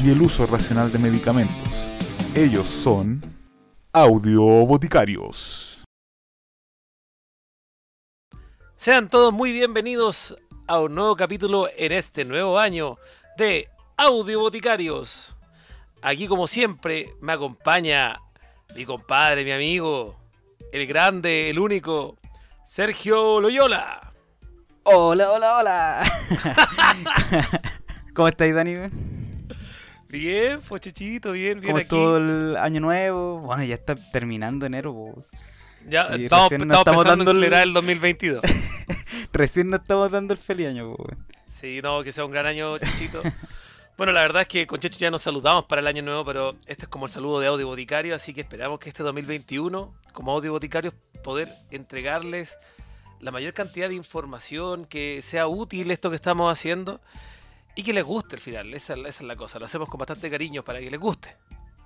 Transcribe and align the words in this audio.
y 0.00 0.10
el 0.10 0.22
uso 0.22 0.46
racional 0.46 0.90
de 0.92 0.98
medicamentos. 0.98 1.90
Ellos 2.34 2.68
son 2.68 3.22
Audio 3.92 4.42
Boticarios. 4.42 5.84
Sean 8.76 9.08
todos 9.08 9.32
muy 9.32 9.52
bienvenidos 9.52 10.36
a 10.66 10.80
un 10.80 10.94
nuevo 10.94 11.16
capítulo 11.16 11.68
en 11.76 11.92
este 11.92 12.24
nuevo 12.24 12.58
año 12.58 12.96
de 13.36 13.68
Audio 13.96 14.40
Boticarios. 14.40 15.36
Aquí 16.00 16.26
como 16.26 16.46
siempre 16.46 17.14
me 17.20 17.32
acompaña 17.32 18.20
mi 18.74 18.84
compadre, 18.84 19.44
mi 19.44 19.52
amigo, 19.52 20.16
el 20.72 20.86
grande, 20.86 21.50
el 21.50 21.58
único, 21.58 22.16
Sergio 22.64 23.40
Loyola. 23.40 24.12
Hola, 24.84 25.30
hola, 25.30 25.58
hola. 25.58 26.02
¿Cómo 28.14 28.28
estáis, 28.28 28.54
Dani? 28.54 28.74
Bien, 30.12 30.60
pochichito, 30.60 31.32
bien, 31.32 31.58
bien 31.58 31.72
¿Cómo 31.72 31.78
aquí. 31.78 31.84
estuvo 31.84 32.18
el 32.18 32.54
año 32.58 32.80
nuevo? 32.82 33.38
Bueno, 33.40 33.64
ya 33.64 33.76
está 33.76 33.94
terminando 33.94 34.66
enero. 34.66 34.92
po. 34.92 35.24
Ya 35.88 36.02
estamos, 36.02 36.52
estamos 36.52 36.78
estamos 36.78 37.04
dando 37.06 37.30
en 37.30 37.36
el- 37.44 37.52
el 37.54 37.72
2022. 37.72 38.42
Recién 39.32 39.70
nos 39.70 39.80
estamos 39.80 40.10
dando 40.10 40.34
el 40.34 40.38
feliz 40.38 40.68
año. 40.68 40.94
po. 40.94 41.06
Sí, 41.58 41.80
no, 41.82 42.02
que 42.02 42.12
sea 42.12 42.26
un 42.26 42.30
gran 42.30 42.44
año, 42.46 42.78
Chichito. 42.78 43.22
Bueno, 43.94 44.10
la 44.14 44.22
verdad 44.22 44.42
es 44.42 44.48
que 44.48 44.66
con 44.66 44.80
Checho 44.80 44.98
ya 44.98 45.10
nos 45.10 45.20
saludamos 45.22 45.66
para 45.66 45.80
el 45.80 45.86
año 45.86 46.02
nuevo, 46.02 46.24
pero 46.24 46.56
este 46.66 46.86
es 46.86 46.88
como 46.88 47.04
el 47.06 47.12
saludo 47.12 47.40
de 47.40 47.46
Audio 47.46 47.66
Boticario, 47.66 48.14
así 48.14 48.32
que 48.32 48.40
esperamos 48.40 48.80
que 48.80 48.88
este 48.88 49.02
2021, 49.02 49.94
como 50.14 50.32
Audio 50.32 50.50
Boticario, 50.50 50.94
poder 51.22 51.50
entregarles 51.70 52.58
la 53.20 53.30
mayor 53.30 53.52
cantidad 53.52 53.90
de 53.90 53.94
información, 53.94 54.86
que 54.86 55.20
sea 55.20 55.46
útil 55.46 55.90
esto 55.90 56.08
que 56.08 56.16
estamos 56.16 56.50
haciendo 56.50 57.00
y 57.74 57.82
que 57.82 57.92
les 57.92 58.04
guste 58.04 58.36
al 58.36 58.42
final. 58.42 58.74
Esa, 58.74 58.94
esa 58.94 59.08
es 59.08 59.22
la 59.22 59.36
cosa, 59.36 59.58
lo 59.58 59.66
hacemos 59.66 59.88
con 59.88 59.98
bastante 59.98 60.30
cariño 60.30 60.62
para 60.62 60.80
que 60.80 60.90
les 60.90 61.00
guste. 61.00 61.36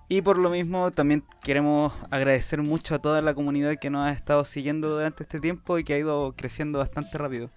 Y 0.08 0.22
por 0.22 0.38
lo 0.38 0.50
mismo 0.50 0.92
también 0.92 1.24
queremos 1.42 1.92
agradecer 2.10 2.62
mucho 2.62 2.94
a 2.94 3.00
toda 3.00 3.20
la 3.22 3.34
comunidad 3.34 3.74
que 3.80 3.90
nos 3.90 4.06
ha 4.06 4.12
estado 4.12 4.44
siguiendo 4.44 4.88
durante 4.88 5.24
este 5.24 5.40
tiempo 5.40 5.78
y 5.78 5.84
que 5.84 5.94
ha 5.94 5.98
ido 5.98 6.32
creciendo 6.36 6.78
bastante 6.78 7.18
rápido. 7.18 7.50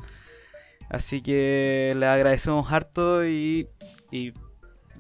Así 0.90 1.22
que 1.22 1.94
les 1.96 2.10
agradecemos 2.10 2.72
harto 2.72 3.24
y, 3.24 3.68
y 4.10 4.34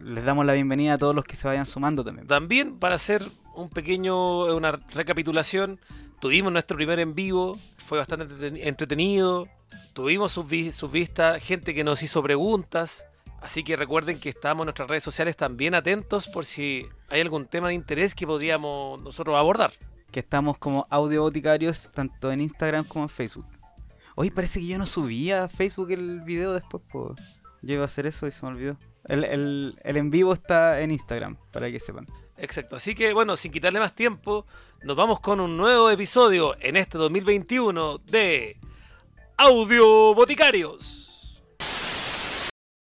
les 0.03 0.23
damos 0.23 0.45
la 0.45 0.53
bienvenida 0.53 0.93
a 0.93 0.97
todos 0.99 1.15
los 1.15 1.25
que 1.25 1.35
se 1.35 1.47
vayan 1.47 1.65
sumando 1.65 2.03
también. 2.03 2.27
También 2.27 2.77
para 2.77 2.93
hacer 2.95 3.27
un 3.55 3.69
pequeño, 3.69 4.55
una 4.55 4.73
recapitulación, 4.93 5.79
tuvimos 6.19 6.53
nuestro 6.53 6.77
primer 6.77 6.99
en 6.99 7.15
vivo, 7.15 7.57
fue 7.77 7.97
bastante 7.97 8.27
entreten- 8.27 8.59
entretenido, 8.61 9.47
tuvimos 9.93 10.31
sus, 10.31 10.45
sus 10.75 10.91
vistas, 10.91 11.43
gente 11.43 11.73
que 11.73 11.83
nos 11.83 12.03
hizo 12.03 12.21
preguntas, 12.21 13.07
así 13.41 13.63
que 13.63 13.75
recuerden 13.75 14.19
que 14.19 14.29
estamos 14.29 14.63
en 14.63 14.65
nuestras 14.67 14.89
redes 14.89 15.03
sociales 15.03 15.35
también 15.37 15.73
atentos 15.75 16.27
por 16.27 16.45
si 16.45 16.85
hay 17.09 17.21
algún 17.21 17.45
tema 17.45 17.69
de 17.69 17.73
interés 17.75 18.13
que 18.15 18.25
podríamos 18.27 19.01
nosotros 19.01 19.35
abordar. 19.37 19.71
que 20.11 20.19
estamos 20.21 20.57
como 20.57 20.87
audio 20.89 21.21
boticarios 21.21 21.89
tanto 21.91 22.31
en 22.31 22.41
Instagram 22.41 22.83
como 22.85 23.05
en 23.05 23.09
Facebook. 23.09 23.45
Hoy 24.15 24.31
parece 24.31 24.59
que 24.59 24.65
yo 24.67 24.77
no 24.79 24.85
subía 24.87 25.43
a 25.43 25.47
Facebook 25.47 25.91
el 25.91 26.21
video 26.21 26.53
después, 26.53 26.81
pues. 26.91 27.19
Yo 27.61 27.73
iba 27.75 27.83
a 27.83 27.85
hacer 27.85 28.05
eso 28.07 28.25
y 28.25 28.31
se 28.31 28.43
me 28.45 28.51
olvidó. 28.51 28.77
El, 29.05 29.23
el- 29.23 29.79
el 29.83 29.97
en 29.97 30.09
vivo 30.09 30.33
está 30.33 30.81
en 30.81 30.91
Instagram, 30.91 31.37
para 31.51 31.69
que 31.71 31.79
sepan. 31.79 32.07
Exacto, 32.37 32.75
así 32.77 32.95
que 32.95 33.13
bueno, 33.13 33.35
sin 33.37 33.51
quitarle 33.51 33.79
más 33.79 33.93
tiempo, 33.93 34.45
nos 34.83 34.95
vamos 34.95 35.19
con 35.19 35.39
un 35.41 35.57
nuevo 35.57 35.89
episodio 35.89 36.55
en 36.59 36.75
este 36.77 36.97
2021 36.97 37.97
de 37.99 38.57
Audio 39.37 40.13
Boticarios. 40.15 41.08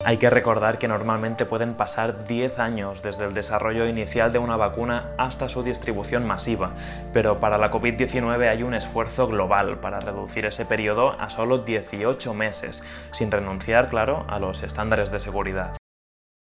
Hay 0.07 0.15
que 0.15 0.29
recordar 0.29 0.77
que 0.77 0.87
normalmente 0.87 1.45
pueden 1.45 1.73
pasar 1.73 2.23
10 2.25 2.59
años 2.59 3.03
desde 3.03 3.25
el 3.25 3.33
desarrollo 3.33 3.85
inicial 3.85 4.31
de 4.31 4.39
una 4.39 4.55
vacuna 4.55 5.11
hasta 5.17 5.49
su 5.49 5.63
distribución 5.63 6.25
masiva, 6.25 6.71
pero 7.11 7.41
para 7.41 7.57
la 7.57 7.69
COVID-19 7.69 8.47
hay 8.47 8.63
un 8.63 8.73
esfuerzo 8.73 9.27
global 9.27 9.79
para 9.81 9.99
reducir 9.99 10.45
ese 10.45 10.65
periodo 10.65 11.19
a 11.19 11.29
solo 11.29 11.57
18 11.57 12.33
meses, 12.33 12.83
sin 13.11 13.29
renunciar, 13.29 13.89
claro, 13.89 14.25
a 14.29 14.39
los 14.39 14.63
estándares 14.63 15.11
de 15.11 15.19
seguridad. 15.19 15.76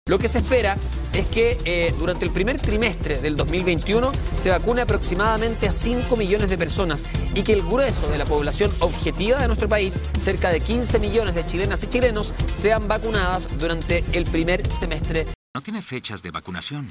Lo 0.08 0.20
que 0.20 0.28
se 0.28 0.38
espera 0.38 0.78
es 1.14 1.28
que 1.32 1.58
eh, 1.66 1.92
durante 1.98 2.26
el 2.26 2.32
primer 2.32 2.62
trimestre 2.62 3.18
del 3.18 3.36
2021 3.36 4.12
se 4.38 4.52
vacune 4.52 4.84
aproximadamente 4.84 5.68
a 5.68 5.72
5 5.72 6.16
millones 6.16 6.48
de 6.48 6.60
personas 6.60 7.06
y 7.34 7.42
que 7.42 7.54
el 7.54 7.64
grueso 7.64 8.08
de 8.10 8.20
la 8.20 8.26
población 8.26 8.72
objetiva 8.82 9.40
de 9.40 9.48
nuestro 9.48 9.68
país, 9.68 10.00
cerca 10.20 10.52
de 10.52 10.62
15 10.62 11.00
millones 11.00 11.34
de 11.34 11.44
chilenas 11.48 11.84
y 11.84 11.88
chilenos, 11.88 12.36
sean 12.54 12.88
vacunadas 12.88 13.58
durante 13.58 14.06
el 14.12 14.26
primer 14.26 14.72
semestre 14.72 15.26
No 15.56 15.62
tiene 15.62 15.82
fechas 15.82 16.22
de 16.22 16.30
vacunación. 16.30 16.88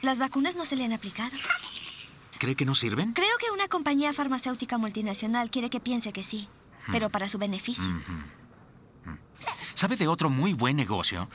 ¿Las 0.00 0.18
vacunas 0.18 0.56
no 0.56 0.64
se 0.64 0.76
le 0.76 0.86
han 0.86 0.94
aplicado? 0.94 1.36
¿Cree 2.38 2.56
que 2.56 2.64
no 2.64 2.74
sirven? 2.74 3.12
Creo 3.12 3.36
que 3.38 3.52
una 3.52 3.68
compañía 3.68 4.14
farmacéutica 4.14 4.78
multinacional 4.78 5.50
quiere 5.50 5.68
que 5.68 5.80
piense 5.80 6.14
que 6.14 6.24
sí, 6.24 6.48
pero 6.90 7.10
para 7.10 7.28
su 7.28 7.36
beneficio. 7.36 7.84
¿Sabe 9.74 9.96
de 9.96 10.08
otro 10.08 10.30
muy 10.30 10.54
buen 10.54 10.76
negocio? 10.76 11.28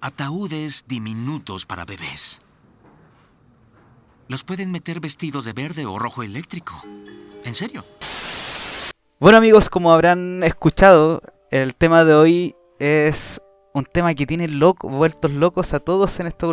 Ataúdes 0.00 0.84
diminutos 0.86 1.66
para 1.66 1.84
bebés. 1.84 2.40
Los 4.28 4.44
pueden 4.44 4.70
meter 4.70 5.00
vestidos 5.00 5.44
de 5.44 5.52
verde 5.52 5.86
o 5.86 5.98
rojo 5.98 6.22
eléctrico. 6.22 6.80
¿En 7.44 7.54
serio? 7.56 7.84
Bueno 9.18 9.38
amigos, 9.38 9.68
como 9.68 9.92
habrán 9.92 10.44
escuchado, 10.44 11.20
el 11.50 11.74
tema 11.74 12.04
de 12.04 12.14
hoy 12.14 12.56
es 12.78 13.42
un 13.74 13.84
tema 13.84 14.14
que 14.14 14.26
tiene 14.26 14.46
loco, 14.46 14.88
vueltos 14.88 15.32
locos 15.32 15.74
a 15.74 15.80
todos 15.80 16.20
en 16.20 16.28
estas 16.28 16.48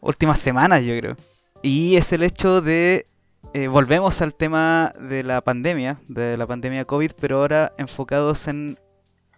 últimas 0.00 0.38
semanas, 0.40 0.82
yo 0.82 0.98
creo. 0.98 1.16
Y 1.62 1.94
es 1.94 2.12
el 2.12 2.24
hecho 2.24 2.60
de... 2.60 3.06
eh, 3.54 3.68
volvemos 3.68 4.20
al 4.20 4.34
tema 4.34 4.92
de 4.98 5.22
la 5.22 5.42
pandemia, 5.42 6.00
de 6.08 6.36
la 6.36 6.48
pandemia 6.48 6.86
COVID, 6.86 7.12
pero 7.20 7.36
ahora 7.36 7.72
enfocados 7.78 8.48
en 8.48 8.80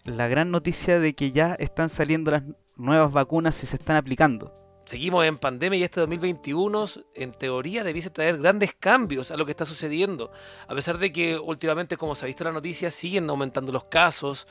la 0.04 0.26
gran 0.28 0.50
noticia 0.50 1.00
de 1.00 1.14
que 1.14 1.32
ya 1.32 1.54
están 1.54 1.90
saliendo 1.90 2.30
las 2.30 2.44
nuevas 2.76 3.12
vacunas 3.12 3.62
y 3.62 3.66
se 3.66 3.76
están 3.76 3.96
aplicando. 3.96 4.52
Seguimos 4.86 5.24
en 5.24 5.38
pandemia 5.38 5.78
y 5.78 5.82
este 5.84 6.00
2021 6.00 6.86
en 7.14 7.32
teoría 7.32 7.84
debiese 7.84 8.10
traer 8.10 8.38
grandes 8.38 8.74
cambios 8.74 9.30
a 9.30 9.36
lo 9.36 9.46
que 9.46 9.50
está 9.50 9.64
sucediendo. 9.64 10.30
A 10.68 10.74
pesar 10.74 10.98
de 10.98 11.10
que 11.10 11.38
últimamente, 11.38 11.96
como 11.96 12.14
se 12.14 12.24
ha 12.24 12.28
visto 12.28 12.42
en 12.44 12.48
la 12.48 12.52
noticia, 12.52 12.90
siguen 12.90 13.28
aumentando 13.30 13.72
los 13.72 13.84
casos. 13.84 14.46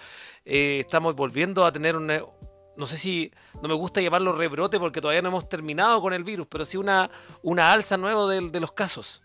eh, 0.45 0.78
estamos 0.79 1.16
volviendo 1.16 1.66
a 1.66 1.72
tener 1.72 1.95
una... 1.95 2.22
No 2.75 2.88
sé 2.88 2.97
si... 2.97 3.31
No 3.61 3.69
me 3.69 3.75
gusta 3.75 4.01
llamarlo 4.01 4.31
rebrote 4.34 4.79
porque 4.79 5.01
todavía 5.01 5.22
no 5.22 5.29
hemos 5.29 5.47
terminado 5.47 6.01
con 6.01 6.13
el 6.13 6.23
virus, 6.23 6.47
pero 6.50 6.66
sí 6.66 6.78
una, 6.78 7.11
una 7.44 7.72
alza 7.72 7.97
nueva 7.97 8.28
del- 8.31 8.51
de, 8.51 8.59
los 8.59 8.72
casos. 8.73 9.22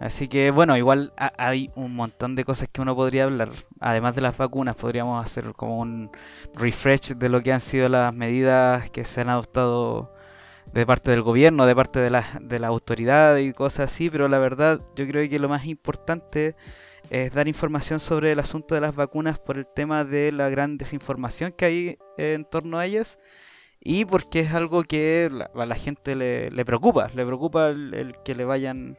Así 0.00 0.28
que 0.28 0.50
bueno, 0.52 0.76
igual 0.76 1.12
ha- 1.16 1.32
hay 1.38 1.70
un 1.74 1.94
montón 1.94 2.34
de 2.36 2.44
cosas 2.44 2.68
que 2.72 2.80
uno 2.80 2.94
podría 2.94 3.24
hablar. 3.24 3.50
Además 3.80 4.14
de 4.14 4.20
las 4.20 4.36
vacunas, 4.36 4.76
podríamos 4.76 5.24
hacer 5.24 5.52
como 5.54 5.78
un 5.80 6.10
refresh 6.54 7.14
de 7.16 7.28
lo 7.28 7.42
que 7.42 7.52
han 7.52 7.60
sido 7.60 7.88
las 7.88 8.14
medidas 8.14 8.90
que 8.90 9.04
se 9.04 9.20
han 9.22 9.28
adoptado 9.28 10.14
de 10.72 10.86
parte 10.86 11.10
del 11.10 11.22
gobierno, 11.22 11.66
de 11.66 11.74
parte 11.74 11.98
de 11.98 12.10
la, 12.10 12.24
de 12.40 12.58
la 12.60 12.68
autoridad 12.68 13.36
y 13.38 13.52
cosas 13.52 13.92
así. 13.92 14.08
Pero 14.10 14.28
la 14.28 14.38
verdad, 14.38 14.80
yo 14.94 15.06
creo 15.06 15.28
que 15.28 15.38
lo 15.40 15.48
más 15.48 15.66
importante 15.66 16.54
es 17.10 17.32
dar 17.32 17.48
información 17.48 17.98
sobre 18.00 18.32
el 18.32 18.38
asunto 18.38 18.74
de 18.76 18.80
las 18.82 18.94
vacunas 18.94 19.38
por 19.40 19.56
el 19.58 19.66
tema 19.66 20.04
de 20.04 20.30
la 20.30 20.48
gran 20.48 20.78
desinformación 20.78 21.52
que 21.52 21.64
hay 21.64 21.98
en 22.18 22.44
torno 22.44 22.78
a 22.78 22.86
ellas. 22.86 23.18
Y 23.80 24.04
porque 24.04 24.40
es 24.40 24.54
algo 24.54 24.82
que 24.82 25.28
a 25.54 25.66
la 25.66 25.74
gente 25.74 26.14
le, 26.14 26.50
le 26.50 26.64
preocupa, 26.64 27.08
le 27.14 27.24
preocupa 27.24 27.68
el- 27.68 27.94
el 27.94 28.14
que 28.24 28.34
le 28.34 28.44
vayan 28.44 28.98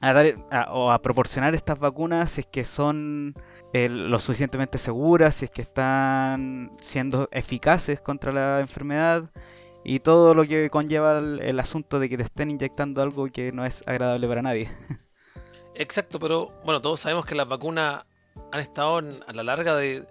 a 0.00 0.12
dar 0.12 0.36
a- 0.50 0.72
o 0.72 0.90
a 0.90 1.00
proporcionar 1.00 1.54
estas 1.54 1.78
vacunas 1.78 2.30
si 2.30 2.42
es 2.42 2.46
que 2.46 2.64
son 2.64 3.34
eh, 3.72 3.88
lo 3.88 4.18
suficientemente 4.18 4.78
seguras, 4.78 5.36
si 5.36 5.46
es 5.46 5.50
que 5.50 5.62
están 5.62 6.72
siendo 6.80 7.28
eficaces 7.32 8.00
contra 8.00 8.32
la 8.32 8.60
enfermedad 8.60 9.30
y 9.84 10.00
todo 10.00 10.34
lo 10.34 10.44
que 10.44 10.70
conlleva 10.70 11.18
el, 11.18 11.60
asunto 11.60 11.98
de 11.98 12.08
que 12.08 12.16
te 12.16 12.22
estén 12.24 12.50
inyectando 12.50 13.02
algo 13.02 13.26
que 13.28 13.52
no 13.52 13.64
es 13.64 13.82
agradable 13.86 14.26
para 14.28 14.42
nadie. 14.42 14.70
Exacto, 15.74 16.18
pero 16.18 16.52
bueno, 16.64 16.80
todos 16.80 17.00
sabemos 17.00 17.26
que 17.26 17.34
las 17.34 17.48
vacunas 17.48 18.04
han 18.52 18.60
estado 18.60 18.98
en- 19.00 19.22
a 19.26 19.32
la 19.32 19.42
larga 19.42 19.76
de, 19.76 20.06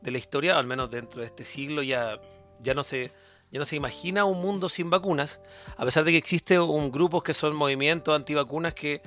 de 0.00 0.10
la 0.10 0.18
historia, 0.18 0.58
al 0.58 0.66
menos 0.66 0.90
dentro 0.90 1.20
de 1.20 1.26
este 1.26 1.44
siglo, 1.44 1.82
ya, 1.82 2.18
ya 2.60 2.74
no 2.74 2.82
se 2.82 3.10
ya 3.52 3.58
no 3.58 3.64
se 3.64 3.74
imagina 3.74 4.24
un 4.24 4.40
mundo 4.40 4.68
sin 4.68 4.90
vacunas, 4.90 5.40
a 5.76 5.84
pesar 5.84 6.04
de 6.04 6.12
que 6.12 6.18
existe 6.18 6.60
un 6.60 6.92
grupo 6.92 7.20
que 7.22 7.34
son 7.34 7.56
movimientos 7.56 8.14
antivacunas 8.14 8.74
que 8.74 9.02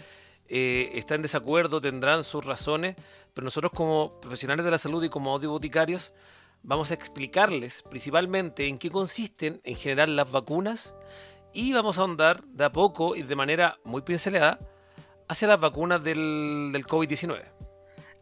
eh, 0.47 0.91
están 0.95 1.17
en 1.17 1.21
desacuerdo, 1.23 1.81
tendrán 1.81 2.23
sus 2.23 2.45
razones, 2.45 2.95
pero 3.33 3.45
nosotros 3.45 3.71
como 3.73 4.19
profesionales 4.19 4.65
de 4.65 4.71
la 4.71 4.77
salud 4.77 5.03
y 5.03 5.09
como 5.09 5.31
audioboticarios 5.31 6.13
vamos 6.63 6.91
a 6.91 6.93
explicarles 6.93 7.83
principalmente 7.89 8.67
en 8.67 8.77
qué 8.77 8.89
consisten 8.89 9.61
en 9.63 9.75
general 9.75 10.15
las 10.15 10.31
vacunas 10.31 10.95
y 11.53 11.73
vamos 11.73 11.97
a 11.97 12.01
ahondar 12.01 12.43
de 12.45 12.65
a 12.65 12.71
poco 12.71 13.15
y 13.15 13.23
de 13.23 13.35
manera 13.35 13.77
muy 13.83 14.01
pinceleada 14.01 14.59
hacia 15.27 15.47
las 15.47 15.59
vacunas 15.59 16.03
del, 16.03 16.69
del 16.71 16.85
COVID-19. 16.85 17.43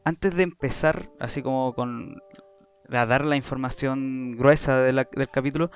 Antes 0.04 0.36
de 0.36 0.44
empezar, 0.44 1.12
así 1.20 1.42
como 1.44 1.74
con 1.74 2.22
dar 2.90 3.24
la 3.24 3.36
información 3.36 4.36
gruesa 4.36 4.82
del 4.82 5.06
capítulo, 5.32 5.72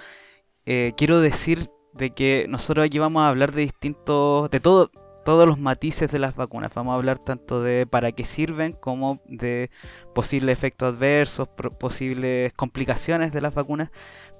eh, 0.66 0.94
quiero 0.98 1.20
decir 1.20 1.70
de 1.94 2.10
que 2.12 2.46
nosotros 2.50 2.86
aquí 2.86 3.00
vamos 3.00 3.22
a 3.22 3.30
hablar 3.30 3.52
de 3.54 3.62
distintos, 3.62 4.50
de 4.50 4.60
todo, 4.60 4.92
todos 5.25 5.45
los 5.45 5.60
matices 5.60 6.10
de 6.10 6.19
las 6.19 6.36
vacunas. 6.36 6.72
Vamos 6.74 6.94
a 6.94 6.95
hablar 6.95 7.19
tanto 7.19 7.62
de 7.62 7.86
para 7.86 8.13
qué 8.13 8.24
sirven 8.24 8.72
como 8.72 9.19
de 9.27 9.69
posibles 10.13 10.54
efectos 10.54 10.94
adversos, 10.94 11.50
posibles 11.80 12.54
complicaciones 12.54 13.33
de 13.33 13.42
las 13.42 13.54
vacunas. 13.54 13.89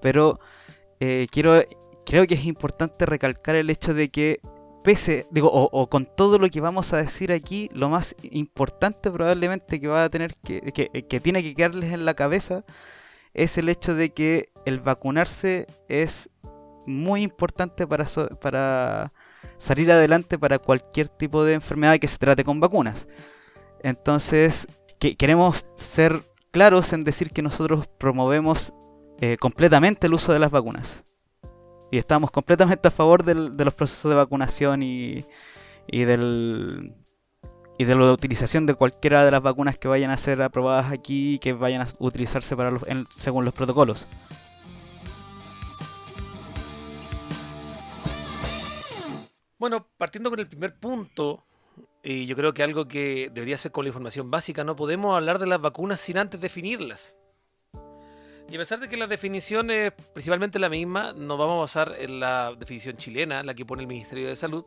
Pero 0.01 0.39
eh, 1.01 1.27
quiero, 1.31 1.61
creo 2.05 2.25
que 2.25 2.35
es 2.35 2.45
importante 2.45 3.05
recalcar 3.05 3.55
el 3.55 3.69
hecho 3.69 3.93
de 3.93 4.09
que 4.09 4.39
pese, 4.83 5.27
digo, 5.31 5.49
o, 5.51 5.67
o 5.71 5.89
con 5.89 6.05
todo 6.05 6.37
lo 6.37 6.47
que 6.47 6.61
vamos 6.61 6.93
a 6.93 6.97
decir 6.97 7.33
aquí, 7.33 7.69
lo 7.73 7.89
más 7.89 8.15
importante 8.21 9.09
probablemente 9.09 9.81
que 9.81 9.87
va 9.87 10.03
a 10.03 10.09
tener 10.09 10.35
que, 10.35 10.61
que, 10.61 10.89
que 10.89 11.19
tiene 11.19 11.41
que 11.41 11.55
quedarles 11.55 11.91
en 11.91 12.05
la 12.05 12.13
cabeza 12.13 12.63
es 13.33 13.57
el 13.57 13.67
hecho 13.67 13.95
de 13.95 14.13
que 14.13 14.49
el 14.65 14.79
vacunarse 14.79 15.65
es 15.89 16.29
muy 16.85 17.23
importante 17.23 17.87
para, 17.87 18.07
so- 18.07 18.29
para 18.39 19.11
salir 19.57 19.92
adelante 19.92 20.38
para 20.38 20.60
cualquier 20.60 21.10
tipo 21.10 21.44
de 21.44 21.54
enfermedad 21.54 21.98
que 22.00 22.07
se 22.07 22.18
trate 22.18 22.44
con 22.44 22.60
vacunas. 22.60 23.07
Entonces, 23.84 24.68
que, 25.00 25.16
queremos 25.16 25.66
ser 25.78 26.22
claros 26.52 26.94
en 26.94 27.04
decir 27.04 27.31
que 27.31 27.42
nosotros 27.42 27.88
promovemos 28.00 28.74
eh, 29.19 29.38
completamente 29.38 30.07
el 30.07 30.13
uso 30.13 30.34
de 30.34 30.40
las 30.40 30.52
vacunas. 30.52 31.04
Y 31.92 31.98
estamos 31.98 32.31
completamente 32.31 32.88
a 32.88 32.92
favor 32.92 33.24
del- 33.24 33.56
de 33.56 33.63
los 33.66 33.74
procesos 33.74 34.10
de 34.10 34.16
vacunación 34.16 34.84
y, 34.84 35.25
del 35.88 36.94
y 37.78 37.84
de 37.86 37.96
la 37.96 38.12
utilización 38.12 38.66
de 38.66 38.74
cualquiera 38.74 39.24
de 39.24 39.31
las 39.31 39.42
vacunas 39.42 39.78
que 39.78 39.88
vayan 39.88 40.10
a 40.12 40.18
ser 40.18 40.42
aprobadas 40.42 40.92
aquí 40.92 41.36
y 41.36 41.40
que 41.40 41.54
vayan 41.54 41.81
a 41.81 41.88
utilizarse 42.00 42.56
para 42.56 42.72
los- 42.72 42.84
según 43.16 43.46
los 43.46 43.54
protocolos. 43.54 44.07
Bueno, 49.65 49.88
partiendo 49.97 50.29
con 50.29 50.39
el 50.39 50.47
primer 50.47 50.75
punto, 50.75 51.44
y 52.03 52.27
yo 52.27 52.35
creo 52.35 52.53
que 52.53 52.62
algo 52.62 52.88
que 52.88 53.31
debería 53.33 53.57
ser 53.57 53.71
con 53.71 53.83
la 53.83 53.89
información 53.89 54.29
básica, 54.29 54.63
no 54.63 54.75
podemos 54.75 55.15
hablar 55.15 55.39
de 55.39 55.47
las 55.47 55.59
vacunas 55.59 56.00
sin 56.00 56.19
antes 56.19 56.39
definirlas. 56.39 57.17
Y 58.47 58.56
a 58.57 58.59
pesar 58.59 58.79
de 58.79 58.88
que 58.88 58.95
la 58.95 59.07
definición 59.07 59.71
es 59.71 59.91
principalmente 60.13 60.59
la 60.59 60.69
misma, 60.69 61.13
nos 61.13 61.39
vamos 61.39 61.57
a 61.57 61.62
basar 61.62 61.95
en 61.97 62.19
la 62.19 62.53
definición 62.56 62.97
chilena, 62.97 63.41
la 63.41 63.56
que 63.56 63.65
pone 63.65 63.81
el 63.81 63.88
Ministerio 63.88 64.27
de 64.27 64.35
Salud, 64.35 64.65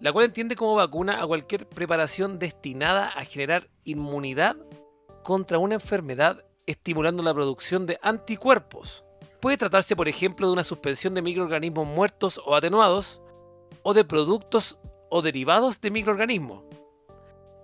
la 0.00 0.12
cual 0.12 0.26
entiende 0.26 0.54
como 0.54 0.74
vacuna 0.74 1.22
a 1.22 1.26
cualquier 1.26 1.66
preparación 1.66 2.38
destinada 2.38 3.08
a 3.08 3.24
generar 3.24 3.70
inmunidad 3.84 4.58
contra 5.22 5.56
una 5.56 5.76
enfermedad 5.76 6.44
estimulando 6.66 7.22
la 7.22 7.32
producción 7.32 7.86
de 7.86 7.98
anticuerpos. 8.02 9.02
Puede 9.40 9.56
tratarse, 9.56 9.96
por 9.96 10.08
ejemplo, 10.08 10.46
de 10.46 10.52
una 10.52 10.64
suspensión 10.64 11.14
de 11.14 11.22
microorganismos 11.22 11.86
muertos 11.86 12.38
o 12.44 12.54
atenuados, 12.54 13.22
o 13.82 13.94
de 13.94 14.04
productos 14.04 14.78
o 15.10 15.22
derivados 15.22 15.80
de 15.80 15.90
microorganismos. 15.90 16.64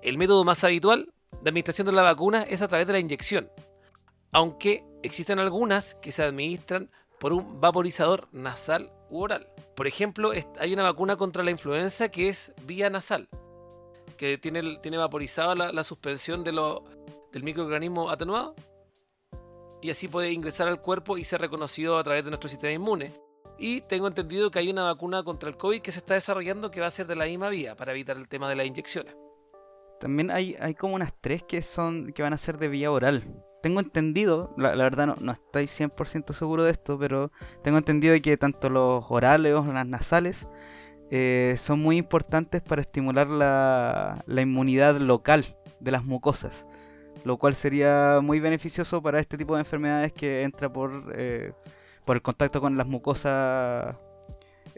El 0.03 0.19
método 0.19 0.45
más 0.45 0.65
habitual 0.65 1.13
de 1.43 1.49
administración 1.51 1.87
de 1.87 1.93
la 1.93 2.03
vacuna 2.03 2.43
es 2.43 2.63
a 2.63 2.69
través 2.69 2.87
de 2.87 2.93
la 2.95 2.99
inyección, 2.99 3.51
aunque 4.33 4.85
existen 5.03 5.39
algunas 5.39 5.95
que 5.97 6.13
se 6.13 6.23
administran 6.23 6.91
por 7.21 7.33
un 7.33 7.61
vaporizador 7.61 8.29
nasal 8.33 8.93
u 9.11 9.23
oral. 9.23 9.49
Por 9.75 9.87
ejemplo, 9.87 10.33
hay 10.59 10.73
una 10.73 10.83
vacuna 10.83 11.17
contra 11.17 11.45
la 11.45 11.51
influenza 11.51 12.09
que 12.09 12.29
es 12.29 12.53
vía 12.67 12.91
nasal, 12.91 13.29
que 14.17 14.39
tiene, 14.39 14.79
tiene 14.79 14.99
vaporizada 14.99 15.55
la, 15.55 15.73
la 15.73 15.85
suspensión 15.85 16.45
de 16.45 16.53
lo- 16.53 16.85
del 17.33 17.43
microorganismo 17.43 18.11
atenuado 18.11 18.55
y 19.83 19.91
así 19.91 20.09
puede 20.09 20.33
ingresar 20.33 20.69
al 20.69 20.81
cuerpo 20.81 21.19
y 21.19 21.25
ser 21.25 21.41
reconocido 21.41 21.99
a 21.99 22.05
través 22.05 22.25
de 22.25 22.31
nuestro 22.31 22.49
sistema 22.49 22.73
inmune. 22.73 23.13
Y 23.59 23.83
tengo 23.83 24.09
entendido 24.09 24.51
que 24.51 24.59
hay 24.59 24.71
una 24.71 24.85
vacuna 24.85 25.23
contra 25.23 25.49
el 25.49 25.56
COVID 25.56 25.81
que 25.81 25.93
se 25.93 25.99
está 25.99 26.15
desarrollando 26.15 26.71
que 26.71 26.81
va 26.81 26.89
a 26.89 26.91
ser 26.91 27.06
de 27.06 27.17
la 27.17 27.27
misma 27.27 27.49
vía 27.49 27.77
para 27.77 27.93
evitar 27.93 28.17
el 28.17 28.29
tema 28.29 28.49
de 28.49 28.56
las 28.56 28.67
inyecciones. 28.67 29.15
También 30.01 30.31
hay, 30.31 30.56
hay 30.61 30.75
como 30.75 30.95
unas 30.95 31.15
tres 31.21 31.43
que 31.45 31.62
son 31.62 32.12
que 32.12 32.23
van 32.23 32.33
a 32.33 32.39
ser 32.39 32.59
de 32.59 32.69
vía 32.69 32.91
oral. 32.91 33.23
Tengo 33.62 33.81
entendido, 33.81 34.53
la, 34.59 34.75
verdad 34.75 35.06
no, 35.06 35.17
no 35.21 35.33
estoy 35.33 35.65
100% 35.65 36.35
seguro 36.35 36.65
de 36.65 36.73
esto, 36.73 36.99
pero 36.99 37.31
tengo 37.62 37.79
entendido 37.79 38.15
que 38.21 38.37
tanto 38.37 38.69
los 38.69 39.05
orales 39.09 39.55
o 39.55 39.65
las 39.65 39.87
nasales 39.87 40.47
eh, 41.11 41.55
son 41.56 41.81
muy 41.81 41.97
importantes 41.97 42.61
para 42.61 42.83
estimular 42.83 43.29
la, 43.29 44.23
la 44.27 44.41
inmunidad 44.43 44.99
local 44.99 45.45
de 45.81 45.91
las 45.91 46.05
mucosas, 46.05 46.67
lo 47.25 47.39
cual 47.39 47.55
sería 47.55 48.21
muy 48.23 48.41
beneficioso 48.41 49.03
para 49.03 49.21
este 49.21 49.39
tipo 49.39 49.55
de 49.55 49.61
enfermedades 49.61 50.12
que 50.12 50.43
entra 50.43 50.73
por, 50.73 51.12
eh, 51.17 51.53
por 52.05 52.17
el 52.17 52.23
contacto 52.23 52.61
con 52.61 52.77
las 52.77 52.87
mucosas, 52.87 53.97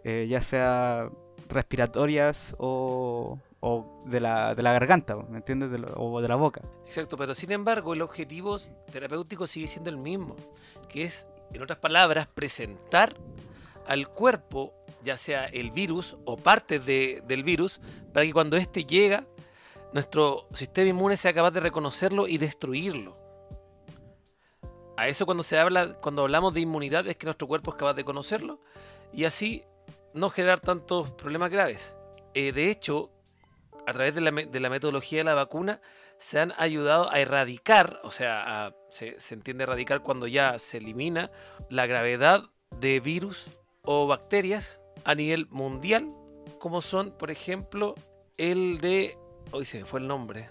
eh, 0.05 0.27
ya 0.29 0.43
sea 0.43 1.09
respiratorias 1.49 2.55
o, 2.59 3.39
o 3.61 4.03
de, 4.07 4.21
la, 4.21 4.55
de 4.55 4.63
la 4.63 4.73
garganta, 4.73 5.17
¿me 5.17 5.39
entiendes? 5.39 5.71
De 5.71 5.79
lo- 5.79 5.93
o 5.97 6.21
de 6.21 6.29
la 6.29 6.37
boca. 6.37 6.61
Exacto, 6.87 7.17
pero 7.17 7.35
sin 7.35 7.53
embargo 7.53 7.95
el 7.95 8.03
objetivo 8.03 8.57
terapéutico 8.91 9.47
sigue 9.47 9.67
siendo 9.69 9.91
el 9.91 9.97
mismo, 9.97 10.37
que 10.89 11.05
es, 11.05 11.27
en 11.53 11.63
otras 11.63 11.79
palabras, 11.79 12.27
presentar 12.33 13.17
al 13.87 14.09
cuerpo, 14.09 14.73
ya 15.05 15.17
sea 15.17 15.47
el 15.47 15.71
virus 15.71 16.17
o 16.25 16.37
partes 16.37 16.85
de- 16.85 17.23
del 17.27 17.45
virus, 17.45 17.81
para 18.13 18.27
que 18.27 18.33
cuando 18.33 18.57
éste 18.57 18.85
llega, 18.85 19.25
nuestro 19.93 20.49
sistema 20.53 20.89
inmune 20.91 21.17
sea 21.17 21.33
capaz 21.33 21.53
de 21.53 21.61
reconocerlo 21.61 22.27
y 22.27 22.39
destruirlo. 22.39 23.17
A 24.97 25.09
eso 25.09 25.27
cuando 25.27 25.43
se 25.43 25.59
habla, 25.59 25.95
cuando 25.95 26.23
hablamos 26.23 26.55
de 26.55 26.61
inmunidad, 26.61 27.07
es 27.07 27.17
que 27.17 27.27
nuestro 27.27 27.47
cuerpo 27.47 27.71
es 27.73 27.77
capaz 27.77 27.95
de 27.95 28.05
conocerlo 28.05 28.61
y 29.13 29.25
así 29.25 29.63
no 30.15 30.31
generar 30.31 30.61
tantos 30.61 31.11
problemas 31.13 31.51
graves. 31.51 31.95
Eh, 32.35 32.53
de 32.53 32.71
hecho, 32.71 33.11
a 33.87 33.93
través 33.93 34.15
de 34.15 34.21
la, 34.23 34.31
de 34.31 34.61
la 34.61 34.71
metodología 34.71 35.19
de 35.19 35.25
la 35.25 35.35
vacuna, 35.35 35.81
se 36.19 36.41
han 36.41 36.55
ayudado 36.57 37.11
a 37.13 37.21
erradicar, 37.21 38.01
o 38.03 38.11
sea, 38.11 38.67
a- 38.67 38.75
se, 38.91 39.21
se 39.21 39.35
entiende 39.35 39.65
erradicar 39.65 40.01
cuando 40.03 40.27
ya 40.27 40.59
se 40.59 40.79
elimina 40.79 41.31
la 41.69 41.87
gravedad 41.87 42.45
de 42.81 43.01
virus 43.01 43.49
o 43.83 44.07
bacterias 44.07 44.81
a 45.05 45.15
nivel 45.15 45.47
mundial, 45.51 46.11
como 46.59 46.81
son, 46.81 47.11
por 47.11 47.31
ejemplo, 47.31 47.95
el 48.39 48.79
de... 48.81 49.19
Hoy 49.53 49.67
se 49.67 49.79
me 49.81 49.85
fue 49.85 50.01
el 50.01 50.09
nombre. 50.09 50.49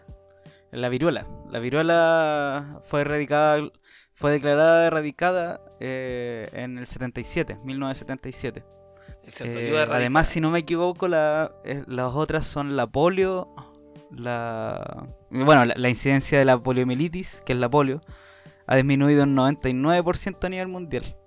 La 0.72 0.90
viruela. 0.90 1.28
La 1.50 1.60
viruela 1.60 2.80
fue 2.84 3.02
erradicada, 3.02 3.72
fue 4.16 4.32
declarada 4.32 4.88
erradicada 4.88 5.62
eh, 5.80 6.50
en 6.54 6.78
el 6.78 6.88
77, 6.88 7.60
1977. 7.64 8.64
Exacto, 9.26 9.60
Eh, 9.60 9.88
además, 9.92 10.28
si 10.28 10.40
no 10.40 10.50
me 10.52 10.60
equivoco, 10.60 11.08
la, 11.08 11.52
eh, 11.66 11.84
las 11.88 12.14
otras 12.14 12.48
son 12.48 12.76
la 12.76 12.88
polio, 12.88 13.54
la... 14.12 15.08
Bueno, 15.30 15.66
la, 15.66 15.74
la 15.76 15.90
incidencia 15.90 16.40
de 16.40 16.46
la 16.46 16.58
poliomielitis, 16.58 17.42
que 17.46 17.54
es 17.54 17.60
la 17.60 17.70
polio, 17.70 18.02
ha 18.68 18.76
disminuido 18.76 19.24
un 19.24 19.36
99% 19.36 20.46
a 20.46 20.50
nivel 20.50 20.70
mundial. 20.70 21.18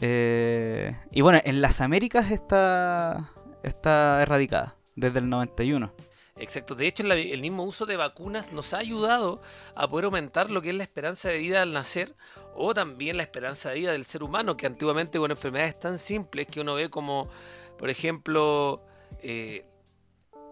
Eh, 0.00 0.96
y 1.10 1.20
bueno, 1.22 1.40
en 1.44 1.60
las 1.60 1.80
Américas 1.80 2.30
está, 2.30 3.32
está 3.64 4.22
erradicada 4.22 4.76
desde 4.94 5.18
el 5.18 5.28
91. 5.28 5.92
Exacto, 6.40 6.74
de 6.76 6.86
hecho 6.86 7.02
el 7.02 7.40
mismo 7.40 7.64
uso 7.64 7.84
de 7.84 7.96
vacunas 7.96 8.52
nos 8.52 8.72
ha 8.72 8.78
ayudado 8.78 9.40
a 9.74 9.88
poder 9.88 10.04
aumentar 10.04 10.50
lo 10.50 10.62
que 10.62 10.68
es 10.70 10.74
la 10.76 10.84
esperanza 10.84 11.28
de 11.30 11.38
vida 11.38 11.62
al 11.62 11.72
nacer 11.72 12.14
o 12.54 12.74
también 12.74 13.16
la 13.16 13.24
esperanza 13.24 13.70
de 13.70 13.76
vida 13.76 13.92
del 13.92 14.04
ser 14.04 14.22
humano, 14.22 14.56
que 14.56 14.66
antiguamente 14.66 15.18
con 15.18 15.30
enfermedades 15.32 15.78
tan 15.80 15.98
simples 15.98 16.46
que 16.46 16.60
uno 16.60 16.74
ve 16.76 16.90
como, 16.90 17.28
por 17.76 17.90
ejemplo, 17.90 18.84
eh, 19.20 19.66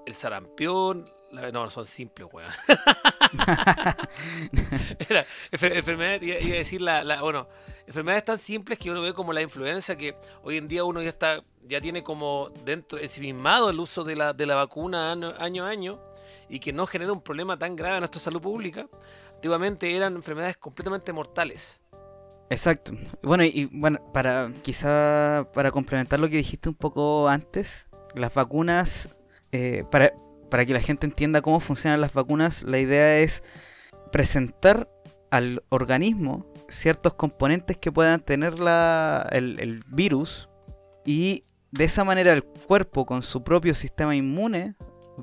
el 0.07 0.15
sarampión, 0.15 1.09
la- 1.31 1.51
no 1.53 1.71
son 1.71 1.87
simples, 1.87 2.29
weón. 2.33 2.51
Era, 5.09 5.25
enfer- 5.53 5.77
enfermedades, 5.77 6.23
iba, 6.23 6.55
a 6.55 6.59
decir 6.59 6.81
la- 6.81 7.21
bueno, 7.23 7.49
enfermedades 7.87 8.25
tan 8.25 8.39
simples 8.39 8.79
que 8.79 8.91
uno 8.91 9.03
ve 9.03 9.15
como 9.15 9.33
la 9.33 9.43
influenza, 9.43 9.97
que 9.97 10.17
hoy 10.43 10.57
en 10.57 10.69
día 10.69 10.85
uno 10.85 11.03
ya 11.03 11.09
está, 11.11 11.43
ya 11.67 11.81
tiene 11.81 12.03
como 12.03 12.51
dentro, 12.65 12.99
ensimismado 12.99 13.71
el 13.71 13.79
uso 13.81 14.05
de 14.05 14.17
la, 14.17 14.33
de 14.33 14.47
la 14.47 14.55
vacuna 14.57 15.13
año, 15.13 15.35
año 15.39 15.65
a 15.65 15.69
año, 15.69 16.01
y 16.49 16.59
que 16.61 16.73
no 16.73 16.87
genera 16.87 17.13
un 17.13 17.23
problema 17.23 17.59
tan 17.59 17.77
grave 17.77 17.97
a 17.97 18.01
nuestra 18.01 18.21
salud 18.21 18.41
pública. 18.41 18.87
Antiguamente 19.35 19.95
eran 19.95 20.15
enfermedades 20.15 20.57
completamente 20.57 21.13
mortales. 21.13 21.81
Exacto. 22.49 22.93
Bueno, 23.23 23.43
y 23.45 23.69
bueno, 23.73 24.01
para 24.13 24.53
quizá 24.63 25.49
para 25.53 25.73
complementar 25.73 26.21
lo 26.21 26.29
que 26.29 26.37
dijiste 26.37 26.69
un 26.69 26.77
poco 26.77 27.29
antes, 27.29 27.89
las 28.15 28.33
vacunas, 28.33 29.09
eh, 29.51 29.85
para, 29.91 30.13
para 30.51 30.65
que 30.65 30.73
la 30.75 30.81
gente 30.81 31.07
entienda 31.07 31.43
cómo 31.43 31.61
funcionan 31.61 32.01
las 32.01 32.13
vacunas, 32.13 32.63
la 32.63 32.79
idea 32.79 33.19
es 33.19 33.43
presentar 34.13 34.89
al 35.31 35.63
organismo 35.69 36.47
ciertos 36.69 37.15
componentes 37.15 37.77
que 37.79 37.93
puedan 37.93 38.21
tener 38.21 38.59
la, 38.61 39.29
el, 39.33 39.83
virus 39.89 40.49
y 41.05 41.45
de 41.73 41.85
esa 41.85 42.05
manera 42.05 42.33
el 42.33 42.43
cuerpo 42.45 43.07
con 43.07 43.23
su 43.23 43.43
propio 43.45 43.75
sistema 43.75 44.17
inmune 44.17 44.75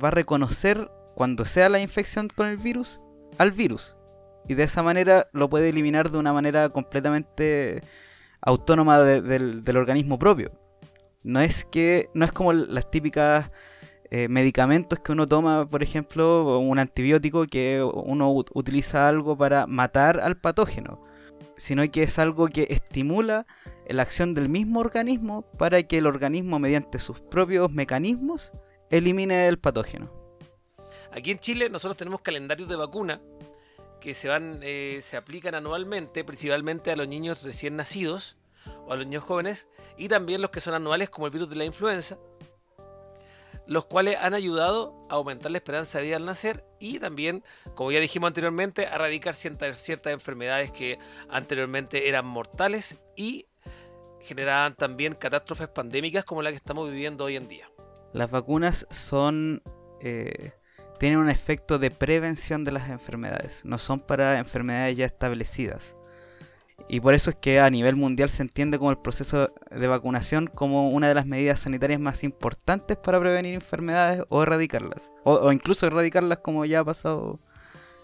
va 0.02 0.10
a 0.10 0.12
reconocer 0.12 0.90
cuando 1.16 1.46
sea 1.46 1.70
la 1.70 1.80
infección 1.80 2.28
con 2.28 2.48
el 2.48 2.58
virus 2.58 3.02
al 3.38 3.52
virus 3.52 3.98
y 4.48 4.54
de 4.56 4.64
esa 4.64 4.84
manera 4.84 5.28
lo 5.32 5.50
puede 5.50 5.70
eliminar 5.70 6.12
de 6.12 6.18
una 6.18 6.34
manera 6.34 6.70
completamente 6.70 7.82
autónoma 8.42 9.00
de- 9.00 9.22
del, 9.22 9.64
del 9.64 9.78
organismo 9.78 10.20
propio. 10.20 10.52
No 11.24 11.40
es 11.40 11.64
que 11.64 12.10
no 12.14 12.26
es 12.26 12.34
como 12.34 12.52
las 12.52 12.92
típicas 12.92 13.50
eh, 14.16 14.28
medicamentos 14.30 15.00
que 15.00 15.12
uno 15.12 15.26
toma, 15.26 15.68
por 15.68 15.82
ejemplo, 15.82 16.60
un 16.60 16.78
antibiótico 16.78 17.48
que 17.48 17.82
uno 17.82 18.32
ut- 18.32 18.52
utiliza 18.54 19.08
algo 19.10 19.36
para 19.36 19.66
matar 19.66 20.20
al 20.20 20.38
patógeno, 20.38 21.04
sino 21.58 21.82
que 21.90 22.04
es 22.04 22.20
algo 22.20 22.48
que 22.48 22.68
estimula 22.70 23.48
la 23.88 24.04
acción 24.04 24.36
del 24.36 24.50
mismo 24.50 24.82
organismo 24.82 25.42
para 25.58 25.82
que 25.82 25.98
el 25.98 26.06
organismo 26.06 26.60
mediante 26.60 27.00
sus 27.00 27.22
propios 27.22 27.72
mecanismos 27.72 28.54
elimine 28.92 29.48
el 29.48 29.58
patógeno. 29.58 30.12
Aquí 31.12 31.32
en 31.32 31.40
Chile 31.40 31.70
nosotros 31.70 31.98
tenemos 31.98 32.22
calendarios 32.22 32.70
de 32.70 32.76
vacuna 32.76 33.20
que 34.00 34.14
se 34.14 34.28
van, 34.28 34.60
eh, 34.62 35.00
se 35.02 35.18
aplican 35.18 35.56
anualmente, 35.56 36.24
principalmente 36.24 36.92
a 36.92 36.96
los 36.96 37.08
niños 37.08 37.42
recién 37.42 37.78
nacidos 37.78 38.38
o 38.86 38.94
a 38.94 38.96
los 38.96 39.08
niños 39.08 39.24
jóvenes, 39.24 39.68
y 39.98 40.08
también 40.08 40.40
los 40.40 40.52
que 40.52 40.62
son 40.62 40.76
anuales 40.76 41.10
como 41.10 41.26
el 41.26 41.34
virus 41.34 41.50
de 41.50 41.56
la 41.56 41.66
influenza, 41.66 42.20
los 43.68 43.86
cuales 43.86 44.18
han 44.20 44.34
ayudado 44.34 45.08
a 45.10 45.16
aumentar 45.16 45.52
la 45.52 45.58
esperanza 45.58 45.98
de 45.98 46.06
vida 46.06 46.16
al 46.18 46.26
nacer 46.26 46.66
y 46.80 47.00
también, 47.00 47.44
como 47.76 47.92
ya 47.92 48.00
dijimos 48.00 48.28
anteriormente, 48.28 48.88
a 48.88 48.96
erradicar 48.96 49.36
ciertas, 49.36 49.82
ciertas 49.82 50.14
enfermedades 50.14 50.72
que 50.72 51.00
anteriormente 51.30 52.10
eran 52.10 52.26
mortales 52.26 53.02
y 53.16 53.48
generaban 54.22 54.76
también 54.76 55.16
catástrofes 55.16 55.68
pandémicas 55.68 56.24
como 56.26 56.42
la 56.42 56.50
que 56.50 56.58
estamos 56.58 56.90
viviendo 56.90 57.26
hoy 57.26 57.36
en 57.36 57.48
día. 57.48 57.70
Las 58.14 58.32
vacunas 58.32 58.88
son. 58.90 59.62
eh, 60.02 60.52
tienen 61.00 61.20
un 61.20 61.30
efecto 61.30 61.80
de 61.80 61.92
prevención 61.92 62.64
de 62.64 62.72
las 62.72 62.90
enfermedades, 62.90 63.66
no 63.66 63.78
son 63.78 64.00
para 64.00 64.38
enfermedades 64.38 64.96
ya 64.96 65.06
establecidas. 65.06 65.98
Y 66.90 67.00
por 67.00 67.14
eso 67.14 67.30
es 67.30 67.36
que 67.38 67.60
a 67.60 67.70
nivel 67.70 67.96
mundial 67.96 68.30
se 68.30 68.42
entiende 68.44 68.78
como 68.78 68.92
el 68.92 68.98
proceso 68.98 69.52
de 69.72 69.88
vacunación 69.88 70.48
como 70.48 70.90
una 70.90 71.08
de 71.08 71.16
las 71.16 71.26
medidas 71.26 71.62
sanitarias 71.62 72.00
más 72.00 72.24
importantes 72.24 72.98
para 72.98 73.20
prevenir 73.20 73.54
enfermedades 73.54 74.24
o 74.30 74.44
erradicarlas. 74.44 75.14
O, 75.24 75.34
o 75.34 75.52
incluso 75.52 75.88
erradicarlas 75.88 76.40
como 76.40 76.66
ya 76.66 76.82
ha 76.82 76.84
pasado 76.86 77.40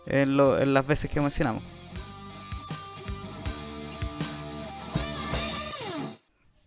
en, 0.05 0.37
lo- 0.37 0.59
en 0.59 0.73
las 0.73 0.87
veces 0.87 1.09
que 1.11 1.19
mencionamos. 1.19 1.61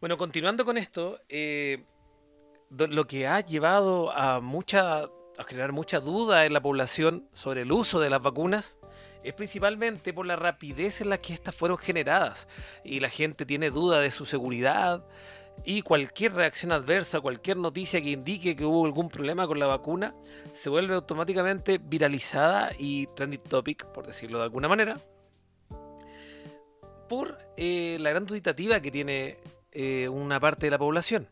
Bueno, 0.01 0.17
continuando 0.17 0.65
con 0.65 0.79
esto, 0.79 1.21
eh, 1.29 1.85
lo 2.71 3.07
que 3.07 3.27
ha 3.29 3.41
llevado 3.41 4.11
a 4.13 4.41
mucha 4.41 5.09
a 5.39 5.45
generar 5.45 5.73
mucha 5.73 5.99
duda 6.01 6.45
en 6.45 6.53
la 6.53 6.61
población 6.61 7.27
sobre 7.33 7.63
el 7.63 7.73
uso 7.73 8.01
de 8.01 8.11
las 8.11 8.21
vacunas 8.21 8.77
es 9.23 9.35
principalmente 9.35 10.13
por 10.13 10.27
la 10.27 10.37
rapidez 10.37 11.01
en 11.01 11.11
la 11.11 11.19
que 11.19 11.35
estas 11.35 11.55
fueron 11.55 11.79
generadas 11.79 12.49
y 12.85 13.01
la 13.01 13.09
gente 13.09 13.47
tiene 13.47 13.71
duda 13.71 14.01
de 14.01 14.11
su 14.11 14.27
seguridad 14.27 15.05
y 15.65 15.83
cualquier 15.83 16.35
reacción 16.35 16.73
adversa, 16.73 17.21
cualquier 17.21 17.57
noticia 17.57 18.01
que 18.01 18.11
indique 18.11 18.57
que 18.57 18.65
hubo 18.65 18.85
algún 18.85 19.09
problema 19.09 19.47
con 19.47 19.59
la 19.59 19.67
vacuna 19.67 20.15
se 20.55 20.71
vuelve 20.71 20.95
automáticamente 20.95 21.79
viralizada 21.79 22.73
y 22.79 23.07
trending 23.09 23.41
topic, 23.41 23.87
por 23.87 24.07
decirlo 24.07 24.39
de 24.39 24.45
alguna 24.45 24.69
manera, 24.69 24.99
por 27.09 27.39
eh, 27.57 27.97
la 28.01 28.11
gran 28.11 28.27
duditativa 28.27 28.81
que 28.81 28.91
tiene 28.91 29.37
eh, 29.73 30.09
una 30.09 30.41
parte 30.41 30.67
de 30.67 30.71
la 30.71 30.79
población. 30.79 31.29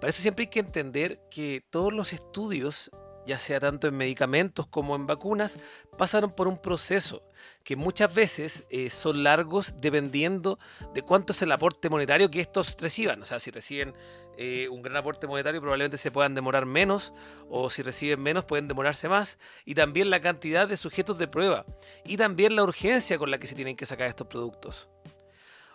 Para 0.00 0.10
eso 0.10 0.22
siempre 0.22 0.44
hay 0.44 0.50
que 0.50 0.60
entender 0.60 1.20
que 1.30 1.62
todos 1.70 1.92
los 1.92 2.12
estudios, 2.12 2.90
ya 3.26 3.38
sea 3.38 3.60
tanto 3.60 3.88
en 3.88 3.96
medicamentos 3.96 4.66
como 4.66 4.96
en 4.96 5.06
vacunas, 5.06 5.58
pasaron 5.96 6.30
por 6.30 6.48
un 6.48 6.58
proceso 6.58 7.22
que 7.64 7.76
muchas 7.76 8.12
veces 8.14 8.64
eh, 8.70 8.90
son 8.90 9.22
largos 9.22 9.74
dependiendo 9.80 10.58
de 10.94 11.02
cuánto 11.02 11.32
es 11.32 11.42
el 11.42 11.52
aporte 11.52 11.88
monetario 11.88 12.30
que 12.30 12.40
estos 12.40 12.76
reciban. 12.80 13.22
O 13.22 13.24
sea, 13.24 13.38
si 13.38 13.50
reciben 13.50 13.94
eh, 14.38 14.68
un 14.70 14.82
gran 14.82 14.96
aporte 14.96 15.26
monetario 15.26 15.60
probablemente 15.60 15.98
se 15.98 16.10
puedan 16.10 16.34
demorar 16.34 16.64
menos 16.64 17.12
o 17.50 17.68
si 17.68 17.82
reciben 17.82 18.20
menos 18.20 18.44
pueden 18.44 18.68
demorarse 18.68 19.08
más. 19.08 19.38
Y 19.64 19.74
también 19.74 20.10
la 20.10 20.20
cantidad 20.20 20.66
de 20.66 20.76
sujetos 20.76 21.18
de 21.18 21.28
prueba 21.28 21.64
y 22.04 22.16
también 22.16 22.56
la 22.56 22.64
urgencia 22.64 23.18
con 23.18 23.30
la 23.30 23.38
que 23.38 23.46
se 23.46 23.54
tienen 23.54 23.76
que 23.76 23.86
sacar 23.86 24.08
estos 24.08 24.26
productos. 24.26 24.88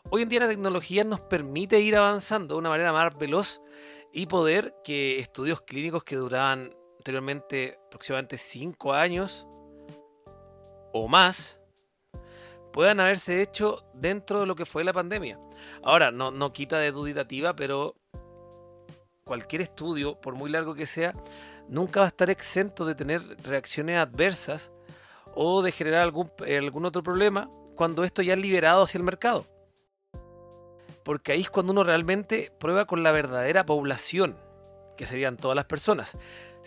Hoy 0.09 0.21
en 0.21 0.29
día 0.29 0.39
la 0.39 0.47
tecnología 0.47 1.03
nos 1.03 1.21
permite 1.21 1.79
ir 1.81 1.95
avanzando 1.95 2.55
de 2.55 2.59
una 2.59 2.69
manera 2.69 2.93
más 2.93 3.17
veloz 3.17 3.61
y 4.13 4.25
poder 4.27 4.73
que 4.83 5.19
estudios 5.19 5.61
clínicos 5.61 6.03
que 6.03 6.15
duraban 6.15 6.73
anteriormente 7.07 7.79
aproximadamente 7.87 8.37
5 8.37 8.93
años 8.93 9.47
o 10.91 11.07
más 11.07 11.61
puedan 12.73 12.99
haberse 12.99 13.41
hecho 13.41 13.85
dentro 13.93 14.41
de 14.41 14.45
lo 14.45 14.55
que 14.55 14.65
fue 14.65 14.83
la 14.83 14.91
pandemia. 14.91 15.39
Ahora, 15.83 16.11
no, 16.11 16.31
no 16.31 16.51
quita 16.51 16.79
de 16.79 16.91
duditativa, 16.91 17.55
pero 17.55 17.95
cualquier 19.23 19.61
estudio, 19.61 20.19
por 20.19 20.35
muy 20.35 20.49
largo 20.49 20.75
que 20.75 20.85
sea, 20.85 21.13
nunca 21.69 22.01
va 22.01 22.07
a 22.07 22.09
estar 22.09 22.29
exento 22.29 22.83
de 22.83 22.95
tener 22.95 23.21
reacciones 23.41 23.97
adversas 23.97 24.73
o 25.33 25.61
de 25.61 25.71
generar 25.71 26.01
algún, 26.01 26.29
algún 26.45 26.83
otro 26.83 27.03
problema 27.03 27.49
cuando 27.77 28.03
esto 28.03 28.21
ya 28.21 28.33
es 28.33 28.39
liberado 28.39 28.83
hacia 28.83 28.97
el 28.97 29.05
mercado 29.05 29.45
porque 31.05 31.31
ahí 31.31 31.39
es 31.39 31.49
cuando 31.49 31.71
uno 31.71 31.85
realmente 31.85 32.51
prueba 32.59 32.83
con 32.83 33.01
la 33.01 33.13
verdadera 33.13 33.65
población, 33.65 34.35
que 34.97 35.05
serían 35.05 35.37
todas 35.37 35.55
las 35.55 35.63
personas. 35.63 36.17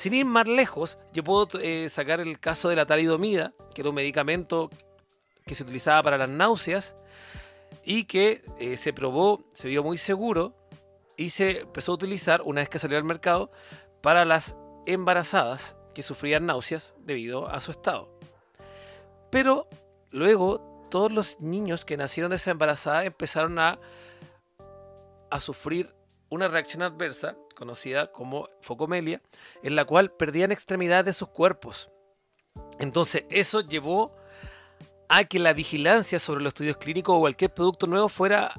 Sin 0.00 0.14
ir 0.14 0.24
más 0.24 0.48
lejos, 0.48 0.98
yo 1.12 1.22
puedo 1.22 1.46
eh, 1.60 1.90
sacar 1.90 2.20
el 2.20 2.40
caso 2.40 2.70
de 2.70 2.76
la 2.76 2.86
talidomida, 2.86 3.52
que 3.74 3.82
era 3.82 3.90
un 3.90 3.94
medicamento 3.94 4.70
que 5.44 5.54
se 5.54 5.62
utilizaba 5.62 6.02
para 6.02 6.16
las 6.16 6.30
náuseas 6.30 6.96
y 7.84 8.04
que 8.04 8.42
eh, 8.58 8.78
se 8.78 8.94
probó, 8.94 9.44
se 9.52 9.68
vio 9.68 9.82
muy 9.82 9.98
seguro 9.98 10.56
y 11.18 11.28
se 11.28 11.60
empezó 11.60 11.92
a 11.92 11.96
utilizar 11.96 12.40
una 12.46 12.62
vez 12.62 12.70
que 12.70 12.78
salió 12.78 12.96
al 12.96 13.04
mercado 13.04 13.52
para 14.00 14.24
las 14.24 14.56
embarazadas 14.86 15.76
que 15.94 16.02
sufrían 16.02 16.46
náuseas 16.46 16.94
debido 17.00 17.50
a 17.50 17.60
su 17.60 17.70
estado. 17.70 18.08
Pero 19.28 19.68
luego 20.12 20.88
todos 20.90 21.12
los 21.12 21.42
niños 21.42 21.84
que 21.84 21.98
nacieron 21.98 22.30
de 22.30 22.36
esa 22.36 22.52
embarazada 22.52 23.04
empezaron 23.04 23.58
a 23.58 23.78
a 25.30 25.40
sufrir 25.40 25.94
una 26.30 26.48
reacción 26.48 26.82
adversa 26.82 27.36
conocida 27.60 28.10
como 28.10 28.48
focomelia, 28.62 29.20
en 29.62 29.76
la 29.76 29.84
cual 29.84 30.10
perdían 30.10 30.50
extremidades 30.50 31.04
de 31.04 31.12
sus 31.12 31.28
cuerpos. 31.28 31.90
Entonces 32.78 33.24
eso 33.28 33.60
llevó 33.60 34.16
a 35.10 35.24
que 35.24 35.38
la 35.38 35.52
vigilancia 35.52 36.18
sobre 36.18 36.42
los 36.42 36.52
estudios 36.52 36.78
clínicos 36.78 37.14
o 37.14 37.20
cualquier 37.20 37.52
producto 37.52 37.86
nuevo 37.86 38.08
fuera 38.08 38.50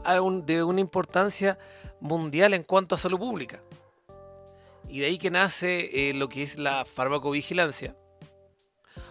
de 0.46 0.64
una 0.64 0.82
importancia 0.82 1.58
mundial 2.00 2.54
en 2.54 2.64
cuanto 2.64 2.94
a 2.94 3.00
salud 3.00 3.18
pública. 3.18 3.64
Y 4.88 5.00
de 5.00 5.08
ahí 5.08 5.18
que 5.18 5.32
nace 5.32 6.10
eh, 6.10 6.14
lo 6.14 6.30
que 6.30 6.44
es 6.44 6.60
la 6.60 6.86
farmacovigilancia 6.86 7.96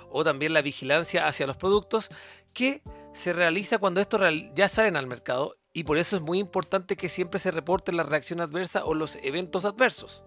o 0.08 0.22
también 0.22 0.52
la 0.52 0.62
vigilancia 0.62 1.26
hacia 1.26 1.48
los 1.48 1.56
productos 1.56 2.10
que 2.52 2.82
se 3.12 3.32
realiza 3.32 3.78
cuando 3.78 4.00
estos 4.00 4.20
ya 4.54 4.68
salen 4.68 4.96
al 4.96 5.08
mercado 5.08 5.56
y 5.72 5.84
por 5.84 5.98
eso 5.98 6.16
es 6.16 6.22
muy 6.22 6.38
importante 6.38 6.96
que 6.96 7.08
siempre 7.08 7.38
se 7.40 7.50
reporten 7.50 7.96
las 7.96 8.06
reacciones 8.08 8.44
adversas 8.46 8.82
o 8.86 8.94
los 8.94 9.16
eventos 9.22 9.64
adversos. 9.64 10.24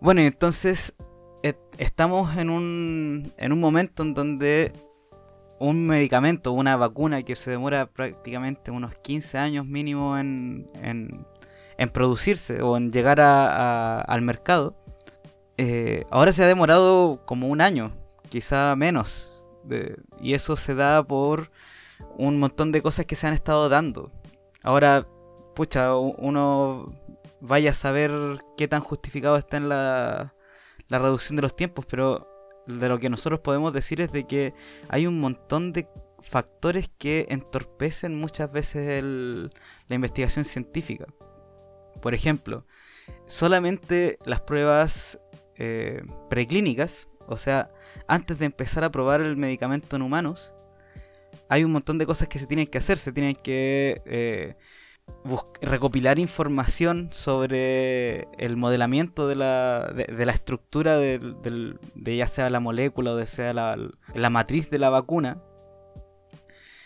Bueno, 0.00 0.20
entonces 0.20 0.94
et- 1.42 1.58
estamos 1.78 2.36
en 2.36 2.50
un, 2.50 3.32
en 3.36 3.52
un 3.52 3.60
momento 3.60 4.02
en 4.02 4.14
donde 4.14 4.72
un 5.58 5.86
medicamento, 5.86 6.52
una 6.52 6.76
vacuna 6.76 7.22
que 7.22 7.36
se 7.36 7.50
demora 7.50 7.86
prácticamente 7.86 8.70
unos 8.70 8.94
15 8.98 9.38
años 9.38 9.64
mínimo 9.66 10.18
en, 10.18 10.68
en, 10.82 11.26
en 11.78 11.88
producirse 11.90 12.60
o 12.60 12.76
en 12.76 12.92
llegar 12.92 13.20
a- 13.20 14.00
al 14.00 14.20
mercado, 14.22 14.76
eh, 15.56 16.04
ahora 16.10 16.32
se 16.32 16.42
ha 16.44 16.46
demorado 16.48 17.22
como 17.24 17.48
un 17.48 17.60
año, 17.60 17.92
quizá 18.28 18.74
menos. 18.76 19.30
y 20.20 20.34
eso 20.34 20.56
se 20.56 20.74
da 20.74 21.02
por 21.02 21.50
un 22.18 22.38
montón 22.38 22.70
de 22.72 22.82
cosas 22.82 23.06
que 23.06 23.14
se 23.14 23.26
han 23.26 23.32
estado 23.32 23.68
dando. 23.70 24.10
Ahora, 24.64 25.06
pucha, 25.54 25.94
uno 25.96 26.92
vaya 27.40 27.70
a 27.70 27.74
saber 27.74 28.10
qué 28.56 28.66
tan 28.66 28.80
justificado 28.80 29.36
está 29.36 29.58
en 29.58 29.68
la, 29.68 30.34
la 30.88 30.98
reducción 30.98 31.36
de 31.36 31.42
los 31.42 31.54
tiempos, 31.54 31.84
pero 31.86 32.26
de 32.66 32.88
lo 32.88 32.98
que 32.98 33.10
nosotros 33.10 33.40
podemos 33.40 33.74
decir 33.74 34.00
es 34.00 34.10
de 34.10 34.26
que 34.26 34.54
hay 34.88 35.06
un 35.06 35.20
montón 35.20 35.72
de 35.74 35.86
factores 36.20 36.90
que 36.96 37.26
entorpecen 37.28 38.16
muchas 38.16 38.50
veces 38.50 38.88
el- 38.88 39.50
la 39.86 39.94
investigación 39.96 40.46
científica. 40.46 41.04
Por 42.00 42.14
ejemplo, 42.14 42.64
solamente 43.26 44.16
las 44.24 44.40
pruebas 44.40 45.20
eh, 45.56 46.02
preclínicas, 46.30 47.08
o 47.26 47.36
sea, 47.36 47.70
antes 48.08 48.38
de 48.38 48.46
empezar 48.46 48.82
a 48.82 48.90
probar 48.90 49.20
el 49.20 49.36
medicamento 49.36 49.96
en 49.96 50.02
humanos, 50.02 50.53
hay 51.48 51.64
un 51.64 51.72
montón 51.72 51.98
de 51.98 52.06
cosas 52.06 52.28
que 52.28 52.38
se 52.38 52.46
tienen 52.46 52.66
que 52.66 52.78
hacer. 52.78 52.98
Se 52.98 53.12
tienen 53.12 53.36
que 53.36 54.02
eh, 54.06 54.56
recopilar 55.60 56.18
información 56.18 57.08
sobre 57.12 58.26
el 58.38 58.56
modelamiento 58.56 59.28
de 59.28 59.36
la, 59.36 59.92
de, 59.94 60.24
la 60.26 60.32
estructura 60.32 60.96
del- 60.96 61.40
del- 61.42 61.78
de 61.94 62.16
ya 62.16 62.26
sea 62.26 62.48
la 62.50 62.60
molécula 62.60 63.12
o 63.12 63.16
de 63.16 63.26
sea 63.26 63.52
la, 63.52 63.76
la 64.14 64.30
matriz 64.30 64.70
de 64.70 64.78
la 64.78 64.90
vacuna. 64.90 65.42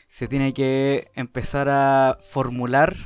Se 0.07 0.27
tiene 0.27 0.53
que 0.55 1.11
empezar 1.15 1.69
a 1.69 2.17
formular 2.21 2.97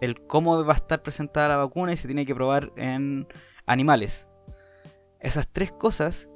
el 0.00 0.26
cómo 0.26 0.64
va 0.64 0.74
a 0.74 0.76
estar 0.76 1.02
presentada 1.02 1.48
la 1.48 1.56
vacuna 1.56 1.92
y 1.92 1.96
se 1.96 2.06
tiene 2.08 2.24
que 2.26 2.34
probar 2.34 2.72
en 2.76 3.26
animales. 3.66 4.28
Esas 5.20 5.48
tres 5.50 5.72
cosas 5.72 6.28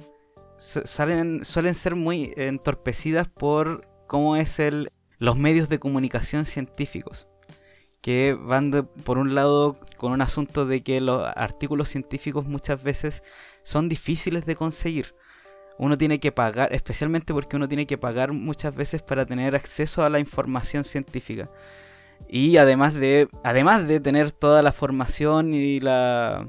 salen, 0.56 1.44
suelen 1.44 1.74
ser 1.74 1.94
muy 1.94 2.32
entorpecidas 2.36 3.28
por 3.28 3.86
cómo 4.10 4.34
es 4.34 4.58
el, 4.58 4.90
los 5.18 5.36
medios 5.36 5.68
de 5.68 5.78
comunicación 5.78 6.44
científicos. 6.44 7.28
Que 8.02 8.36
van 8.36 8.72
de- 8.72 8.82
por 8.82 9.18
un 9.18 9.36
lado 9.36 9.78
con 9.98 10.10
un 10.10 10.20
asunto 10.20 10.66
de 10.66 10.82
que 10.82 11.00
los 11.00 11.24
artículos 11.36 11.90
científicos 11.90 12.44
muchas 12.44 12.82
veces 12.82 13.22
son 13.62 13.88
difíciles 13.88 14.46
de 14.46 14.56
conseguir. 14.56 15.14
Uno 15.78 15.96
tiene 15.96 16.18
que 16.18 16.32
pagar, 16.32 16.72
especialmente 16.72 17.32
porque 17.32 17.54
uno 17.54 17.68
tiene 17.68 17.86
que 17.86 17.98
pagar 17.98 18.32
muchas 18.32 18.74
veces 18.74 19.00
para 19.00 19.26
tener 19.26 19.54
acceso 19.54 20.02
a 20.02 20.10
la 20.10 20.18
información 20.18 20.82
científica. 20.82 21.48
Y 22.28 22.56
además 22.56 22.94
de, 22.94 23.28
además 23.44 23.86
de 23.86 24.00
tener 24.00 24.32
toda 24.32 24.60
la 24.62 24.72
formación 24.72 25.54
y, 25.54 25.78
la, 25.78 26.48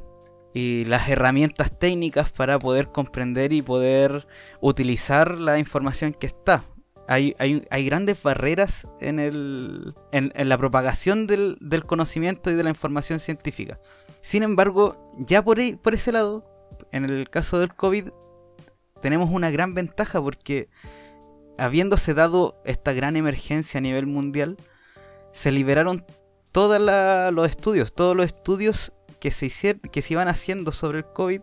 y 0.52 0.86
las 0.86 1.10
herramientas 1.10 1.78
técnicas 1.78 2.32
para 2.32 2.58
poder 2.58 2.92
comprender 2.92 3.54
y 3.54 3.62
poder 3.62 4.26
utilizar 4.62 5.38
la 5.38 5.60
información 5.60 6.12
que 6.12 6.26
está. 6.26 6.64
Hay, 7.12 7.36
grandes 7.86 8.24
barreras 8.24 8.88
en, 9.02 9.20
el, 9.20 9.94
en, 10.14 10.32
la 10.48 10.58
propagación 10.58 11.28
del, 11.28 11.58
conocimiento 11.86 12.50
y 12.50 12.56
de 12.56 12.64
la 12.64 12.70
información 12.70 13.20
científica. 13.20 13.80
Sin 14.22 14.44
embargo, 14.44 15.08
ya 15.18 15.44
por, 15.44 15.60
por 15.82 15.94
ese 15.94 16.14
lado, 16.14 16.46
en 16.94 17.04
el 17.04 17.30
caso 17.30 17.60
del 17.60 17.76
COVID, 17.76 18.10
tenemos 19.02 19.30
una 19.30 19.50
gran 19.52 19.74
ventaja 19.74 20.22
porque 20.22 20.70
habiéndose 21.58 22.14
dado 22.14 22.62
esta 22.64 22.94
gran 22.94 23.18
emergencia 23.18 23.80
a 23.80 23.82
nivel 23.82 24.08
mundial, 24.08 24.56
se 25.34 25.52
liberaron 25.52 26.06
todos 26.54 26.80
los 27.34 27.50
estudios, 27.50 27.94
todos 27.94 28.16
los 28.16 28.26
estudios 28.26 28.94
que 29.20 29.32
se, 29.32 29.48
hicier- 29.48 29.82
que 29.82 30.02
se 30.02 30.14
iban 30.14 30.30
haciendo 30.30 30.72
sobre 30.72 31.00
el 31.00 31.06
COVID, 31.06 31.42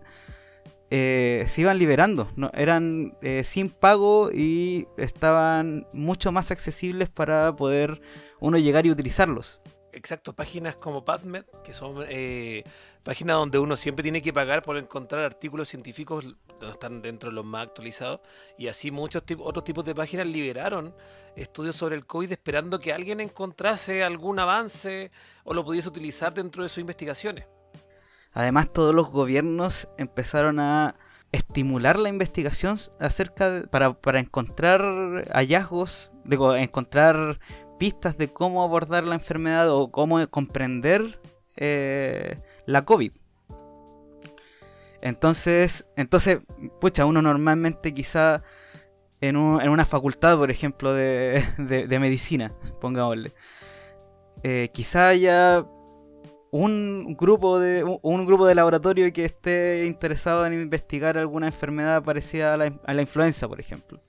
eh, 0.91 1.45
se 1.49 1.61
iban 1.61 1.79
liberando, 1.79 2.31
eran 2.55 3.17
eh, 3.21 3.45
sin 3.45 3.69
pago 3.69 4.31
y 4.33 4.87
estaban 4.97 5.87
mucho 5.93 6.33
más 6.33 6.51
accesibles 6.51 7.11
para 7.11 7.55
poder 7.55 8.01
uno 8.41 8.57
llegar 8.59 8.87
y 8.87 8.91
utilizarlos. 8.91 9.61
Exacto, 9.93 10.33
páginas 10.33 10.77
como 10.77 11.05
PubMed, 11.05 11.45
que 11.65 11.75
son 11.75 12.05
eh, 12.09 12.63
páginas 13.03 13.37
donde 13.37 13.59
uno 13.59 13.77
siempre 13.77 14.03
tiene 14.03 14.23
que 14.23 14.33
pagar 14.33 14.63
por 14.63 14.77
encontrar 14.77 15.25
artículos 15.25 15.69
científicos 15.69 16.37
donde 16.59 16.73
están 16.73 17.03
dentro 17.03 17.31
de 17.31 17.35
los 17.35 17.45
más 17.45 17.67
actualizados. 17.67 18.21
Y 18.57 18.69
así 18.69 18.91
muchos 18.91 19.23
otros 19.41 19.65
tipos 19.65 19.85
de 19.85 19.95
páginas 19.95 20.27
liberaron 20.27 20.95
estudios 21.37 21.77
sobre 21.77 21.97
el 21.97 22.07
COVID 22.07 22.33
esperando 22.33 22.79
que 22.79 22.93
alguien 22.93 23.21
encontrase 23.21 24.05
algún 24.05 24.39
avance 24.39 25.11
o 25.45 25.53
lo 25.53 25.65
pudiese 25.65 25.89
utilizar 25.89 26.33
dentro 26.33 26.63
de 26.63 26.69
sus 26.69 26.79
investigaciones. 26.79 27.47
Además, 28.39 28.73
todos 28.73 28.95
los 28.95 29.09
gobiernos 29.11 29.89
empezaron 29.99 30.61
a 30.61 30.95
estimular 31.33 31.99
la 31.99 32.09
investigación 32.09 32.77
acerca 33.01 33.51
de- 33.51 33.67
para, 33.67 33.95
para 33.95 34.21
encontrar 34.21 34.81
hallazgos, 35.33 36.13
digo, 36.25 36.55
encontrar 36.55 37.41
pistas 37.81 38.17
de 38.17 38.29
cómo 38.33 38.63
abordar 38.63 39.05
la 39.07 39.17
enfermedad 39.17 39.69
o 39.73 39.91
cómo 39.91 40.25
comprender 40.29 41.21
eh, 41.57 42.41
la 42.65 42.85
COVID. 42.85 43.11
Entonces, 45.01 45.87
entonces, 45.97 46.39
pucha, 46.81 47.07
uno 47.07 47.21
normalmente 47.23 47.93
quizá 47.93 48.45
en, 49.21 49.37
un- 49.37 49.61
en 49.61 49.69
una 49.71 49.85
facultad, 49.85 50.39
por 50.39 50.53
ejemplo, 50.53 50.95
de, 50.95 51.43
de- 51.59 51.99
medicina, 51.99 52.55
pongámosle, 52.81 53.33
eh, 54.45 54.69
quizá 54.73 55.09
haya 55.09 55.67
un 56.51 57.15
grupo 57.17 57.59
de 57.59 57.85
un, 57.85 58.27
grupo 58.27 58.47
de 58.47 58.55
laboratorio 58.55 59.13
que 59.13 59.25
esté 59.25 59.85
interesado 59.87 60.47
en 60.47 60.55
investigar 60.55 61.19
alguna 61.19 61.47
enfermedad 61.47 62.03
parecida 62.03 62.55
a 62.55 62.57
la, 62.57 62.81
a 62.85 62.95
la 62.95 63.03
influenza, 63.03 63.47
por 63.49 63.61
ejemplo. 63.61 64.03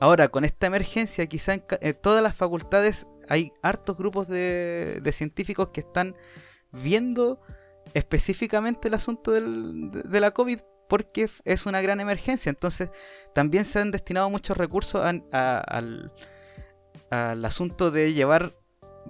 Ahora, 0.00 0.28
con 0.28 0.44
esta 0.44 0.66
emergencia, 0.66 1.26
quizá 1.26 1.54
en, 1.54 1.62
todas 2.00 2.22
las 2.22 2.34
facultades 2.34 3.06
hay 3.28 3.52
hartos 3.62 3.98
grupos 3.98 4.28
de, 4.28 5.00
de 5.02 5.12
científicos 5.12 5.68
que 5.68 5.80
están 5.80 6.16
viendo 6.72 7.40
específicamente 7.92 8.88
el 8.88 8.94
asunto 8.94 9.32
del- 9.32 9.90
de, 9.90 10.20
la 10.20 10.30
COVID 10.30 10.60
porque 10.88 11.28
es 11.44 11.66
una 11.66 11.82
gran 11.82 12.00
emergencia. 12.00 12.48
Entonces, 12.48 12.90
también 13.34 13.66
se 13.66 13.78
han 13.78 13.90
destinado 13.90 14.30
muchos 14.30 14.56
recursos 14.56 15.04
al, 15.04 16.12
al 17.10 17.44
asunto 17.44 17.90
de 17.90 18.12
llevar 18.14 18.54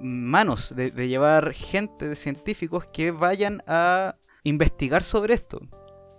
manos, 0.01 0.75
de, 0.77 0.91
llevar 1.09 1.53
gente 1.53 2.09
de 2.09 2.17
científicos 2.17 2.87
que 2.87 3.11
vayan 3.11 3.63
a 3.67 4.17
investigar 4.45 5.03
sobre 5.03 5.35
esto. 5.35 5.61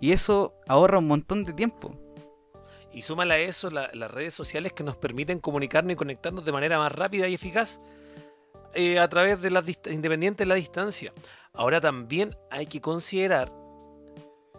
Y 0.00 0.12
eso 0.12 0.54
ahorra 0.66 0.98
un 0.98 1.08
montón 1.08 1.44
de 1.44 1.52
tiempo. 1.52 1.96
Y 2.92 3.02
súmale 3.02 3.34
a 3.34 3.38
eso 3.38 3.70
la- 3.70 3.90
las 3.94 4.10
redes 4.10 4.34
sociales 4.34 4.72
que 4.72 4.84
nos 4.84 4.96
permiten 4.96 5.38
comunicarnos 5.38 5.92
y 5.92 5.96
conectarnos 5.96 6.44
de 6.44 6.52
manera 6.52 6.78
más 6.78 6.92
rápida 6.92 7.28
y 7.28 7.34
eficaz 7.34 7.80
eh, 8.74 8.98
a 8.98 9.08
través 9.08 9.40
de 9.40 9.50
las 9.50 9.64
independientes 9.90 10.46
de 10.46 10.48
la 10.48 10.54
distancia. 10.56 11.12
Ahora 11.52 11.80
también 11.80 12.36
hay 12.50 12.66
que 12.66 12.80
considerar 12.80 13.52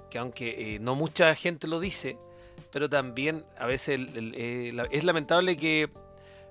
que 0.09 0.19
aunque 0.19 0.75
eh, 0.75 0.79
no 0.79 0.95
mucha 0.95 1.33
gente 1.35 1.67
lo 1.67 1.79
dice, 1.79 2.17
pero 2.71 2.89
también 2.89 3.43
a 3.57 3.65
veces 3.65 3.99
eh, 4.15 4.73
es 4.91 5.03
lamentable 5.03 5.57
que 5.57 5.89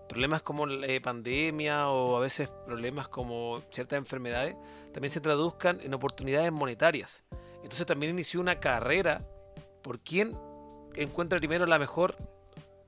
problemas 0.08 0.42
como 0.42 0.66
la 0.66 0.86
eh, 0.86 1.00
pandemia 1.00 1.88
o 1.88 2.16
a 2.16 2.20
veces 2.20 2.48
problemas 2.66 3.08
como 3.08 3.60
ciertas 3.70 3.98
enfermedades 3.98 4.56
también 4.92 5.10
se 5.10 5.20
traduzcan 5.20 5.80
en 5.82 5.94
oportunidades 5.94 6.52
monetarias. 6.52 7.24
Entonces 7.62 7.86
también 7.86 8.12
inició 8.12 8.40
una 8.40 8.60
carrera 8.60 9.24
por 9.82 10.00
quién 10.00 10.32
encuentra 10.94 11.38
primero 11.38 11.66
la 11.66 11.78
mejor 11.78 12.16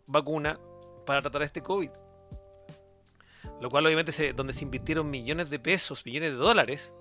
vacuna 0.07 0.59
para 1.07 1.22
tratar 1.22 1.42
este 1.42 1.62
COVID. 1.62 1.90
Lo 3.61 3.70
cual 3.70 3.87
obviamente 3.87 4.12
se, 4.12 4.33
donde 4.33 4.53
se 4.53 4.64
invirtieron 4.64 5.11
millones 5.11 5.48
de 5.48 5.59
pesos, 5.59 6.05
millones 6.05 6.33
de 6.33 6.37
dólares 6.37 6.92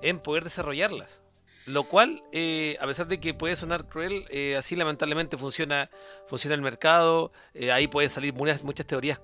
en 0.00 0.18
poder 0.18 0.44
desarrollarlas. 0.44 1.22
Lo 1.66 1.84
cual, 1.84 2.24
eh, 2.32 2.76
a 2.80 2.86
pesar 2.86 3.06
de 3.06 3.20
que 3.20 3.34
puede 3.34 3.54
sonar 3.54 3.86
cruel, 3.86 4.24
eh, 4.30 4.56
así 4.56 4.74
lamentablemente 4.74 5.36
funciona, 5.36 5.90
funciona 6.26 6.56
el 6.56 6.62
mercado. 6.62 7.32
eh, 7.54 7.70
ahí 7.70 7.86
pueden 7.86 8.10
salir 8.10 8.34
muchas, 8.34 8.64
muchas 8.64 8.86
teorías 8.86 9.20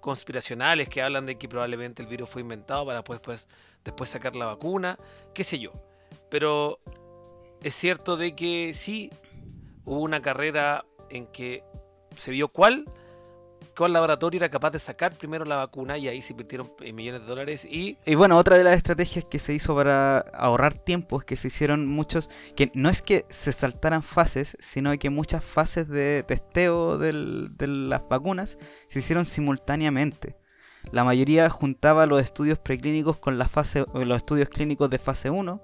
conspiracionales 0.00 0.88
que 0.88 1.02
hablan 1.02 1.26
de 1.26 1.36
que 1.36 1.48
probablemente 1.48 2.02
el 2.02 2.08
virus 2.08 2.30
fue 2.30 2.40
inventado 2.40 2.86
para 2.86 3.04
pues, 3.04 3.46
después 3.84 4.08
sacar 4.08 4.34
la 4.34 4.46
vacuna, 4.46 4.98
qué 5.34 5.44
sé 5.44 5.58
yo. 5.58 5.72
Pero 6.30 6.80
es 7.62 7.74
cierto 7.74 8.16
de 8.16 8.34
que 8.34 8.72
sí 8.72 9.10
hubo 9.84 10.00
una 10.00 10.22
carrera 10.22 10.86
en 11.10 11.26
que 11.26 11.64
se 12.16 12.30
vio 12.30 12.48
cuál, 12.48 12.86
cuál 13.78 13.92
laboratorio 13.92 14.38
era 14.38 14.50
capaz 14.50 14.72
de 14.72 14.80
sacar 14.80 15.12
primero 15.16 15.44
la 15.44 15.54
vacuna 15.56 15.96
y 15.96 16.08
ahí 16.08 16.20
se 16.20 16.32
invirtieron 16.32 16.70
eh, 16.80 16.92
millones 16.92 17.20
de 17.22 17.26
dólares 17.28 17.64
y 17.64 17.96
Y 18.04 18.16
bueno, 18.16 18.36
otra 18.36 18.58
de 18.58 18.64
las 18.64 18.74
estrategias 18.76 19.24
que 19.24 19.38
se 19.38 19.54
hizo 19.54 19.74
para 19.76 20.18
ahorrar 20.18 20.74
tiempo 20.74 21.20
es 21.20 21.24
que 21.24 21.36
se 21.36 21.46
hicieron 21.46 21.86
muchos, 21.86 22.28
que 22.56 22.72
no 22.74 22.88
es 22.88 23.02
que 23.02 23.24
se 23.28 23.52
saltaran 23.52 24.02
fases, 24.02 24.56
sino 24.58 24.90
que 24.98 25.10
muchas 25.10 25.44
fases 25.44 25.88
de 25.88 26.24
testeo 26.26 26.98
del- 26.98 27.50
de 27.56 27.68
las 27.68 28.08
vacunas 28.08 28.58
se 28.88 28.98
hicieron 28.98 29.24
simultáneamente. 29.24 30.36
La 30.90 31.04
mayoría 31.04 31.48
juntaba 31.48 32.06
los 32.06 32.20
estudios 32.20 32.58
preclínicos 32.58 33.18
con 33.18 33.38
la 33.38 33.48
fase, 33.48 33.84
los 33.94 34.16
estudios 34.16 34.48
clínicos 34.48 34.90
de 34.90 34.98
fase 34.98 35.30
1 35.30 35.62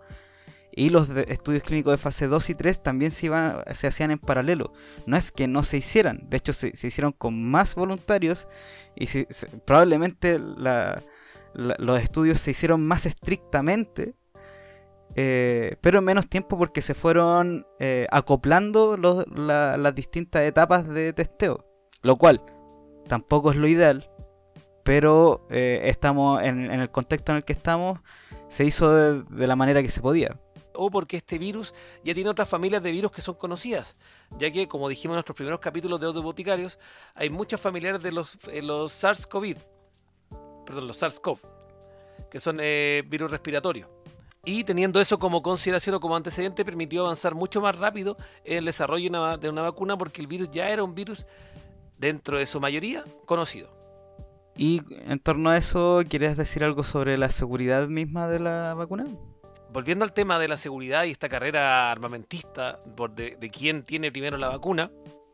y 0.77 0.91
los 0.91 1.09
estudios 1.11 1.63
clínicos 1.63 1.93
de 1.93 1.99
fase 1.99 2.27
2 2.27 2.51
y 2.51 2.55
3 2.55 2.83
también 2.83 3.11
se, 3.11 3.27
iban, 3.27 3.63
se 3.73 3.87
hacían 3.87 4.11
en 4.11 4.19
paralelo. 4.19 4.73
No 5.07 5.17
es 5.17 5.33
que 5.33 5.47
no 5.47 5.63
se 5.63 5.77
hicieran, 5.79 6.29
de 6.29 6.37
hecho 6.37 6.53
se, 6.53 6.69
hicieron 6.69 7.13
con 7.13 7.43
más 7.51 7.75
voluntarios 7.75 8.49
y 8.97 9.07
se- 9.07 9.27
probablemente 9.65 10.39
los 10.39 12.01
estudios 12.03 12.41
se 12.41 12.51
hicieron 12.51 12.85
más 12.87 13.07
estrictamente, 13.07 14.15
eh, 15.17 15.77
pero 15.81 15.99
en 15.99 16.05
menos 16.05 16.29
tiempo 16.29 16.59
porque 16.59 16.83
se 16.83 16.95
fueron 16.95 17.67
eh, 17.79 18.07
acoplando 18.11 18.97
las 18.97 19.95
distintas 19.95 20.43
etapas 20.43 20.89
de 20.89 21.13
testeo. 21.13 21.65
Lo 22.03 22.17
cual, 22.17 22.43
tampoco 23.07 23.51
es 23.53 23.57
lo 23.57 23.69
ideal, 23.69 24.11
pero 24.83 25.47
eh, 25.51 25.83
estamos 25.85 26.43
en, 26.43 26.71
el 26.71 26.91
contexto 26.91 27.33
en 27.33 27.37
el 27.37 27.45
que 27.45 27.53
estamos, 27.53 28.01
se 28.49 28.65
hizo 28.65 29.23
de 29.23 29.47
la 29.47 29.57
manera 29.57 29.83
que 29.83 29.91
se 29.91 30.01
podía. 30.03 30.39
O 30.75 30.91
porque 30.91 31.17
este 31.17 31.39
virus 31.39 31.75
ya 32.05 32.15
tiene 32.15 32.31
otras 32.31 32.49
familias 32.49 32.83
de 32.83 32.93
virus 32.93 33.13
que 33.13 33.21
son 33.21 33.35
conocidas, 33.35 33.97
ya 34.39 34.51
que, 34.51 34.69
como 34.69 34.89
dijimos 34.89 35.15
en 35.15 35.17
nuestros 35.17 35.37
primeros 35.37 35.61
capítulos 35.61 36.01
de 36.01 36.09
Boticarios, 36.09 36.79
hay 37.15 37.31
muchas 37.31 37.61
familiares 37.61 38.03
de 38.03 38.13
los, 38.13 38.39
eh, 38.53 38.63
los 38.63 38.93
SARS-CoV, 38.93 39.57
perdón, 40.67 40.87
los 40.87 41.03
SARS-CoV, 41.03 41.39
que 42.31 42.41
son 42.41 42.59
eh, 42.61 43.03
virus 43.07 43.31
respiratorios. 43.31 43.89
Y 44.45 44.65
teniendo 44.65 45.01
eso 45.01 45.19
como 45.19 45.43
consideración 45.43 45.95
o 45.95 46.01
como 46.01 46.17
antecedente, 46.17 46.65
permitió 46.65 47.03
avanzar 47.03 47.35
mucho 47.35 47.61
más 47.63 47.77
rápido 47.77 48.19
el 48.45 48.67
desarrollo 48.67 49.39
de 49.39 49.49
una 49.49 49.63
vacuna, 49.63 49.97
porque 49.97 50.21
el 50.21 50.27
virus 50.27 50.51
ya 50.51 50.69
era 50.69 50.85
un 50.85 50.95
virus, 50.95 51.27
dentro 51.99 52.39
de 52.39 52.45
su 52.45 52.61
mayoría, 52.61 53.05
conocido. 53.27 53.71
Y 54.57 54.83
en 55.07 55.19
torno 55.19 55.51
a 55.51 55.57
eso, 55.57 56.03
¿quieres 56.09 56.37
decir 56.37 56.63
algo 56.63 56.85
sobre 56.85 57.19
la 57.19 57.31
seguridad 57.31 57.89
misma 57.89 58.29
de 58.29 58.39
la 58.39 58.75
vacuna? 58.75 59.07
Volviendo 59.75 60.05
al 60.05 60.13
tema 60.13 60.39
de 60.39 60.47
la 60.47 60.57
seguridad 60.57 61.03
y 61.03 61.11
esta 61.11 61.29
carrera 61.29 61.91
armamentista 61.91 62.79
de, 63.17 63.51
quién 63.53 63.83
tiene 63.83 64.13
primero 64.13 64.39
la 64.39 64.49
vacuna, 64.49 64.93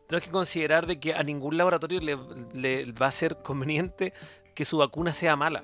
tenemos 0.09 0.25
que 0.25 0.33
considerar 0.33 0.87
de 0.87 0.99
que 0.99 1.13
a 1.13 1.23
ningún 1.23 1.59
laboratorio 1.59 2.01
le, 2.01 2.93
va 2.93 3.07
a 3.07 3.13
ser 3.13 3.37
conveniente 3.37 4.15
que 4.55 4.65
su 4.65 4.79
vacuna 4.79 5.13
sea 5.13 5.37
mala. 5.37 5.63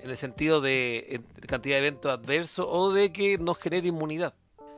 En 0.00 0.08
el 0.08 0.16
sentido 0.16 0.62
de, 0.62 1.20
cantidad 1.46 1.76
de 1.76 1.86
eventos 1.86 2.10
adversos 2.10 2.66
o 2.66 2.92
de 2.92 3.12
que 3.12 3.36
nos 3.36 3.58
genere 3.58 3.88
inmunidad. 3.88 4.34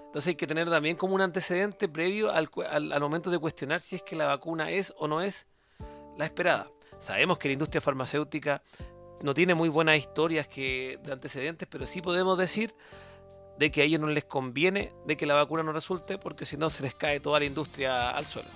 Entonces 0.07 0.31
hay 0.31 0.35
que 0.35 0.49
tener 0.49 0.69
también 0.69 0.97
como 0.97 1.15
un 1.15 1.21
antecedente 1.21 1.89
previo 1.89 2.33
al 2.33 3.01
momento 3.01 3.31
de 3.31 3.39
cuestionar 3.39 3.81
si 3.81 3.95
es 3.95 4.03
que 4.03 4.17
la 4.17 4.27
vacuna 4.27 4.73
es 4.73 4.93
o 4.99 5.07
no 5.07 5.21
es 5.21 5.47
la 6.19 6.25
esperada. 6.25 6.69
Sabemos 6.99 7.39
que 7.39 7.49
la 7.49 7.53
industria 7.53 7.81
farmacéutica 7.81 8.61
no 9.23 9.35
tiene 9.35 9.55
muy 9.55 9.69
buenas 9.69 9.97
historias 9.99 10.49
que, 10.49 10.99
de 11.03 11.13
antecedentes, 11.13 11.69
pero 11.71 11.87
sí 11.87 12.03
podemos 12.03 12.37
decir 12.39 12.75
de 13.59 13.71
que 13.71 13.83
a 13.83 13.85
ellos 13.85 14.01
no 14.01 14.09
les 14.09 14.25
conviene 14.25 14.93
de 15.07 15.17
que 15.17 15.27
la 15.27 15.35
vacuna 15.35 15.63
no 15.63 15.73
resulte, 15.73 16.19
porque 16.19 16.45
si 16.45 16.57
no 16.57 16.71
se 16.71 16.83
les 16.83 16.95
cae 16.95 17.21
toda 17.21 17.39
la 17.39 17.45
industria 17.45 18.11
al 18.11 18.27
suelo. 18.27 18.49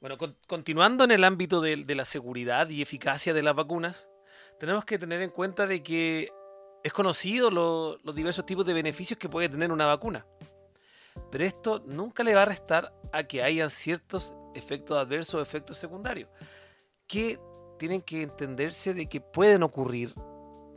Bueno, 0.00 0.18
con, 0.18 0.36
continuando 0.48 1.04
en 1.04 1.12
el 1.12 1.22
ámbito 1.22 1.60
de, 1.60 1.76
la 1.94 2.04
seguridad 2.04 2.68
y 2.68 2.82
eficacia 2.82 3.32
de 3.32 3.42
las 3.42 3.54
vacunas, 3.54 4.08
tenemos 4.58 4.84
que 4.84 4.98
tener 4.98 5.22
en 5.22 5.30
cuenta 5.30 5.66
de 5.66 5.82
que 5.82 6.28
es 6.82 6.92
conocido 6.92 7.52
lo, 7.52 7.98
los 8.02 8.14
diversos 8.14 8.44
tipos 8.44 8.66
de 8.66 8.72
beneficios 8.72 9.16
que 9.16 9.28
puede 9.28 9.48
tener 9.48 9.70
una 9.70 9.86
vacuna. 9.86 10.26
Pero 11.30 11.44
esto 11.44 11.82
nunca 11.86 12.22
le 12.22 12.34
va 12.34 12.42
a 12.42 12.46
restar 12.46 12.92
a 13.12 13.22
que 13.22 13.42
hayan 13.42 13.70
ciertos 13.70 14.34
efectos 14.54 14.98
adversos 14.98 15.34
o 15.34 15.42
efectos 15.42 15.78
secundarios 15.78 16.28
que 17.06 17.38
tienen 17.78 18.02
que 18.02 18.22
entenderse 18.22 18.94
de 18.94 19.08
que 19.08 19.20
pueden 19.20 19.62
ocurrir 19.62 20.14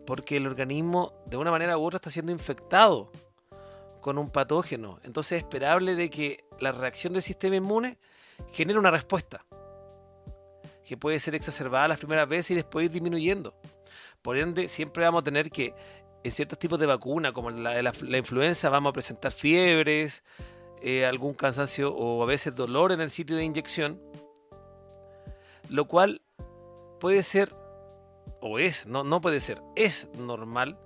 porque 0.06 0.38
el 0.38 0.48
organismo 0.48 1.14
de 1.26 1.38
una 1.38 1.52
manera 1.52 1.78
u 1.78 1.84
otra 1.84 1.98
está 1.98 2.10
siendo 2.10 2.32
infectado 2.32 3.12
con 4.02 4.18
un 4.18 4.30
patógeno. 4.30 5.00
Entonces 5.04 5.38
es 5.38 5.44
esperable 5.44 5.96
de 5.96 6.10
que 6.10 6.44
la 6.60 6.72
reacción 6.72 7.14
del 7.14 7.24
sistema 7.24 7.56
inmune 7.56 7.98
genere 8.52 8.80
una 8.80 8.92
respuesta 8.92 9.46
que 10.86 10.98
puede 10.98 11.20
ser 11.20 11.36
exacerbada 11.36 11.88
las 11.88 11.98
primeras 11.98 12.30
veces 12.30 12.52
y 12.52 12.56
después 12.56 12.86
ir 12.86 12.92
disminuyendo. 12.92 13.56
Por 14.22 14.38
ende, 14.38 14.68
siempre 14.68 15.04
vamos 15.04 15.22
a 15.22 15.24
tener 15.24 15.50
que, 15.50 15.74
en 16.26 16.32
ciertos 16.32 16.58
tipos 16.58 16.80
de 16.80 16.88
vacuna, 16.88 17.34
como 17.34 17.52
la, 17.52 17.80
la, 17.84 17.94
la 18.02 18.18
influenza, 18.18 18.70
vamos 18.70 18.90
a 18.90 18.94
presentar 18.94 19.32
fiebres, 19.32 20.24
eh, 20.82 21.06
algún 21.06 21.36
cansancio 21.36 21.94
o 21.94 22.24
a 22.24 22.26
veces 22.26 22.56
dolor 22.56 22.92
en 22.92 23.00
el 23.00 23.12
sitio 23.12 23.36
de 23.36 23.44
inyección, 23.44 24.02
lo 25.70 25.86
cual 25.86 26.24
puede 27.00 27.22
ser, 27.22 27.56
o 28.42 28.58
es, 28.58 28.88
no, 28.88 29.04
no 29.04 29.22
puede 29.22 29.40
ser, 29.40 29.62
es 29.76 30.10
normal 30.18 30.80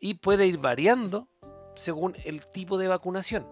y 0.00 0.14
puede 0.14 0.46
ir 0.46 0.56
variando 0.56 1.28
según 1.74 2.16
el 2.24 2.46
tipo 2.46 2.78
de 2.78 2.88
vacunación. 2.88 3.46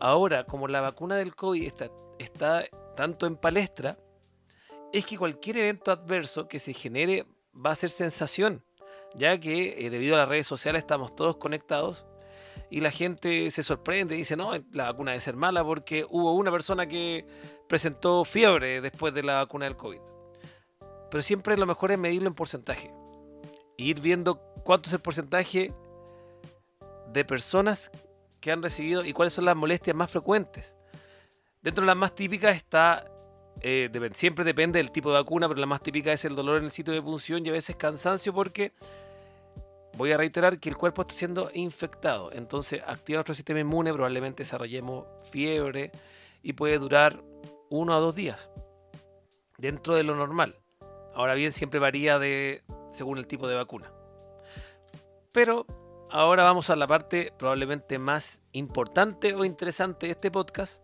Ahora, 0.00 0.42
como 0.42 0.66
la 0.66 0.80
vacuna 0.80 1.14
del 1.14 1.36
COVID 1.36 1.64
está, 1.64 1.88
está 2.18 2.64
tanto 2.96 3.28
en 3.28 3.36
palestra, 3.36 3.96
es 4.92 5.06
que 5.06 5.16
cualquier 5.16 5.58
evento 5.58 5.92
adverso 5.92 6.48
que 6.48 6.58
se 6.58 6.72
genere 6.72 7.26
va 7.54 7.70
a 7.70 7.76
ser 7.76 7.90
sensación, 7.90 8.65
ya 9.16 9.38
que 9.38 9.86
eh, 9.86 9.90
debido 9.90 10.14
a 10.14 10.18
las 10.18 10.28
redes 10.28 10.46
sociales 10.46 10.80
estamos 10.80 11.16
todos 11.16 11.36
conectados 11.36 12.04
y 12.70 12.80
la 12.80 12.90
gente 12.90 13.50
se 13.50 13.62
sorprende 13.62 14.14
y 14.14 14.18
dice, 14.18 14.36
no, 14.36 14.52
la 14.72 14.84
vacuna 14.84 15.12
debe 15.12 15.20
ser 15.20 15.36
mala 15.36 15.64
porque 15.64 16.04
hubo 16.08 16.32
una 16.34 16.50
persona 16.50 16.86
que 16.86 17.24
presentó 17.68 18.24
fiebre 18.24 18.80
después 18.80 19.14
de 19.14 19.22
la 19.22 19.36
vacuna 19.36 19.66
del 19.66 19.76
COVID. 19.76 20.00
Pero 21.10 21.22
siempre 21.22 21.56
lo 21.56 21.66
mejor 21.66 21.92
es 21.92 21.98
medirlo 21.98 22.28
en 22.28 22.34
porcentaje. 22.34 22.92
E 23.78 23.84
ir 23.84 24.00
viendo 24.00 24.40
cuánto 24.64 24.88
es 24.88 24.94
el 24.94 25.00
porcentaje 25.00 25.72
de 27.12 27.24
personas 27.24 27.90
que 28.40 28.50
han 28.50 28.62
recibido 28.62 29.04
y 29.04 29.12
cuáles 29.12 29.32
son 29.32 29.44
las 29.44 29.56
molestias 29.56 29.94
más 29.94 30.10
frecuentes. 30.10 30.76
Dentro 31.62 31.82
de 31.82 31.86
las 31.86 31.96
más 31.96 32.14
típicas 32.14 32.56
está, 32.56 33.06
eh, 33.60 33.90
siempre 34.12 34.44
depende 34.44 34.78
del 34.78 34.90
tipo 34.90 35.10
de 35.10 35.16
vacuna, 35.16 35.48
pero 35.48 35.60
la 35.60 35.66
más 35.66 35.82
típica 35.82 36.12
es 36.12 36.24
el 36.24 36.34
dolor 36.34 36.58
en 36.58 36.64
el 36.64 36.72
sitio 36.72 36.92
de 36.92 37.02
punción 37.02 37.46
y 37.46 37.48
a 37.48 37.52
veces 37.52 37.76
cansancio 37.76 38.32
porque 38.32 38.72
voy 39.96 40.12
a 40.12 40.16
reiterar 40.16 40.60
que 40.60 40.68
el 40.68 40.76
cuerpo 40.76 41.02
está 41.02 41.14
siendo 41.14 41.50
infectado. 41.54 42.30
Entonces 42.32 42.82
activa 42.86 43.18
nuestro 43.18 43.34
sistema 43.34 43.60
inmune, 43.60 43.92
probablemente 43.92 44.42
desarrollemos 44.42 45.06
fiebre 45.30 45.90
y 46.42 46.52
puede 46.52 46.78
durar 46.78 47.22
uno 47.70 47.94
a 47.94 48.00
dos 48.00 48.14
días 48.14 48.50
dentro 49.58 49.94
de 49.94 50.02
lo 50.02 50.14
normal. 50.14 50.56
Ahora 51.14 51.34
bien, 51.34 51.52
siempre 51.52 51.80
varía 51.80 52.18
de 52.18 52.62
según 52.92 53.18
el 53.18 53.26
tipo 53.26 53.48
de 53.48 53.56
vacuna. 53.56 53.90
Pero 55.32 55.66
ahora 56.10 56.44
vamos 56.44 56.70
a 56.70 56.76
la 56.76 56.86
parte 56.86 57.32
probablemente 57.38 57.98
más 57.98 58.42
importante 58.52 59.34
o 59.34 59.44
interesante 59.44 60.06
de 60.06 60.12
este 60.12 60.30
podcast, 60.30 60.82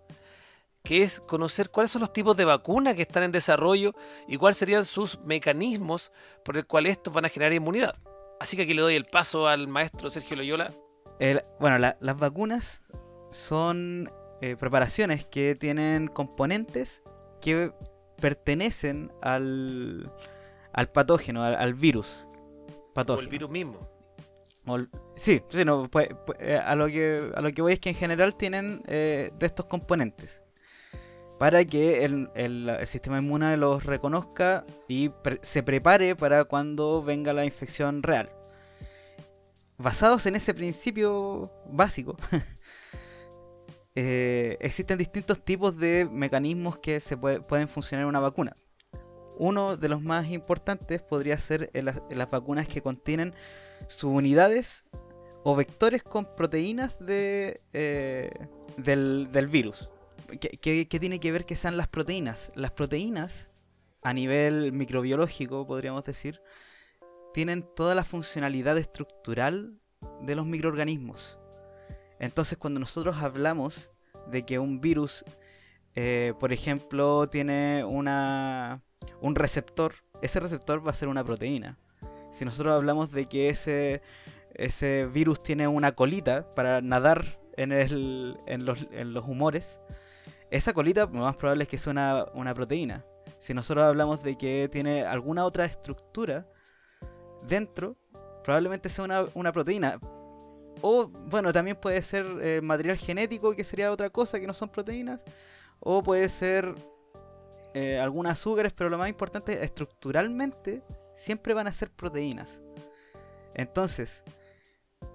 que 0.83 1.03
es 1.03 1.20
conocer 1.20 1.70
cuáles 1.70 1.92
son 1.92 2.01
los 2.01 2.12
tipos 2.12 2.37
de 2.37 2.44
vacunas 2.44 2.96
que 2.96 3.03
están 3.03 3.22
en 3.22 3.33
desarrollo 3.33 3.94
y 4.27 4.37
cuáles 4.37 4.59
serían 4.59 4.85
sus 4.85 5.22
mecanismos 5.25 6.12
por 6.44 6.57
el 6.57 6.66
cual 6.66 6.87
estos 6.87 7.12
van 7.12 7.27
a 7.27 7.29
generar 7.29 7.53
inmunidad. 7.53 7.94
Así 8.42 8.57
que 8.57 8.64
aquí 8.64 8.74
le 8.74 8.83
doy 8.83 8.96
el 8.96 9.05
paso 9.05 9.46
al 9.46 9.68
maestro 9.68 10.11
Sergio 10.11 10.37
Loyola. 10.37 10.72
El, 11.20 11.44
bueno, 11.61 11.78
la, 11.78 11.96
las 12.00 12.18
vacunas 12.18 12.83
son 13.31 14.11
eh, 14.40 14.57
preparaciones 14.59 15.24
que 15.24 15.55
tienen 15.55 16.09
componentes 16.09 17.05
que 17.40 17.72
pertenecen 18.20 19.12
al, 19.22 20.12
al 20.72 20.90
patógeno, 20.90 21.44
al, 21.44 21.55
al 21.55 21.74
virus. 21.74 22.26
Patógeno. 22.92 23.20
O 23.20 23.22
el 23.22 23.28
virus 23.28 23.48
mismo. 23.48 23.88
Sí, 25.14 25.40
sí 25.48 25.64
no, 25.64 25.88
pues, 25.88 26.09
pues, 26.26 26.38
a, 26.59 26.74
lo 26.74 26.88
que, 26.88 27.31
a 27.37 27.40
lo 27.42 27.52
que 27.52 27.62
voy 27.62 27.74
es 27.74 27.78
que 27.78 27.90
en 27.90 27.94
general 27.94 28.35
tienen 28.35 28.83
eh, 28.88 29.31
de 29.38 29.46
estos 29.46 29.66
componentes 29.66 30.42
para 31.42 31.64
que 31.64 32.05
el, 32.05 32.78
sistema 32.87 33.18
inmune 33.18 33.57
los 33.57 33.83
reconozca 33.83 34.64
y 34.87 35.09
pre 35.09 35.40
se 35.42 35.64
prepare 35.64 36.14
para 36.14 36.44
cuando 36.44 37.02
venga 37.02 37.33
la 37.33 37.44
infección 37.44 38.05
real. 38.05 38.31
Basados 39.76 40.24
en 40.26 40.37
ese 40.37 40.55
principio 40.55 41.50
básico, 41.68 42.16
eh, 43.96 44.57
existen 44.61 44.98
distintos 44.98 45.44
tipos 45.44 45.76
de 45.76 46.09
mecanismos 46.12 46.78
que 46.78 47.00
se 47.00 47.16
puede, 47.16 47.40
pueden 47.40 47.66
funcionar 47.66 48.05
en 48.05 48.11
una 48.11 48.20
vacuna. 48.20 48.55
Uno 49.37 49.76
de 49.76 49.88
los 49.88 50.00
más 50.00 50.28
importantes 50.31 51.02
podría 51.02 51.40
ser 51.40 51.72
las, 51.74 52.31
vacunas 52.31 52.68
que 52.68 52.83
contienen 52.83 53.35
subunidades 53.88 54.85
o 55.42 55.57
vectores 55.57 56.05
con 56.05 56.37
proteínas 56.37 56.98
eh, 57.09 58.31
del 58.76 59.48
virus. 59.50 59.90
¿Qué, 60.40 60.51
¿Qué, 60.61 60.88
qué, 60.88 61.01
tiene 61.01 61.21
que 61.21 61.33
ver 61.33 61.45
que 61.45 61.57
sean 61.57 61.77
las 61.77 61.88
proteínas? 61.88 62.53
Las 62.55 62.71
proteínas, 62.71 63.51
a 64.03 64.12
nivel 64.12 64.73
microbiológico, 64.73 65.66
podríamos 65.66 66.05
decir, 66.05 66.40
tienen 67.33 67.62
toda 67.75 67.95
la 67.95 68.05
funcionalidad 68.05 68.79
estructural 68.79 69.79
de 70.23 70.35
los 70.35 70.47
microorganismos. 70.47 71.38
Entonces, 72.18 72.59
cuando 72.59 72.81
nosotros 72.81 73.16
hablamos 73.16 73.90
de 74.29 74.45
que 74.45 74.59
un 74.59 74.81
virus, 74.81 75.25
eh, 75.95 76.35
por 76.38 76.53
ejemplo, 76.53 77.29
tiene 77.29 77.85
una, 77.85 78.83
un 79.21 79.35
receptor, 79.35 79.95
ese 80.21 80.40
receptor 80.40 80.87
va 80.87 80.92
a 80.92 80.95
ser 80.95 81.09
una 81.09 81.25
proteína. 81.25 81.79
Si 82.31 82.45
nosotros 82.45 82.75
hablamos 82.75 83.11
de 83.11 83.27
que 83.27 83.49
ese, 83.49 84.03
ese 84.55 85.07
virus 85.12 85.42
tiene 85.42 85.68
una 85.68 85.92
colita 85.92 86.49
para 86.55 86.81
nadar 86.81 87.40
en, 87.57 87.73
el, 87.73 88.38
en, 88.47 88.64
los, 88.64 88.87
en 88.92 89.12
los 89.12 89.27
humores, 89.29 89.81
esa 90.53 90.75
colita 90.75 91.07
lo 91.07 91.21
más 91.21 91.37
probable 91.37 91.65
es 91.65 91.69
que 91.69 91.79
sea 91.79 92.27
una, 92.35 92.55
proteína. 92.55 93.07
Si 93.38 93.55
nosotros 93.55 93.87
hablamos 93.87 94.23
de 94.23 94.37
que 94.37 94.69
tiene 94.71 95.03
alguna 95.03 95.47
otra 95.47 95.65
estructura 95.65 96.47
dentro, 97.49 97.97
probablemente 98.45 98.91
sea 98.91 99.29
una, 99.35 99.51
proteína. 99.51 99.99
O, 100.83 101.09
bueno, 101.09 101.55
también 101.55 101.77
puede 101.77 102.03
ser 102.03 102.27
eh, 102.43 102.61
material 102.61 102.99
genético, 102.99 103.57
que 103.57 103.65
sería 103.65 103.91
otra 103.91 104.11
cosa, 104.11 104.38
que 104.38 104.47
no 104.47 104.53
son 104.53 104.69
proteínas. 104.69 105.25
O 105.81 106.03
puede 106.03 106.29
ser 106.29 106.75
eh, 107.73 107.99
algunas 107.99 108.33
azúcares, 108.33 108.75
pero 108.75 108.91
lo 108.91 108.99
más 108.99 109.09
importante, 109.09 109.65
estructuralmente, 109.65 110.83
siempre 111.15 111.55
van 111.55 111.67
a 111.67 111.73
ser 111.73 111.91
proteínas. 111.91 112.61
Entonces, 113.55 114.23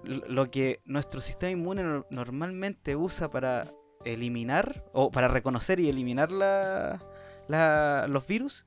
lo 0.02 0.50
que 0.50 0.80
nuestro 0.84 1.20
sistema 1.20 1.52
inmune 1.52 1.84
nor- 1.84 2.06
normalmente 2.10 2.96
usa 2.96 3.30
para 3.30 3.68
eliminar, 4.04 4.84
o 4.92 5.10
para 5.10 5.28
reconocer 5.28 5.80
y 5.80 5.88
eliminar 5.88 6.30
la- 6.32 7.00
la- 7.48 8.06
los 8.08 8.26
virus, 8.26 8.66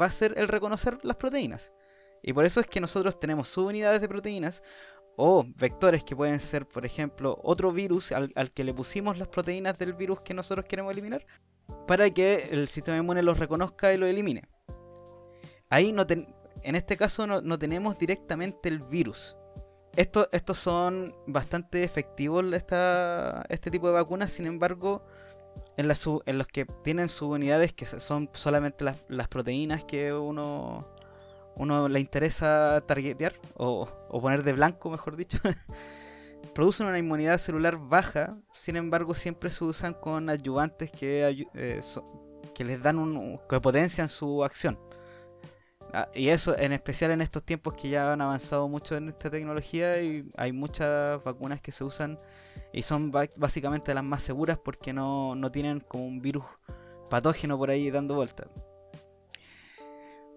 va 0.00 0.06
a 0.06 0.10
ser 0.10 0.34
el 0.36 0.48
reconocer 0.48 0.98
las 1.02 1.16
proteínas. 1.16 1.72
Y 2.22 2.32
por 2.32 2.44
eso 2.44 2.60
es 2.60 2.66
que 2.66 2.80
nosotros 2.80 3.18
tenemos 3.18 3.48
subunidades 3.48 4.00
de 4.00 4.08
proteínas 4.08 4.62
o 5.16 5.44
vectores 5.56 6.04
que 6.04 6.14
pueden 6.16 6.40
ser, 6.40 6.66
por 6.66 6.86
ejemplo, 6.86 7.38
otro 7.42 7.72
virus 7.72 8.12
al, 8.12 8.32
al 8.36 8.52
que 8.52 8.64
le 8.64 8.72
pusimos 8.74 9.18
las 9.18 9.28
proteínas 9.28 9.78
del 9.78 9.94
virus 9.94 10.20
que 10.20 10.34
nosotros 10.34 10.66
queremos 10.66 10.92
eliminar 10.92 11.26
para 11.86 12.08
que 12.10 12.48
el 12.50 12.68
sistema 12.68 12.98
inmune 12.98 13.22
los 13.22 13.38
reconozca 13.38 13.92
y 13.92 13.96
lo 13.96 14.06
elimine. 14.06 14.48
Ahí 15.68 15.92
no 15.92 16.06
ten- 16.06 16.34
en 16.62 16.76
este 16.76 16.96
caso 16.96 17.26
no, 17.26 17.40
no 17.40 17.58
tenemos 17.58 17.98
directamente 17.98 18.68
el 18.68 18.80
virus. 18.80 19.36
Esto- 19.96 20.28
estos 20.32 20.58
son 20.58 21.14
bastante 21.26 21.82
efectivos 21.84 22.44
esta- 22.52 23.44
este 23.48 23.70
tipo 23.70 23.88
de 23.88 23.94
vacunas, 23.94 24.30
sin 24.30 24.46
embargo, 24.46 25.04
en, 25.76 25.88
las 25.88 25.98
sub- 25.98 26.22
en 26.26 26.38
los 26.38 26.46
que 26.46 26.66
tienen 26.84 27.08
subunidades 27.08 27.72
que 27.72 27.86
son 27.86 28.30
solamente 28.32 28.84
las, 28.84 29.28
proteínas 29.28 29.84
que 29.84 30.12
uno, 30.14 30.86
uno 31.56 31.88
le 31.88 32.00
interesa 32.00 32.82
targetear 32.86 33.34
o, 33.56 33.88
o 34.08 34.20
poner 34.22 34.42
de 34.44 34.52
blanco, 34.54 34.90
mejor 34.90 35.16
dicho, 35.16 35.38
producen 36.54 36.86
una 36.86 36.98
inmunidad 36.98 37.38
celular 37.38 37.78
baja, 37.78 38.36
sin 38.52 38.76
embargo 38.76 39.14
siempre 39.14 39.50
se 39.50 39.64
usan 39.64 39.94
con 39.94 40.30
ayudantes 40.30 40.90
que, 40.92 41.46
eh, 41.54 41.80
que 42.54 42.64
les 42.64 42.82
dan 42.82 42.98
un, 42.98 43.40
que 43.48 43.60
potencian 43.60 44.08
su 44.08 44.44
acción. 44.44 44.78
Ah, 45.92 46.08
y 46.14 46.28
eso 46.28 46.56
en 46.56 46.72
especial 46.72 47.10
en 47.10 47.20
estos 47.20 47.42
tiempos 47.42 47.74
que 47.74 47.88
ya 47.88 48.12
han 48.12 48.20
avanzado 48.20 48.68
mucho 48.68 48.96
en 48.96 49.08
esta 49.08 49.28
tecnología 49.28 50.00
y 50.00 50.30
hay 50.36 50.52
muchas 50.52 51.22
vacunas 51.24 51.60
que 51.60 51.72
se 51.72 51.82
usan 51.82 52.18
y 52.72 52.82
son 52.82 53.10
básicamente 53.10 53.92
las 53.92 54.04
más 54.04 54.22
seguras 54.22 54.56
porque 54.58 54.92
no, 54.92 55.34
no 55.34 55.50
tienen 55.50 55.80
como 55.80 56.06
un 56.06 56.20
virus 56.22 56.44
patógeno 57.08 57.58
por 57.58 57.70
ahí 57.70 57.90
dando 57.90 58.14
vuelta. 58.14 58.46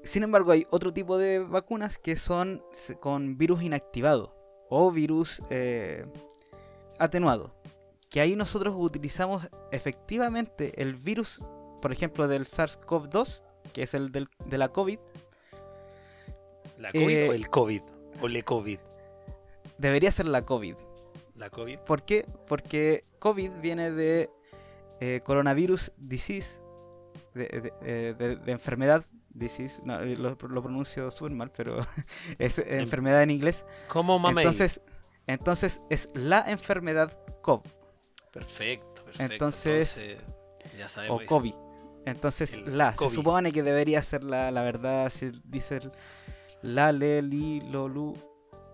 Sin 0.04 0.24
embargo, 0.24 0.52
hay 0.52 0.66
otro 0.72 0.92
tipo 0.92 1.18
de 1.18 1.40
vacunas 1.40 1.98
que 1.98 2.16
son 2.18 2.62
con 3.00 3.38
virus 3.38 3.62
inactivado 3.64 4.36
o 4.70 4.92
virus 4.92 5.42
eh, 5.50 6.06
atenuado. 7.00 7.56
Que 8.10 8.20
ahí 8.22 8.36
nosotros 8.36 8.76
utilizamos 8.78 9.48
efectivamente 9.72 10.82
el 10.82 10.96
virus, 10.96 11.40
por 11.82 11.92
ejemplo, 11.92 12.28
del 12.28 12.46
SARS-CoV-2, 12.46 13.44
que 13.72 13.84
es 13.84 13.94
el 13.94 14.12
del- 14.12 14.30
de 14.46 14.58
la 14.58 14.70
COVID. 14.70 15.00
¿La 16.78 16.92
COVID 16.92 17.10
Eh, 17.10 17.30
o 17.30 17.34
el 17.34 17.50
COVID? 17.50 17.82
¿O 18.22 18.28
le 18.28 18.44
COVID? 18.44 18.80
Debería 19.78 20.12
ser 20.12 20.28
la 20.28 20.44
COVID. 20.44 20.76
¿La 21.36 21.50
COVID? 21.50 21.80
¿Por 21.80 22.04
qué? 22.04 22.26
Porque 22.48 23.06
COVID 23.20 23.52
viene 23.62 23.92
de 23.92 24.30
eh, 25.00 25.22
coronavirus 25.24 25.92
disease, 25.98 26.62
de, 27.34 27.46
de- 27.48 27.74
eh, 27.82 28.16
de- 28.18 28.36
de 28.38 28.52
enfermedad 28.52 29.04
disease, 29.30 29.82
no, 29.84 30.00
lo, 30.00 30.38
lo 30.48 30.62
pronuncio 30.62 31.10
súper 31.10 31.32
mal, 31.34 31.52
pero 31.52 31.78
es 32.40 32.60
enfermedad 32.60 33.24
en 33.24 33.32
inglés. 33.32 33.66
¿Cómo 33.90 34.20
mamey? 34.20 34.44
Entonces, 34.44 34.82
entonces 35.28 35.82
es 35.90 36.08
la 36.14 36.44
enfermedad 36.50 37.18
COVID 37.42 37.70
Perfecto, 38.32 39.04
perfecto. 39.06 39.34
Entonces- 39.34 40.06
ya 40.78 40.88
sabemos. 40.90 41.22
o. 41.24 41.26
COVID. 41.26 41.54
Entonces 42.06 42.62
la, 42.68 42.94
COVID. 42.94 43.10
se 43.10 43.16
supone 43.16 43.52
que 43.52 43.64
debería 43.64 44.02
ser 44.04 44.24
la, 44.24 44.52
la 44.52 44.62
verdad, 44.64 45.10
si 45.10 45.32
dice 45.46 45.78
el- 45.78 45.92
la, 46.64 46.92
le, 46.92 47.22
li, 47.22 47.62
lo, 47.70 47.88
lu. 47.88 48.16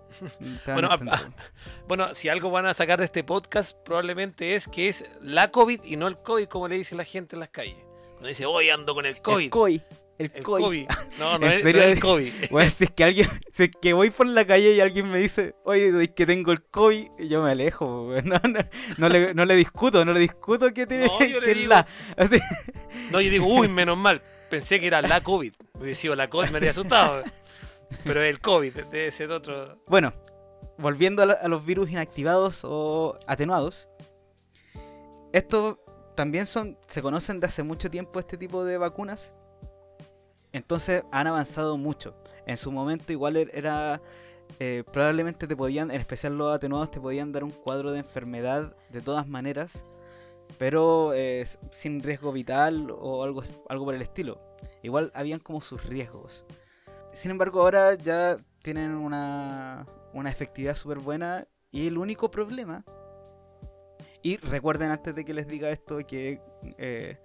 a 0.65 0.73
Bueno, 0.73 0.89
a- 0.89 0.93
entender. 0.93 1.19
Bueno, 1.87 2.13
si 2.13 2.29
algo 2.29 2.49
van 2.51 2.65
a 2.65 2.73
sacar 2.73 2.99
de 2.99 3.05
este 3.05 3.23
podcast, 3.23 3.75
probablemente 3.83 4.55
es 4.55 4.67
que 4.67 4.87
es 4.89 5.05
la 5.21 5.51
COVID 5.51 5.83
y 5.83 5.95
no 5.97 6.07
el 6.07 6.17
COVID, 6.17 6.45
como 6.47 6.67
le 6.67 6.77
dice 6.77 6.95
la 6.95 7.03
gente 7.05 7.35
en 7.35 7.41
las 7.41 7.49
calles. 7.49 7.75
No 8.21 8.27
dice, 8.27 8.45
hoy 8.45 8.69
ando 8.69 8.93
con 8.93 9.05
el 9.05 9.21
COVID. 9.21 9.43
El 9.45 9.49
COI. 9.49 9.81
El, 10.17 10.31
El. 10.35 10.43
COVID. 10.43 10.87
No, 11.19 11.39
no 11.39 11.45
¿En 11.45 11.51
es, 11.51 11.55
no 11.59 11.61
serio? 11.61 11.81
es 11.83 11.91
el 11.93 11.99
COVID. 12.01 12.33
Bueno, 12.51 12.69
si 12.69 12.83
es 12.83 12.91
que 12.91 13.03
alguien, 13.05 13.27
si 13.51 13.63
es 13.63 13.71
que 13.81 13.93
voy 13.93 14.09
por 14.09 14.27
la 14.27 14.45
calle 14.45 14.73
y 14.73 14.81
alguien 14.81 15.09
me 15.09 15.17
dice, 15.19 15.55
oye, 15.63 16.03
es 16.03 16.09
que 16.09 16.25
tengo 16.25 16.51
el 16.51 16.61
COVID, 16.63 17.07
yo 17.19 17.41
me 17.41 17.51
alejo, 17.51 18.11
no, 18.97 19.07
le, 19.09 19.33
no 19.33 19.45
le 19.45 19.55
discuto, 19.55 20.03
no 20.03 20.11
le 20.11 20.19
discuto 20.19 20.73
que 20.73 20.85
tiene 20.85 21.07
yo 21.07 21.39
que 21.39 21.53
digo- 21.53 21.69
la. 21.69 21.87
Así, 22.17 22.37
No, 23.11 23.21
yo 23.21 23.29
digo, 23.29 23.45
uy, 23.47 23.69
menos 23.69 23.97
mal. 23.97 24.21
Pensé 24.49 24.79
que 24.81 24.87
era 24.87 25.01
la 25.01 25.21
COVID. 25.21 25.53
Hubiera 25.75 25.95
sido 25.95 26.15
la 26.15 26.29
COVID, 26.29 26.49
me 26.49 26.57
habría 26.57 26.71
asustado. 26.71 27.23
Pero 28.03 28.21
el 28.23 28.39
COVID 28.39 28.73
debe 28.91 29.11
ser 29.11 29.31
otro. 29.31 29.77
Bueno, 29.87 30.13
volviendo 30.77 31.23
a, 31.23 31.25
la- 31.25 31.33
a 31.33 31.47
los 31.47 31.65
virus 31.65 31.89
inactivados 31.91 32.61
o 32.63 33.17
atenuados, 33.27 33.89
estos 35.33 35.77
también 36.15 36.45
son, 36.45 36.77
se 36.87 37.01
conocen 37.01 37.39
de 37.39 37.47
hace 37.47 37.63
mucho 37.63 37.89
tiempo 37.89 38.19
este 38.19 38.37
tipo 38.37 38.63
de 38.63 38.77
vacunas, 38.77 39.33
entonces 40.51 41.03
han 41.11 41.27
avanzado 41.27 41.77
mucho. 41.77 42.15
En 42.45 42.57
su 42.57 42.71
momento 42.71 43.11
igual 43.13 43.35
er- 43.35 43.51
era, 43.53 44.01
eh, 44.59 44.83
probablemente 44.91 45.47
te 45.47 45.55
podían, 45.55 45.91
en 45.91 46.01
especial 46.01 46.37
los 46.37 46.53
atenuados, 46.53 46.91
te 46.91 46.99
podían 46.99 47.31
dar 47.31 47.43
un 47.43 47.51
cuadro 47.51 47.91
de 47.91 47.99
enfermedad 47.99 48.75
de 48.89 49.01
todas 49.01 49.27
maneras, 49.27 49.85
pero 50.57 51.13
eh, 51.13 51.45
sin 51.71 52.01
riesgo 52.01 52.31
vital 52.31 52.89
o 52.91 53.23
algo, 53.23 53.43
algo 53.69 53.85
por 53.85 53.95
el 53.95 54.01
estilo. 54.01 54.41
Igual 54.81 55.11
habían 55.13 55.39
como 55.39 55.61
sus 55.61 55.85
riesgos. 55.85 56.43
Sin 57.13 57.31
embargo, 57.31 57.61
ahora 57.61 57.95
ya 57.95 58.37
tienen 58.61 58.95
una, 58.95 59.85
una 60.13 60.29
efectividad 60.29 60.75
súper 60.75 60.99
buena 60.99 61.47
y 61.71 61.87
el 61.87 61.97
único 61.97 62.31
problema... 62.31 62.83
Y 64.21 64.35
recuerden 64.35 64.91
antes 64.91 65.15
de 65.15 65.23
que 65.23 65.33
les 65.33 65.47
diga 65.47 65.69
esto 65.69 65.97
que 66.05 66.41
eh, 66.77 67.17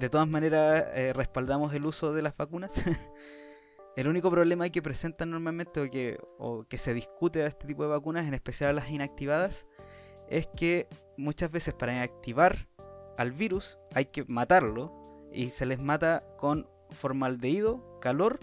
de 0.00 0.08
todas 0.08 0.26
maneras 0.26 0.84
eh, 0.94 1.12
respaldamos 1.12 1.72
el 1.74 1.86
uso 1.86 2.12
de 2.12 2.22
las 2.22 2.36
vacunas. 2.36 2.74
el 3.96 4.08
único 4.08 4.28
problema 4.28 4.68
que 4.68 4.82
presentan 4.82 5.30
normalmente 5.30 5.80
o 5.80 5.88
que, 5.88 6.18
o 6.38 6.64
que 6.64 6.76
se 6.76 6.92
discute 6.92 7.44
a 7.44 7.46
este 7.46 7.68
tipo 7.68 7.84
de 7.84 7.90
vacunas, 7.90 8.26
en 8.26 8.34
especial 8.34 8.70
a 8.70 8.72
las 8.72 8.90
inactivadas, 8.90 9.68
es 10.28 10.48
que 10.56 10.88
muchas 11.16 11.52
veces 11.52 11.72
para 11.72 11.92
inactivar 11.92 12.68
al 13.16 13.30
virus 13.30 13.78
hay 13.94 14.06
que 14.06 14.24
matarlo 14.24 14.92
y 15.32 15.50
se 15.50 15.66
les 15.66 15.78
mata 15.78 16.24
con 16.36 16.68
formaldehído, 16.90 18.00
calor 18.00 18.40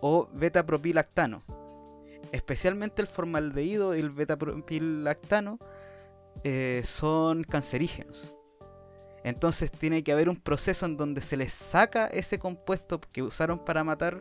o 0.00 0.28
beta-propilactano. 0.32 1.42
Especialmente 2.32 3.02
el 3.02 3.08
formaldehído 3.08 3.94
y 3.94 4.00
el 4.00 4.10
beta-propilactano 4.10 5.58
eh, 6.42 6.82
son 6.84 7.44
cancerígenos. 7.44 8.34
Entonces 9.24 9.72
tiene 9.72 10.04
que 10.04 10.12
haber 10.12 10.28
un 10.28 10.36
proceso 10.36 10.84
en 10.84 10.96
donde 10.96 11.22
se 11.22 11.36
les 11.36 11.52
saca 11.52 12.06
ese 12.06 12.38
compuesto 12.38 13.00
que 13.00 13.22
usaron 13.22 13.58
para 13.58 13.82
matar 13.82 14.20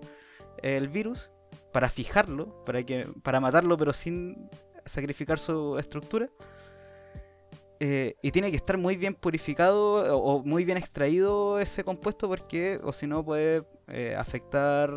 eh, 0.62 0.78
el 0.78 0.88
virus, 0.88 1.32
para 1.74 1.90
fijarlo, 1.90 2.64
para, 2.66 2.84
que, 2.84 3.08
para 3.22 3.40
matarlo 3.42 3.78
pero 3.78 3.92
sin 3.92 4.50
sacrificar 4.86 5.40
su 5.40 5.78
estructura. 5.78 6.30
Eh, 7.80 8.16
y 8.22 8.32
tiene 8.32 8.50
que 8.50 8.56
estar 8.56 8.78
muy 8.78 8.96
bien 8.96 9.14
purificado 9.14 10.18
o, 10.18 10.42
muy 10.42 10.64
bien 10.64 10.78
extraído 10.78 11.60
ese 11.60 11.84
compuesto 11.84 12.30
porque 12.30 12.80
o 12.82 12.94
si 12.94 13.08
no 13.08 13.26
puede 13.26 13.68
eh, 13.90 14.16
afectar 14.18 14.90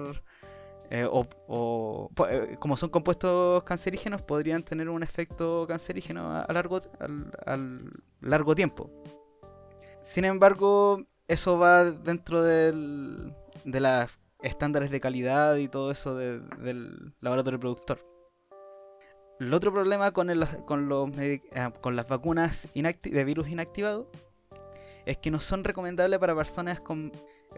eh, 0.91 1.07
o, 1.11 2.11
eh, 2.31 2.57
como 2.59 2.77
son 2.77 2.91
compuestos 2.91 3.65
cancerígenos 3.65 4.23
podrían 4.23 4.63
tener 4.63 4.89
un 4.89 5.03
efecto 5.03 5.65
cancerígeno 5.67 6.31
a, 6.31 6.53
largo 6.53 6.81
al, 7.01 7.33
al 7.45 7.91
largo 8.21 8.55
tiempo. 8.55 8.91
Sin 10.01 10.25
embargo, 10.25 11.03
eso 11.27 11.59
va 11.59 11.85
dentro 11.85 12.43
del, 12.43 13.35
de 13.65 13.81
los 13.81 14.19
estándares 14.43 14.91
de 14.91 15.01
calidad 15.01 15.57
y 15.57 15.67
todo 15.69 15.91
eso 15.91 16.15
de- 16.15 16.39
del 16.59 17.15
laboratorio 17.21 17.59
productor. 17.59 17.99
El 19.41 19.53
otro 19.53 19.73
problema 19.73 20.13
con, 20.13 20.31
el- 20.31 20.47
con, 20.65 20.89
los 20.89 21.11
ah, 21.57 21.73
con 21.81 21.97
las 21.97 22.07
vacunas 22.09 22.69
de 22.75 23.25
virus 23.25 23.49
inactivado 23.49 24.09
es 25.05 25.19
que 25.19 25.31
no 25.31 25.41
son 25.41 25.65
recomendables 25.65 26.19
para 26.19 26.35
personas 26.35 26.81
con 26.81 27.13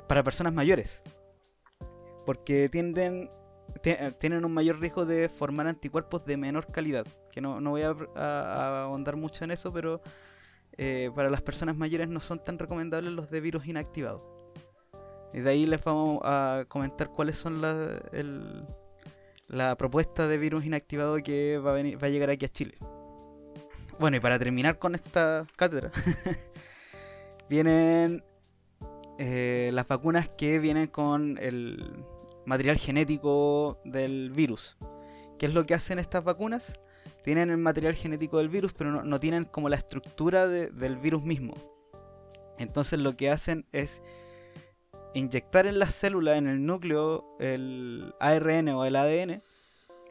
para 0.06 0.22
personas 0.22 0.52
mayores 0.52 1.02
porque 2.28 2.68
tienden 2.68 3.30
ti- 3.82 3.96
eh, 3.98 4.12
tienen 4.20 4.44
un 4.44 4.52
mayor 4.52 4.78
riesgo 4.80 5.06
de 5.06 5.30
formar 5.30 5.66
anticuerpos 5.66 6.26
de 6.26 6.36
menor 6.36 6.70
calidad 6.70 7.06
que 7.32 7.40
no, 7.40 7.58
no 7.58 7.70
voy 7.70 7.80
a, 7.80 7.96
a- 8.16 8.20
a 8.20 8.82
ahondar 8.82 9.16
mucho 9.16 9.44
en 9.44 9.50
eso 9.50 9.72
pero 9.72 10.02
eh, 10.76 11.10
para 11.14 11.30
las 11.30 11.40
personas 11.40 11.74
mayores 11.78 12.06
no 12.10 12.20
son 12.20 12.44
tan 12.44 12.58
recomendables 12.58 13.12
los 13.14 13.30
de 13.30 13.40
virus 13.40 13.66
inactivados. 13.66 14.20
Y 15.32 15.40
de 15.40 15.48
ahí 15.50 15.64
les 15.64 15.82
vamos 15.82 16.20
a 16.22 16.66
comentar 16.68 17.08
cuáles 17.08 17.38
son 17.38 17.62
la, 17.62 17.98
el- 18.12 18.66
la 19.46 19.74
propuesta 19.78 20.28
de 20.28 20.36
virus 20.36 20.66
inactivado 20.66 21.16
que 21.22 21.56
va 21.56 21.70
a, 21.70 21.74
venir, 21.74 21.96
va 22.00 22.08
a 22.08 22.10
llegar 22.10 22.28
aquí 22.28 22.44
a 22.44 22.48
Chile. 22.48 22.76
Bueno, 23.98 24.18
y 24.18 24.20
para 24.20 24.38
terminar 24.38 24.78
con 24.78 24.94
esta 24.94 25.46
cátedra, 25.56 25.90
vienen 27.48 28.22
eh, 29.18 29.70
las 29.72 29.86
vacunas 29.88 30.28
que 30.28 30.58
vienen 30.60 30.86
con 30.86 31.38
el 31.38 32.04
material 32.48 32.78
genético 32.78 33.78
del 33.84 34.30
virus. 34.30 34.78
¿Qué 35.38 35.46
es 35.46 35.54
lo 35.54 35.66
que 35.66 35.74
hacen 35.74 35.98
estas 35.98 36.24
vacunas? 36.24 36.80
Tienen 37.22 37.50
el 37.50 37.58
material 37.58 37.94
genético 37.94 38.38
del 38.38 38.48
virus, 38.48 38.72
pero 38.72 39.04
no, 39.04 39.20
tienen 39.20 39.44
como 39.44 39.68
la 39.68 39.76
estructura 39.76 40.48
del 40.48 40.96
virus 40.96 41.22
mismo. 41.22 41.54
Entonces 42.58 42.98
lo 43.00 43.16
que 43.16 43.30
hacen 43.30 43.66
es 43.72 44.02
inyectar 45.12 45.66
en 45.66 45.78
la 45.78 45.90
célula, 45.90 46.38
en 46.38 46.46
el 46.46 46.64
núcleo, 46.64 47.36
el 47.38 48.14
ARN 48.18 48.70
o 48.70 48.86
el 48.86 48.96
ADN, 48.96 49.42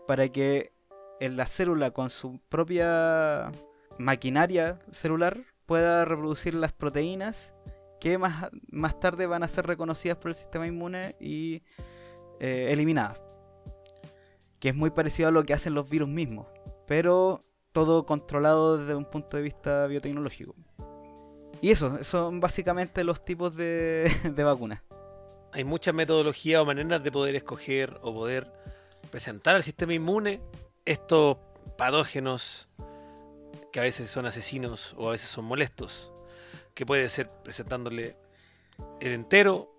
para 0.05 0.29
que 0.29 0.71
la 1.19 1.47
célula 1.47 1.89
con 1.89 2.11
su 2.11 2.39
propia 2.49 3.51
maquinaria 3.97 4.77
celular 4.91 5.39
pueda 5.65 6.05
reproducir 6.05 6.53
las 6.53 6.71
proteínas 6.71 7.55
que 7.99 8.19
más, 8.19 8.51
más 8.69 8.99
tarde 8.99 9.25
van 9.25 9.41
a 9.41 9.47
ser 9.47 9.65
reconocidas 9.65 10.17
por 10.17 10.29
el 10.29 10.35
sistema 10.35 10.67
inmune 10.67 11.15
y 11.19 11.63
eh, 12.39 12.69
eliminadas. 12.71 13.21
Que 14.59 14.69
es 14.69 14.75
muy 14.75 14.89
parecido 14.89 15.29
a 15.29 15.31
lo 15.31 15.43
que 15.43 15.53
hacen 15.53 15.73
los 15.73 15.89
virus 15.89 16.09
mismos, 16.09 16.47
pero 16.87 17.41
todo 17.71 18.05
controlado 18.05 18.77
desde 18.77 18.95
un 18.95 19.05
punto 19.05 19.37
de 19.37 19.43
vista 19.43 19.85
biotecnológico. 19.87 20.55
Y 21.61 21.71
eso, 21.71 22.03
son 22.03 22.39
básicamente 22.39 23.03
los 23.03 23.23
tipos 23.23 23.55
de, 23.55 24.11
de 24.23 24.43
vacunas. 24.43 24.81
Hay 25.53 25.63
muchas 25.63 25.93
metodologías 25.93 26.61
o 26.61 26.65
maneras 26.65 27.03
de 27.03 27.11
poder 27.11 27.35
escoger 27.35 27.99
o 28.01 28.13
poder 28.13 28.51
presentar 29.11 29.55
al 29.55 29.63
sistema 29.63 29.93
inmune 29.93 30.41
estos 30.85 31.37
patógenos 31.77 32.69
que 33.71 33.79
a 33.79 33.83
veces 33.83 34.09
son 34.09 34.25
asesinos 34.25 34.95
o 34.97 35.07
a 35.07 35.11
veces 35.11 35.29
son 35.29 35.45
molestos, 35.45 36.11
que 36.73 36.85
puede 36.85 37.07
ser 37.09 37.29
presentándole 37.43 38.17
el 38.99 39.13
entero, 39.13 39.71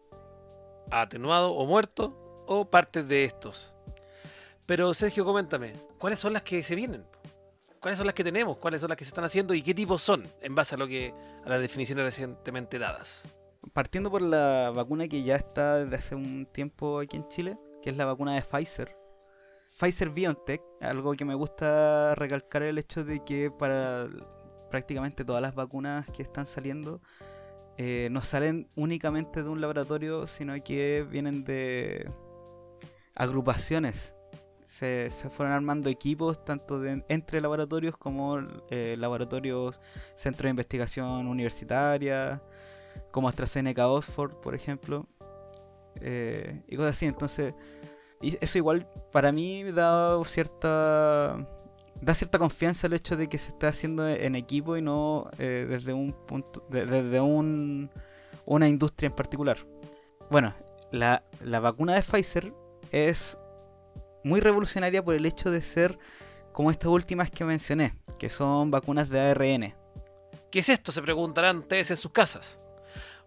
atenuado 0.90 1.52
o 1.52 1.66
muerto, 1.66 2.27
o 2.48 2.64
partes 2.64 3.06
de 3.06 3.24
estos. 3.24 3.74
Pero 4.66 4.92
Sergio, 4.92 5.24
coméntame, 5.24 5.74
¿cuáles 5.98 6.18
son 6.18 6.32
las 6.32 6.42
que 6.42 6.62
se 6.62 6.74
vienen? 6.74 7.04
¿Cuáles 7.80 7.96
son 7.96 8.06
las 8.06 8.14
que 8.14 8.24
tenemos? 8.24 8.56
¿Cuáles 8.56 8.80
son 8.80 8.88
las 8.88 8.98
que 8.98 9.04
se 9.04 9.10
están 9.10 9.24
haciendo? 9.24 9.54
¿Y 9.54 9.62
qué 9.62 9.72
tipos 9.72 10.02
son 10.02 10.26
en 10.40 10.54
base 10.54 10.74
a 10.74 10.78
lo 10.78 10.88
que 10.88 11.14
a 11.44 11.48
las 11.48 11.60
definiciones 11.60 12.04
recientemente 12.04 12.78
dadas? 12.78 13.22
Partiendo 13.72 14.10
por 14.10 14.22
la 14.22 14.72
vacuna 14.74 15.06
que 15.06 15.22
ya 15.22 15.36
está 15.36 15.78
desde 15.78 15.96
hace 15.96 16.14
un 16.14 16.46
tiempo 16.46 16.98
aquí 16.98 17.16
en 17.16 17.28
Chile, 17.28 17.56
que 17.82 17.90
es 17.90 17.96
la 17.96 18.04
vacuna 18.04 18.34
de 18.34 18.42
Pfizer. 18.42 18.96
Pfizer 19.78 20.10
BioNTech, 20.10 20.60
algo 20.80 21.14
que 21.14 21.24
me 21.24 21.34
gusta 21.34 22.14
recalcar 22.16 22.62
el 22.62 22.78
hecho 22.78 23.04
de 23.04 23.22
que 23.24 23.50
para 23.50 24.06
prácticamente 24.70 25.24
todas 25.24 25.40
las 25.40 25.54
vacunas 25.54 26.06
que 26.10 26.22
están 26.22 26.46
saliendo 26.46 27.00
eh, 27.76 28.08
no 28.10 28.22
salen 28.22 28.68
únicamente 28.74 29.42
de 29.42 29.48
un 29.48 29.60
laboratorio, 29.60 30.26
sino 30.26 30.52
que 30.64 31.06
vienen 31.08 31.44
de 31.44 32.10
agrupaciones 33.18 34.14
se, 34.68 35.10
fueron 35.30 35.54
armando 35.54 35.88
equipos 35.88 36.44
tanto 36.44 36.84
entre 37.08 37.40
laboratorios 37.40 37.96
como 37.96 38.38
eh, 38.70 38.96
laboratorios, 38.98 39.80
centros 40.14 40.44
de 40.44 40.50
investigación 40.50 41.26
universitaria, 41.26 42.42
como 43.10 43.28
AstraZeneca 43.28 43.88
Oxford, 43.88 44.34
por 44.34 44.54
ejemplo, 44.54 45.06
eh, 46.02 46.62
y 46.68 46.76
cosas 46.76 46.90
así. 46.90 47.06
Entonces, 47.06 47.54
y 48.20 48.36
eso 48.42 48.58
igual 48.58 48.86
para 49.10 49.32
mí 49.32 49.64
da 49.64 50.22
cierta 50.26 51.48
da 52.00 52.14
cierta 52.14 52.38
confianza 52.38 52.86
el 52.86 52.92
hecho 52.92 53.16
de 53.16 53.28
que 53.28 53.38
se 53.38 53.48
está 53.48 53.68
haciendo 53.68 54.06
en 54.06 54.34
equipo 54.36 54.76
y 54.76 54.82
no 54.82 55.30
eh, 55.38 55.66
desde 55.68 55.94
un 55.94 56.12
punto 56.12 56.64
desde 56.68 57.20
un, 57.20 57.90
una 58.44 58.68
industria 58.68 59.06
en 59.06 59.14
particular. 59.14 59.56
Bueno, 60.30 60.54
la, 60.92 61.24
la 61.42 61.58
vacuna 61.60 61.94
de 61.94 62.02
Pfizer 62.02 62.52
es 62.92 63.38
muy 64.24 64.40
revolucionaria 64.40 65.04
por 65.04 65.14
el 65.14 65.26
hecho 65.26 65.50
de 65.50 65.62
ser 65.62 65.98
como 66.52 66.70
estas 66.70 66.88
últimas 66.88 67.30
que 67.30 67.44
mencioné, 67.44 67.94
que 68.18 68.30
son 68.30 68.70
vacunas 68.70 69.08
de 69.08 69.20
ARN. 69.20 69.74
¿Qué 70.50 70.60
es 70.60 70.68
esto? 70.68 70.92
Se 70.92 71.02
preguntarán 71.02 71.58
ustedes 71.58 71.90
en 71.90 71.96
sus 71.96 72.10
casas. 72.10 72.60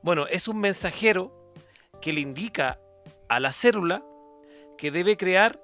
Bueno, 0.01 0.27
es 0.27 0.47
un 0.47 0.59
mensajero 0.59 1.53
que 2.01 2.11
le 2.11 2.21
indica 2.21 2.79
a 3.29 3.39
la 3.39 3.53
célula 3.53 4.03
que 4.77 4.91
debe 4.91 5.15
crear 5.15 5.61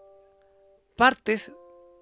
partes 0.96 1.52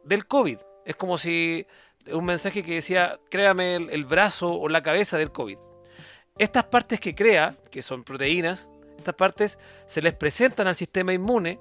del 0.04 0.28
COVID. 0.28 0.60
Es 0.86 0.96
como 0.96 1.18
si 1.18 1.66
un 2.12 2.26
mensaje 2.26 2.64
que 2.64 2.76
decía, 2.76 3.20
créame 3.30 3.76
el, 3.76 3.90
el, 3.90 4.06
brazo 4.06 4.54
o 4.54 4.70
la 4.70 4.84
cabeza 4.84 5.18
del 5.18 5.32
COVID. 5.32 5.58
Estas 6.38 6.66
partes 6.66 7.00
que 7.00 7.16
crea, 7.16 7.56
que 7.72 7.82
son 7.82 8.04
proteínas, 8.04 8.70
estas 8.98 9.16
partes 9.16 9.58
se 9.88 10.02
les 10.02 10.14
presentan 10.14 10.68
al 10.68 10.76
sistema 10.76 11.14
inmune 11.14 11.60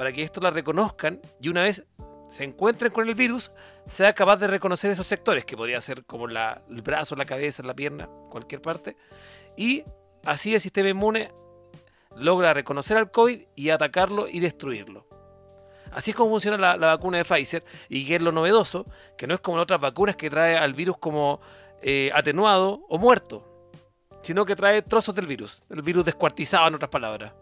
para 0.00 0.14
que 0.14 0.22
esto 0.22 0.40
la 0.40 0.50
reconozcan 0.50 1.20
y 1.42 1.50
una 1.50 1.64
vez 1.64 1.84
se 2.26 2.44
encuentren 2.44 2.90
con 2.90 3.06
el 3.06 3.14
virus, 3.14 3.50
sea 3.86 4.14
capaz 4.14 4.38
de 4.38 4.46
reconocer 4.46 4.90
esos 4.90 5.06
sectores, 5.06 5.44
que 5.44 5.58
podría 5.58 5.78
ser 5.82 6.06
como 6.06 6.26
la, 6.26 6.62
el 6.70 6.80
brazo, 6.80 7.16
la 7.16 7.26
cabeza, 7.26 7.62
la 7.62 7.74
pierna, 7.74 8.08
cualquier 8.30 8.62
parte, 8.62 8.96
y 9.58 9.84
así 10.24 10.54
el 10.54 10.60
sistema 10.62 10.88
inmune 10.88 11.30
logra 12.16 12.54
reconocer 12.54 12.96
al 12.96 13.10
COVID 13.10 13.42
y 13.54 13.68
atacarlo 13.68 14.26
y 14.26 14.40
destruirlo. 14.40 15.06
Así 15.92 16.12
es 16.12 16.16
como 16.16 16.30
funciona 16.30 16.56
la, 16.56 16.76
vacuna 16.78 17.18
de 17.18 17.26
Pfizer 17.26 17.62
y 17.90 18.06
que 18.06 18.16
es 18.16 18.22
lo 18.22 18.32
novedoso, 18.32 18.86
que 19.18 19.26
no 19.26 19.34
es 19.34 19.40
como 19.40 19.58
las 19.58 19.64
otras 19.64 19.82
vacunas 19.82 20.16
que 20.16 20.30
trae 20.30 20.56
al 20.56 20.72
virus 20.72 20.96
como 20.96 21.42
eh, 21.82 22.10
atenuado 22.14 22.86
o 22.88 22.96
muerto, 22.96 23.68
sino 24.22 24.46
que 24.46 24.56
trae 24.56 24.80
trozos 24.80 25.14
del 25.14 25.26
virus, 25.26 25.62
el 25.68 25.82
virus 25.82 26.06
descuartizado 26.06 26.68
en 26.68 26.76
otras 26.76 26.90
palabras. 26.90 27.34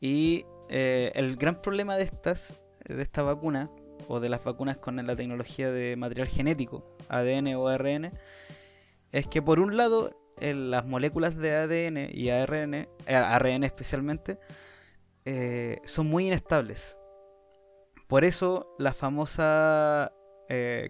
Y 0.00 0.46
eh, 0.68 1.12
el 1.14 1.36
gran 1.36 1.60
problema 1.60 1.96
de 1.96 2.04
estas, 2.04 2.56
de 2.84 3.02
esta 3.02 3.22
vacuna, 3.22 3.70
o 4.08 4.20
de 4.20 4.28
las 4.28 4.44
vacunas 4.44 4.76
con 4.76 5.04
la 5.04 5.16
tecnología 5.16 5.70
de 5.70 5.96
material 5.96 6.28
genético, 6.28 6.96
ADN 7.08 7.54
o 7.54 7.66
ARN, 7.68 8.12
es 9.12 9.26
que 9.26 9.42
por 9.42 9.58
un 9.58 9.76
lado 9.76 10.10
las 10.38 10.84
moléculas 10.84 11.36
de 11.36 11.54
ADN 11.54 12.10
y 12.12 12.28
ARN, 12.28 12.74
eh, 12.74 12.88
ARN 13.06 13.64
especialmente, 13.64 14.38
eh, 15.24 15.80
son 15.84 16.06
muy 16.08 16.26
inestables. 16.26 16.98
Por 18.06 18.24
eso 18.24 18.74
la 18.78 18.92
famosa 18.92 20.12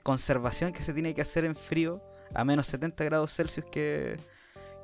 conservación 0.03 0.71
que 0.73 0.83
se 0.83 0.93
tiene 0.93 1.15
que 1.15 1.23
hacer 1.23 1.47
en 1.47 1.57
frío, 1.57 2.03
a 2.35 2.45
menos 2.45 2.67
70 2.67 3.05
grados 3.05 3.35
Celsius 3.35 3.65
que, 3.65 4.19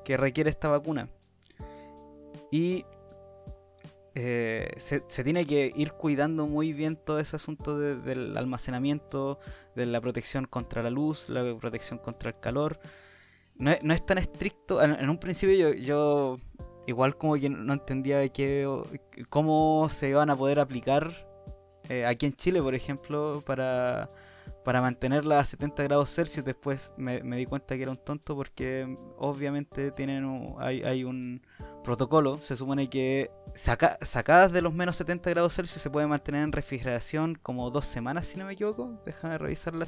que 0.04 0.16
requiere 0.16 0.48
esta 0.48 0.68
vacuna. 0.68 1.10
Y 2.50 2.86
eh, 4.14 4.70
se, 4.76 5.00
tiene 5.00 5.46
que 5.46 5.72
ir 5.74 5.92
cuidando 5.92 6.46
muy 6.46 6.72
bien 6.72 6.96
todo 6.96 7.18
ese 7.18 7.36
asunto 7.36 7.78
del 7.78 8.36
almacenamiento, 8.36 9.38
de 9.74 9.86
la 9.86 10.00
protección 10.00 10.44
contra 10.44 10.82
la 10.82 10.90
luz, 10.90 11.28
la 11.30 11.56
protección 11.58 11.98
contra 11.98 12.30
el 12.30 12.40
calor. 12.40 12.78
No 13.56 13.70
es, 13.70 14.06
tan 14.06 14.18
estricto. 14.18 14.82
En, 14.82 15.08
un 15.08 15.18
principio 15.18 15.72
yo, 15.74 16.36
igual 16.86 17.16
como 17.16 17.34
que 17.34 17.48
no 17.48 17.72
entendía 17.72 18.28
que, 18.28 18.68
cómo 19.28 19.88
se 19.88 20.10
iban 20.10 20.30
a 20.30 20.36
poder 20.36 20.60
aplicar 20.60 21.10
eh, 21.88 22.04
aquí 22.04 22.26
en 22.26 22.34
Chile, 22.34 22.60
por 22.60 22.74
ejemplo, 22.74 23.42
para, 23.46 24.10
para 24.64 24.80
mantenerla 24.80 25.38
a 25.38 25.44
70 25.44 25.82
grados 25.84 26.14
Celsius. 26.14 26.44
Después 26.44 26.92
me, 26.96 27.20
di 27.20 27.46
cuenta 27.46 27.76
que 27.76 27.82
era 27.82 27.90
un 27.90 27.98
tonto 27.98 28.36
porque 28.36 28.96
obviamente 29.16 29.90
tienen 29.92 30.54
hay, 30.58 30.82
hay 30.82 31.04
un 31.04 31.42
protocolo. 31.82 32.38
Se 32.38 32.56
supone 32.56 32.88
que 32.88 33.30
sacadas 33.54 34.52
de 34.52 34.62
los 34.62 34.72
menos 34.72 34.96
70 34.96 35.30
grados 35.30 35.54
Celsius 35.54 35.82
se 35.82 35.90
puede 35.90 36.06
mantener 36.06 36.42
en 36.42 36.52
refrigeración 36.52 37.34
como 37.34 37.70
dos 37.70 37.86
semanas, 37.86 38.26
si 38.26 38.38
no 38.38 38.46
me 38.46 38.52
equivoco. 38.52 39.00
Déjame 39.04 39.38
revisar 39.38 39.74
la, 39.74 39.86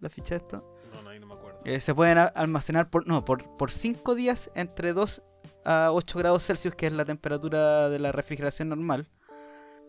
la 0.00 0.08
ficha 0.08 0.34
de 0.34 0.36
esto. 0.36 0.76
No, 0.92 1.02
no, 1.02 1.10
ahí 1.10 1.20
no 1.20 1.26
me 1.26 1.34
acuerdo. 1.34 1.60
Eh, 1.64 1.80
se 1.80 1.94
pueden 1.94 2.18
almacenar 2.18 2.90
por, 2.90 3.06
no, 3.06 3.24
por, 3.24 3.56
por 3.56 3.70
5 3.70 4.14
días 4.14 4.50
entre 4.54 4.92
2 4.92 5.22
a 5.64 5.90
8 5.92 6.18
grados 6.18 6.46
Celsius, 6.46 6.74
que 6.74 6.86
es 6.86 6.92
la 6.92 7.04
temperatura 7.04 7.88
de 7.88 7.98
la 7.98 8.12
refrigeración 8.12 8.68
normal. 8.68 9.08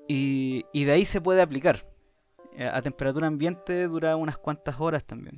Y, 0.07 0.65
y 0.73 0.83
de 0.83 0.91
ahí 0.91 1.05
se 1.05 1.21
puede 1.21 1.41
aplicar. 1.41 1.87
Eh, 2.55 2.69
a 2.71 2.81
temperatura 2.81 3.27
ambiente 3.27 3.87
dura 3.87 4.15
unas 4.15 4.37
cuantas 4.37 4.79
horas 4.79 5.03
también. 5.03 5.37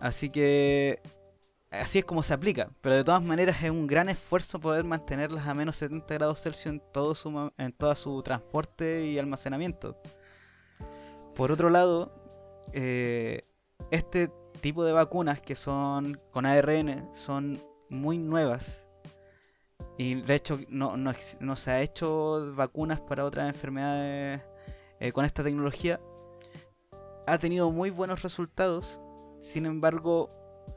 Así 0.00 0.30
que 0.30 1.00
así 1.80 1.98
es 1.98 2.04
como 2.04 2.22
se 2.22 2.34
aplica, 2.34 2.70
pero 2.80 2.96
de 2.96 3.04
todas 3.04 3.22
maneras 3.22 3.62
es 3.62 3.70
un 3.70 3.86
gran 3.86 4.08
esfuerzo 4.08 4.60
poder 4.60 4.84
mantenerlas 4.84 5.46
a 5.46 5.54
menos 5.54 5.76
70 5.76 6.14
grados 6.14 6.42
Celsius 6.42 6.74
en 6.74 6.82
todo 6.92 7.14
su, 7.14 7.52
en 7.56 7.72
todo 7.72 7.94
su 7.96 8.22
transporte 8.22 9.04
y 9.04 9.18
almacenamiento. 9.18 9.96
Por 11.34 11.50
otro 11.50 11.70
lado, 11.70 12.12
eh, 12.72 13.42
este 13.90 14.30
tipo 14.60 14.84
de 14.84 14.92
vacunas 14.92 15.40
que 15.40 15.56
son 15.56 16.20
con 16.30 16.46
ARN 16.46 17.08
son 17.12 17.62
muy 17.90 18.18
nuevas 18.18 18.88
y 19.98 20.14
de 20.14 20.34
hecho 20.34 20.58
no, 20.68 20.96
se 21.56 21.70
ha 21.70 21.82
hecho 21.82 22.54
vacunas 22.54 23.00
para 23.00 23.24
otras 23.24 23.48
enfermedades 23.48 24.40
eh, 25.00 25.12
con 25.12 25.24
esta 25.24 25.42
tecnología. 25.42 26.00
Ha 27.26 27.38
tenido 27.38 27.70
muy 27.70 27.88
buenos 27.88 28.22
resultados 28.22 29.00
Sin 29.40 29.64
embargo, 29.64 30.28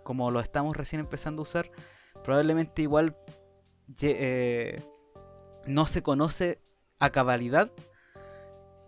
como 0.08 0.32
lo 0.32 0.39
estamos 0.39 0.78
recién 0.78 1.01
empezando 1.01 1.41
a 1.41 1.43
usar, 1.43 1.70
probablemente 2.24 2.82
igual 2.82 3.18
eh, 4.01 4.82
no 5.66 5.86
se 5.86 6.01
conoce 6.01 6.62
a 6.97 7.10
cabalidad 7.10 7.70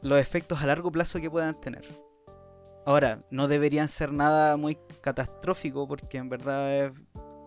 los 0.02 0.18
efectos 0.18 0.62
a 0.62 0.66
largo 0.66 0.94
plazo 0.94 1.20
que 1.20 1.30
puedan 1.30 1.60
tener. 1.60 1.84
Ahora, 2.86 3.22
no 3.32 3.50
deberían 3.50 3.90
ser 3.90 4.14
nada 4.14 4.56
muy 4.56 4.78
catastrófico 5.02 5.90
porque 5.90 6.20
en 6.20 6.30
verdad 6.30 6.94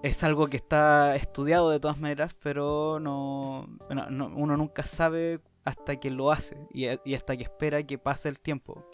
es, 0.03 0.23
algo 0.23 0.49
que 0.49 0.59
está 0.59 1.17
estudiado 1.17 1.71
de 1.71 1.81
todas 1.81 1.99
maneras, 1.99 2.37
pero 2.43 2.99
no, 3.01 3.67
uno 3.89 4.57
nunca 4.59 4.85
sabe 4.85 5.41
hasta 5.65 5.99
que 5.99 6.11
lo 6.11 6.31
hace 6.31 6.59
y, 6.75 6.89
y 7.07 7.15
hasta 7.15 7.39
que 7.39 7.45
espera 7.45 7.83
que 7.83 7.97
pase 7.97 8.29
el 8.29 8.39
tiempo. 8.39 8.87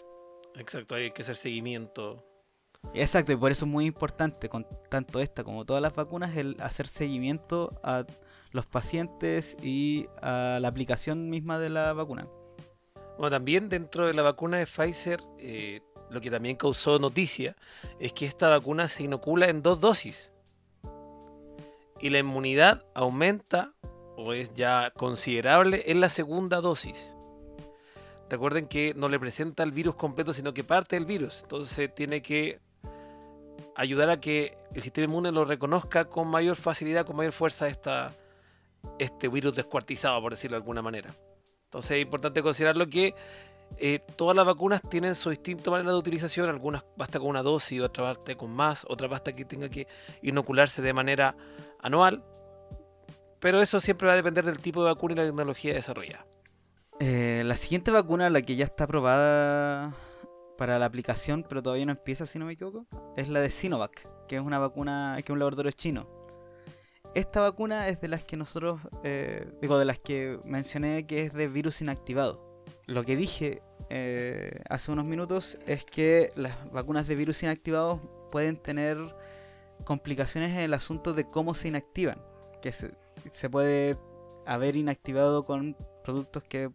Exacto, 0.55 0.95
hay 0.95 1.11
que 1.11 1.23
hacer 1.23 1.35
seguimiento. 1.35 2.28
Exacto, 2.93 3.31
y 3.31 3.35
por 3.35 3.51
eso 3.51 3.65
es 3.65 3.71
muy 3.71 3.85
importante, 3.85 4.49
con 4.49 4.65
tanto 4.89 5.19
esta 5.19 5.43
como 5.43 5.65
todas 5.65 5.81
las 5.81 5.93
vacunas, 5.95 6.35
el 6.35 6.57
hacer 6.59 6.87
seguimiento 6.87 7.79
a 7.83 8.05
los 8.51 8.65
pacientes 8.65 9.55
y 9.61 10.07
a 10.21 10.57
la 10.59 10.67
aplicación 10.67 11.29
misma 11.29 11.59
de 11.59 11.69
la 11.69 11.93
vacuna. 11.93 12.27
Bueno, 13.17 13.29
también 13.29 13.69
dentro 13.69 14.07
de 14.07 14.13
la 14.13 14.21
vacuna 14.21 14.57
de 14.57 14.65
Pfizer, 14.65 15.21
eh, 15.37 15.81
lo 16.09 16.21
que 16.21 16.31
también 16.31 16.55
causó 16.55 16.99
noticia 16.99 17.55
es 17.99 18.13
que 18.13 18.25
esta 18.25 18.49
vacuna 18.49 18.87
se 18.87 19.03
inocula 19.03 19.49
en 19.49 19.61
dos 19.61 19.79
dosis. 19.79 20.31
Y 21.99 22.09
la 22.09 22.19
inmunidad 22.19 22.85
aumenta 22.95 23.73
o 24.15 24.33
es 24.33 24.53
ya 24.53 24.91
considerable 24.95 25.83
en 25.87 26.01
la 26.01 26.09
segunda 26.09 26.61
dosis. 26.61 27.13
Recuerden 28.29 28.67
que 28.67 28.93
no 28.95 29.09
le 29.09 29.19
presenta 29.19 29.63
el 29.63 29.71
virus 29.71 29.95
completo, 29.95 30.33
sino 30.33 30.53
que 30.53 30.63
parte 30.63 30.95
del 30.95 31.05
virus. 31.05 31.41
Entonces 31.43 31.93
tiene 31.93 32.21
que 32.21 32.59
ayudar 33.75 34.09
a 34.09 34.19
que 34.19 34.57
el 34.73 34.81
sistema 34.81 35.05
inmune 35.05 35.31
lo 35.31 35.45
reconozca 35.45 36.05
con 36.05 36.27
mayor 36.27 36.55
facilidad, 36.55 37.05
con 37.05 37.15
mayor 37.15 37.33
fuerza 37.33 37.67
esta, 37.67 38.11
este 38.97 39.27
virus 39.27 39.55
descuartizado, 39.55 40.21
por 40.21 40.33
decirlo 40.33 40.55
de 40.55 40.61
alguna 40.61 40.81
manera. 40.81 41.09
Entonces 41.65 41.91
es 41.91 42.01
importante 42.01 42.41
considerarlo 42.41 42.87
que 42.87 43.13
eh, 43.77 43.99
todas 44.15 44.35
las 44.35 44.45
vacunas 44.45 44.81
tienen 44.89 45.15
su 45.15 45.29
distinta 45.29 45.69
manera 45.71 45.91
de 45.91 45.97
utilización. 45.97 46.49
Algunas 46.49 46.83
basta 46.97 47.19
con 47.19 47.29
una 47.29 47.43
dosis, 47.43 47.81
otras 47.81 48.17
basta 48.17 48.35
con 48.35 48.51
más, 48.51 48.85
otras 48.89 49.09
basta 49.09 49.33
que 49.33 49.45
tenga 49.45 49.69
que 49.69 49.87
inocularse 50.21 50.81
de 50.81 50.93
manera 50.93 51.35
anual. 51.81 52.23
Pero 53.39 53.61
eso 53.61 53.79
siempre 53.79 54.07
va 54.07 54.13
a 54.13 54.17
depender 54.17 54.43
del 54.43 54.59
tipo 54.59 54.83
de 54.83 54.89
vacuna 54.89 55.13
y 55.13 55.17
la 55.17 55.25
tecnología 55.25 55.73
desarrollada. 55.73 56.25
Eh, 56.99 57.43
la 57.45 57.55
siguiente 57.55 57.91
vacuna, 57.91 58.29
la 58.29 58.41
que 58.41 58.55
ya 58.55 58.65
está 58.65 58.83
aprobada 58.83 59.93
para 60.59 60.77
la 60.77 60.85
aplicación, 60.85 61.45
pero 61.47 61.63
todavía 61.63 61.85
no 61.85 61.93
empieza, 61.93 62.25
si 62.25 62.37
no 62.37 62.45
me 62.45 62.51
equivoco, 62.51 62.85
es 63.15 63.29
la 63.29 63.39
de 63.39 63.49
Sinovac, 63.49 64.05
que 64.27 64.35
es 64.35 64.41
una 64.41 64.59
vacuna, 64.59 65.15
que 65.15 65.21
es 65.21 65.29
un 65.29 65.39
laboratorio 65.39 65.71
chino. 65.71 66.05
Esta 67.15 67.39
vacuna 67.39 67.87
es 67.87 68.01
de 68.01 68.09
las 68.09 68.25
que 68.25 68.35
nosotros, 68.35 68.81
eh, 69.05 69.49
digo, 69.61 69.77
de 69.79 69.85
las 69.85 69.99
que 69.99 70.37
mencioné 70.43 71.07
que 71.07 71.21
es 71.21 71.33
de 71.33 71.47
virus 71.47 71.81
inactivado. 71.81 72.65
Lo 72.87 73.05
que 73.05 73.15
dije 73.15 73.63
eh, 73.89 74.61
hace 74.69 74.91
unos 74.91 75.05
minutos 75.05 75.57
es 75.65 75.85
que 75.85 76.29
las 76.35 76.69
vacunas 76.73 77.07
de 77.07 77.15
virus 77.15 77.41
inactivados 77.41 78.01
pueden 78.29 78.57
tener 78.57 78.97
complicaciones 79.85 80.51
en 80.51 80.59
el 80.59 80.73
asunto 80.73 81.13
de 81.13 81.23
cómo 81.23 81.53
se 81.53 81.69
inactivan, 81.69 82.21
que 82.61 82.73
se, 82.73 83.49
puede 83.49 83.97
haber 84.45 84.75
inactivado 84.75 85.45
con 85.45 85.77
productos 86.03 86.43
que 86.43 86.69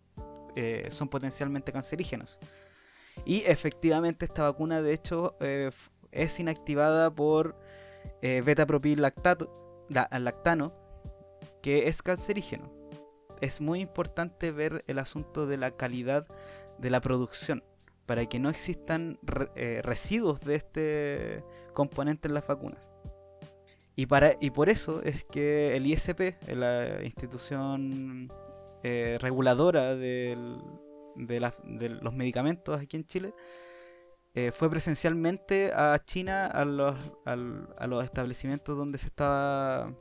eh, 0.57 0.89
son 0.91 1.09
potencialmente 1.09 1.71
cancerígenos. 1.71 2.39
Y 3.25 3.43
efectivamente 3.47 4.25
esta 4.27 4.43
vacuna 4.43 4.83
de 4.83 4.93
hecho 4.93 5.37
eh, 5.41 5.71
es 6.13 6.39
inactivada 6.39 7.15
por 7.15 7.57
eh, 8.23 8.43
beta-propil 8.45 9.01
lactano, 9.01 10.73
que 11.63 11.89
es 11.89 12.03
cancerígeno. 12.03 12.71
Es 13.41 13.61
muy 13.61 13.81
importante 13.81 14.53
ver 14.53 14.85
el 14.87 14.99
asunto 14.99 15.47
de 15.47 15.57
la 15.57 15.71
calidad 15.71 16.27
de 16.79 16.91
la 16.91 17.01
producción 17.01 17.65
para 18.07 18.27
que 18.27 18.39
no 18.39 18.51
existan 18.51 19.19
eh, 19.57 19.81
residuos 19.83 20.41
de 20.41 20.55
este 20.55 21.45
componente 21.73 22.29
en 22.29 22.35
las 22.35 22.47
vacunas. 22.47 22.91
Y, 23.97 24.07
para, 24.07 24.33
y 24.41 24.51
por 24.51 24.69
eso 24.69 25.03
es 25.03 25.25
que 25.25 25.77
el 25.77 25.87
ISP, 25.87 26.37
la 26.49 27.03
institución 27.03 28.31
reguladora 28.83 29.95
del, 29.97 30.59
de, 31.17 31.41
los 32.01 32.15
medicamentos 32.15 32.81
aquí 32.81 32.97
en 32.97 33.07
Chile, 33.07 33.35
eh, 34.35 34.51
fue 34.51 34.69
presencialmente 34.69 35.73
a 35.73 35.99
China, 36.05 36.47
a 36.47 36.65
los, 36.65 36.97
a 37.25 37.87
los 37.87 38.05
establecimientos 38.05 38.77
donde 38.77 38.99
se 38.99 39.07
estaba 39.07 39.95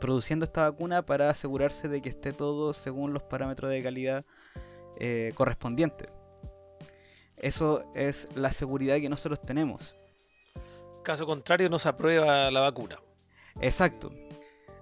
produciendo 0.00 0.44
esta 0.44 0.68
vacuna 0.68 1.00
para 1.06 1.30
asegurarse 1.30 1.88
de 1.88 2.02
que 2.02 2.10
esté 2.10 2.34
todo 2.34 2.74
según 2.74 3.14
los 3.14 3.22
parámetros 3.22 3.70
de 3.70 3.82
calidad 3.82 4.24
eh, 5.00 5.32
correspondientes. 5.34 6.08
Eso 7.36 7.90
es 7.94 8.28
la 8.36 8.52
seguridad 8.52 8.96
que 8.96 9.08
nosotros 9.08 9.40
tenemos. 9.40 9.94
Caso 11.02 11.26
contrario, 11.26 11.68
no 11.68 11.78
se 11.78 11.88
aprueba 11.88 12.50
la 12.50 12.60
vacuna. 12.60 12.98
Exacto. 13.60 14.12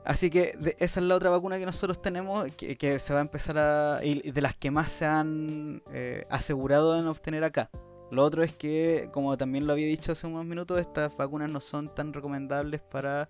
Así 0.04 0.30
que 0.30 0.58
esa 0.78 1.00
es 1.00 1.06
la 1.06 1.14
otra 1.14 1.30
vacuna 1.30 1.58
que 1.58 1.66
nosotros 1.66 2.02
tenemos, 2.02 2.50
que, 2.56 2.98
se 2.98 3.12
va 3.14 3.20
a 3.20 3.22
empezar 3.22 3.56
a... 3.58 4.00
y 4.02 4.32
de 4.32 4.40
las 4.40 4.56
que 4.56 4.70
más 4.70 4.90
se 4.90 5.06
han 5.06 5.82
eh, 5.92 6.26
asegurado 6.28 6.98
en 6.98 7.06
obtener 7.06 7.44
acá. 7.44 7.70
Lo 8.10 8.24
otro 8.24 8.42
es 8.42 8.52
que, 8.52 9.08
como 9.12 9.36
también 9.36 9.66
lo 9.66 9.72
había 9.72 9.86
dicho 9.86 10.12
hace 10.12 10.26
unos 10.26 10.44
minutos, 10.44 10.80
estas 10.80 11.16
vacunas 11.16 11.50
no 11.50 11.60
son 11.60 11.94
tan 11.94 12.12
recomendables 12.12 12.80
para 12.80 13.28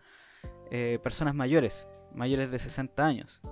eh, 0.71 0.99
personas 1.03 1.35
mayores, 1.35 1.87
mayores 2.15 2.51
de 2.51 2.59
60 2.59 3.07
años. 3.07 3.43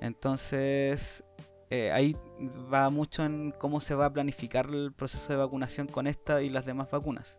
Entonces, 0.00 1.24
eh, 1.70 1.92
ahí 1.92 2.16
va 2.72 2.90
mucho 2.90 3.24
en 3.24 3.52
cómo 3.52 3.80
se 3.80 3.94
va 3.94 4.06
a 4.06 4.12
planificar 4.12 4.66
el 4.66 4.92
proceso 4.92 5.32
de 5.32 5.38
vacunación 5.38 5.86
con 5.86 6.08
esta 6.08 6.42
y 6.42 6.48
las 6.48 6.66
demás 6.66 6.90
vacunas. 6.90 7.36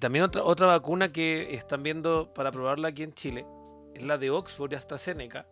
también 0.00 0.24
otra, 0.24 0.42
otra 0.44 0.66
vacuna 0.66 1.12
que 1.12 1.54
están 1.54 1.82
viendo 1.82 2.32
para 2.32 2.50
probarla 2.50 2.88
aquí 2.88 3.02
en 3.02 3.12
Chile 3.12 3.44
es 3.96 4.02
la 4.02 4.18
de 4.18 4.30
Oxford 4.30 4.72
y 4.72 4.74
AstraZeneca, 4.74 5.46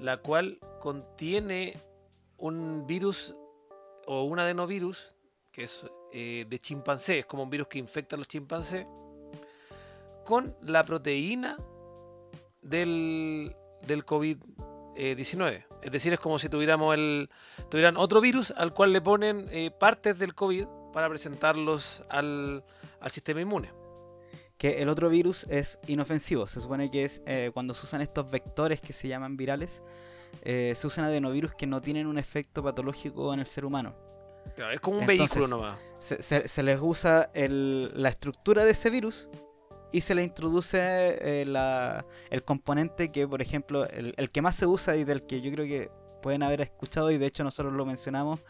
la 0.00 0.18
cual 0.18 0.58
contiene 0.80 1.76
un 2.36 2.86
virus 2.86 3.34
o 4.06 4.22
un 4.22 4.38
adenovirus 4.38 5.14
que 5.52 5.64
es 5.64 5.84
eh, 6.12 6.46
de 6.48 6.58
chimpancé, 6.58 7.20
es 7.20 7.26
como 7.26 7.42
un 7.42 7.50
virus 7.50 7.66
que 7.66 7.78
infecta 7.78 8.14
a 8.14 8.18
los 8.18 8.28
chimpancés, 8.28 8.86
con 10.24 10.54
la 10.62 10.84
proteína 10.84 11.58
del, 12.62 13.56
del 13.82 14.06
COVID-19. 14.06 15.64
Es 15.82 15.92
decir, 15.92 16.12
es 16.12 16.20
como 16.20 16.38
si 16.38 16.48
tuviéramos 16.48 16.94
el, 16.94 17.28
tuvieran 17.68 17.96
otro 17.96 18.20
virus 18.20 18.52
al 18.52 18.72
cual 18.72 18.92
le 18.92 19.00
ponen 19.00 19.48
eh, 19.50 19.70
partes 19.70 20.18
del 20.18 20.34
COVID 20.34 20.66
para 20.92 21.08
presentarlos 21.08 22.04
al, 22.08 22.64
al 23.00 23.10
sistema 23.10 23.40
inmune 23.40 23.77
que 24.58 24.82
el 24.82 24.88
otro 24.88 25.08
virus 25.08 25.46
es 25.48 25.78
inofensivo. 25.86 26.46
Se 26.46 26.60
supone 26.60 26.90
que 26.90 27.04
es 27.04 27.22
eh, 27.26 27.50
cuando 27.54 27.72
se 27.74 27.86
usan 27.86 28.00
estos 28.00 28.28
vectores 28.30 28.80
que 28.80 28.92
se 28.92 29.06
llaman 29.06 29.36
virales, 29.36 29.82
eh, 30.42 30.72
se 30.74 30.86
usan 30.86 31.04
adenovirus 31.04 31.54
que 31.54 31.66
no 31.66 31.80
tienen 31.80 32.06
un 32.06 32.18
efecto 32.18 32.62
patológico 32.62 33.32
en 33.32 33.40
el 33.40 33.46
ser 33.46 33.64
humano. 33.64 33.94
Claro, 34.56 34.72
es 34.72 34.80
como 34.80 34.98
un 34.98 35.06
vehículo 35.06 35.46
nomás. 35.46 35.78
Se, 36.00 36.62
les 36.62 36.80
usa 36.80 37.30
la 37.34 38.08
estructura 38.08 38.64
de 38.64 38.72
ese 38.72 38.90
virus 38.90 39.28
y 39.92 40.00
se 40.00 40.14
le 40.14 40.24
introduce 40.24 40.78
eh, 40.80 41.46
el 42.30 42.44
componente 42.44 43.12
que, 43.12 43.28
por 43.28 43.40
ejemplo, 43.40 43.88
el, 43.88 44.14
el, 44.16 44.28
que 44.30 44.42
más 44.42 44.56
se 44.56 44.66
usa 44.66 44.96
y 44.96 45.04
del 45.04 45.22
que 45.24 45.40
yo 45.40 45.52
creo 45.52 45.66
que 45.66 45.90
pueden 46.20 46.42
haber 46.42 46.62
escuchado, 46.62 47.12
y 47.12 47.18
de 47.18 47.26
hecho 47.26 47.44
nosotros 47.44 47.72
lo 47.72 47.86
mencionamos 47.86 48.40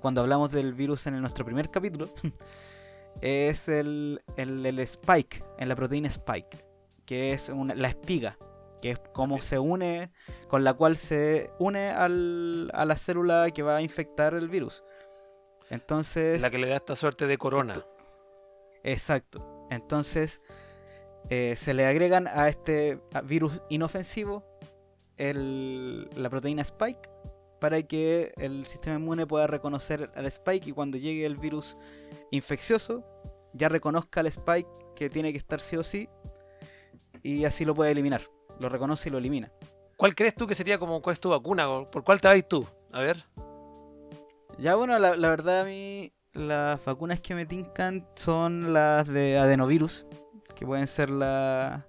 cuando 0.00 0.22
hablamos 0.22 0.50
del 0.50 0.74
virus 0.74 1.06
en 1.06 1.20
nuestro 1.20 1.44
primer 1.44 1.70
capítulo. 1.70 2.08
es 3.20 3.68
el, 3.68 4.22
el, 4.36 4.78
spike, 4.80 5.44
en 5.58 5.68
la 5.68 5.76
proteína 5.76 6.08
spike, 6.08 6.64
que 7.04 7.32
es 7.32 7.50
la 7.50 7.88
espiga, 7.88 8.38
que 8.80 8.90
es 8.92 9.00
como 9.12 9.40
se 9.40 9.58
une, 9.58 10.10
con 10.48 10.64
la 10.64 10.74
cual 10.74 10.96
se 10.96 11.50
une 11.58 11.90
al, 11.90 12.70
a 12.74 12.84
la 12.84 12.96
célula 12.96 13.50
que 13.50 13.62
va 13.62 13.76
a 13.76 13.82
infectar 13.82 14.34
el 14.34 14.48
virus. 14.48 14.84
Entonces... 15.70 16.40
La 16.40 16.50
que 16.50 16.58
le 16.58 16.68
da 16.68 16.76
esta 16.76 16.96
suerte 16.96 17.26
de 17.26 17.38
corona. 17.38 17.74
Exacto. 18.82 19.66
Entonces 19.70 20.40
eh, 21.30 21.54
se 21.56 21.74
le 21.74 21.86
agregan 21.86 22.26
a 22.26 22.48
este 22.48 23.00
virus 23.24 23.62
inofensivo 23.68 24.44
el, 25.18 26.08
la 26.16 26.30
proteína 26.30 26.62
spike 26.62 27.10
para 27.60 27.82
que 27.82 28.32
el 28.36 28.64
sistema 28.64 28.96
inmune 28.96 29.26
pueda 29.26 29.46
reconocer 29.46 30.10
al 30.14 30.26
spike 30.26 30.68
y 30.68 30.72
cuando 30.72 30.96
llegue 30.96 31.26
el 31.26 31.36
virus 31.36 31.76
infeccioso 32.30 33.04
ya 33.54 33.68
reconozca 33.68 34.20
al 34.20 34.26
spike 34.26 34.68
que 34.94 35.10
tiene 35.10 35.32
que 35.32 35.38
estar 35.38 35.60
sí 35.60 35.76
o 35.76 35.82
sí 35.82 36.08
y 37.22 37.44
así 37.44 37.64
lo 37.64 37.74
puede 37.74 37.90
eliminar. 37.92 38.22
Lo 38.58 38.68
reconoce 38.68 39.08
y 39.08 39.12
lo 39.12 39.18
elimina. 39.18 39.52
¿Cuál 39.96 40.14
crees 40.14 40.34
tú 40.34 40.46
que 40.46 40.54
sería 40.54 40.78
como 40.78 41.02
cuál 41.02 41.14
es 41.14 41.20
tu 41.20 41.30
vacuna? 41.30 41.66
¿Por 41.90 42.04
cuál 42.04 42.20
te 42.20 42.28
vais 42.28 42.46
tú? 42.46 42.66
A 42.92 43.00
ver. 43.00 43.24
Ya 44.58 44.74
bueno, 44.74 44.98
la, 44.98 45.28
verdad 45.28 45.60
a 45.60 45.64
mí 45.64 46.12
las 46.32 46.84
vacunas 46.84 47.20
que 47.20 47.34
me 47.34 47.46
tincan 47.46 48.08
son 48.14 48.72
las 48.72 49.06
de 49.06 49.38
adenovirus, 49.38 50.06
que 50.56 50.66
pueden 50.66 50.86
ser 50.86 51.10
la, 51.10 51.86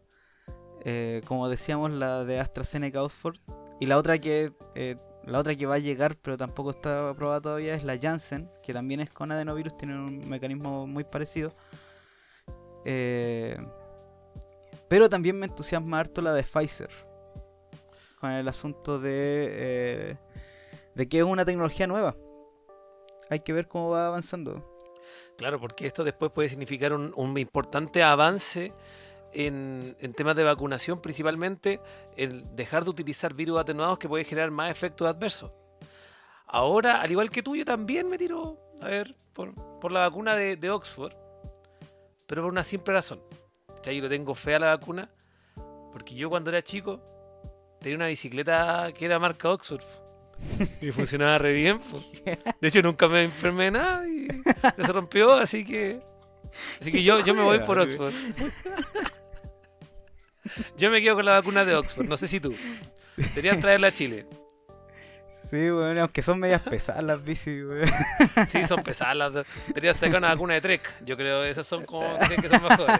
eh, 0.85 1.21
como 1.25 1.49
decíamos, 1.49 1.91
la 1.91 2.25
de 2.25 2.39
AstraZeneca 2.39 3.03
Oxford. 3.03 3.37
Y 3.79 3.85
la 3.85 3.97
otra 3.97 4.19
que 4.19 4.51
eh, 4.75 4.97
la 5.25 5.39
otra 5.39 5.55
que 5.55 5.65
va 5.65 5.75
a 5.75 5.79
llegar, 5.79 6.15
pero 6.17 6.37
tampoco 6.37 6.71
está 6.71 7.09
aprobada 7.09 7.41
todavía, 7.41 7.73
es 7.73 7.83
la 7.83 7.97
Janssen, 7.97 8.49
que 8.63 8.73
también 8.73 8.99
es 8.99 9.09
con 9.09 9.31
adenovirus, 9.31 9.77
tiene 9.77 9.95
un 9.95 10.27
mecanismo 10.29 10.87
muy 10.87 11.03
parecido. 11.03 11.53
Eh, 12.85 13.57
pero 14.87 15.09
también 15.09 15.37
me 15.37 15.45
entusiasma 15.45 15.99
harto 15.99 16.21
la 16.21 16.33
de 16.33 16.43
Pfizer, 16.43 16.89
con 18.19 18.31
el 18.31 18.47
asunto 18.47 18.99
de, 18.99 19.47
eh, 19.51 20.17
de 20.95 21.09
que 21.09 21.19
es 21.19 21.23
una 21.23 21.45
tecnología 21.45 21.85
nueva. 21.85 22.15
Hay 23.29 23.41
que 23.41 23.53
ver 23.53 23.67
cómo 23.67 23.89
va 23.89 24.07
avanzando. 24.07 24.65
Claro, 25.37 25.59
porque 25.59 25.85
esto 25.85 26.03
después 26.03 26.31
puede 26.31 26.49
significar 26.49 26.93
un, 26.93 27.13
un 27.15 27.37
importante 27.37 28.01
avance 28.01 28.73
en, 29.33 29.95
en, 29.99 30.13
temas 30.13 30.35
de 30.35 30.43
vacunación, 30.43 30.99
principalmente 30.99 31.79
el 32.17 32.55
dejar 32.55 32.83
de 32.83 32.89
utilizar 32.89 33.33
virus 33.33 33.59
atenuados 33.59 33.99
que 33.99 34.09
puede 34.09 34.23
generar 34.23 34.51
más 34.51 34.71
efectos 34.71 35.07
adversos. 35.07 35.51
Ahora, 36.47 37.01
al 37.01 37.11
igual 37.11 37.29
que 37.29 37.43
tú, 37.43 37.55
yo 37.55 37.63
también 37.63 38.09
me 38.09 38.17
tiro, 38.17 38.57
a 38.81 38.87
ver, 38.87 39.15
por, 39.33 39.53
por 39.79 39.91
la 39.91 40.01
vacuna 40.01 40.35
de, 40.35 40.55
de, 40.55 40.69
Oxford, 40.71 41.13
pero 42.25 42.41
por 42.41 42.51
una 42.51 42.63
simple 42.63 42.93
razón. 42.93 43.21
Ya 43.83 43.91
yo 43.91 44.01
lo 44.01 44.09
tengo 44.09 44.33
fea 44.35 44.59
la 44.59 44.75
vacuna, 44.75 45.09
porque 45.91 46.15
yo 46.15 46.29
cuando 46.29 46.49
era 46.49 46.63
chico 46.63 47.01
tenía 47.79 47.95
una 47.95 48.07
bicicleta 48.07 48.91
que 48.93 49.05
era 49.05 49.19
marca 49.19 49.49
Oxford. 49.49 49.83
Y 50.81 50.91
funcionaba 50.91 51.37
re 51.37 51.53
bien. 51.53 51.79
De 52.61 52.67
hecho, 52.67 52.81
nunca 52.81 53.07
me 53.07 53.23
enfermé 53.23 53.65
de 53.65 53.71
nada 53.71 54.07
y 54.07 54.27
se 54.75 54.91
rompió, 54.91 55.33
así 55.33 55.65
que. 55.65 55.99
Así 56.81 56.91
que 56.91 57.03
yo, 57.03 57.19
yo 57.23 57.35
me 57.35 57.43
voy 57.43 57.59
por 57.59 57.79
Oxford. 57.79 58.13
Yo 60.77 60.89
me 60.89 61.01
quedo 61.01 61.15
con 61.15 61.25
la 61.25 61.31
vacuna 61.31 61.65
de 61.65 61.75
Oxford, 61.75 62.07
no 62.07 62.17
sé 62.17 62.27
si 62.27 62.39
tú. 62.39 62.55
Deberían 63.17 63.59
traerla 63.59 63.87
a 63.87 63.91
Chile. 63.91 64.25
Sí, 65.49 65.69
bueno, 65.71 66.01
aunque 66.01 66.21
son 66.21 66.39
medias 66.39 66.61
pesadas 66.61 67.03
las 67.03 67.23
bicis, 67.23 67.65
güey. 67.65 67.81
Sí, 68.51 68.65
son 68.65 68.83
pesadas 68.83 69.15
las 69.15 69.33
Deberían 69.67 69.95
sacar 69.95 70.17
una 70.17 70.29
vacuna 70.29 70.53
de 70.53 70.61
Trek. 70.61 71.03
Yo 71.03 71.17
creo 71.17 71.41
que 71.41 71.49
esas 71.49 71.65
son 71.65 71.85
como 71.85 72.07
que 72.19 72.47
son 72.47 72.63
mejores. 72.63 72.99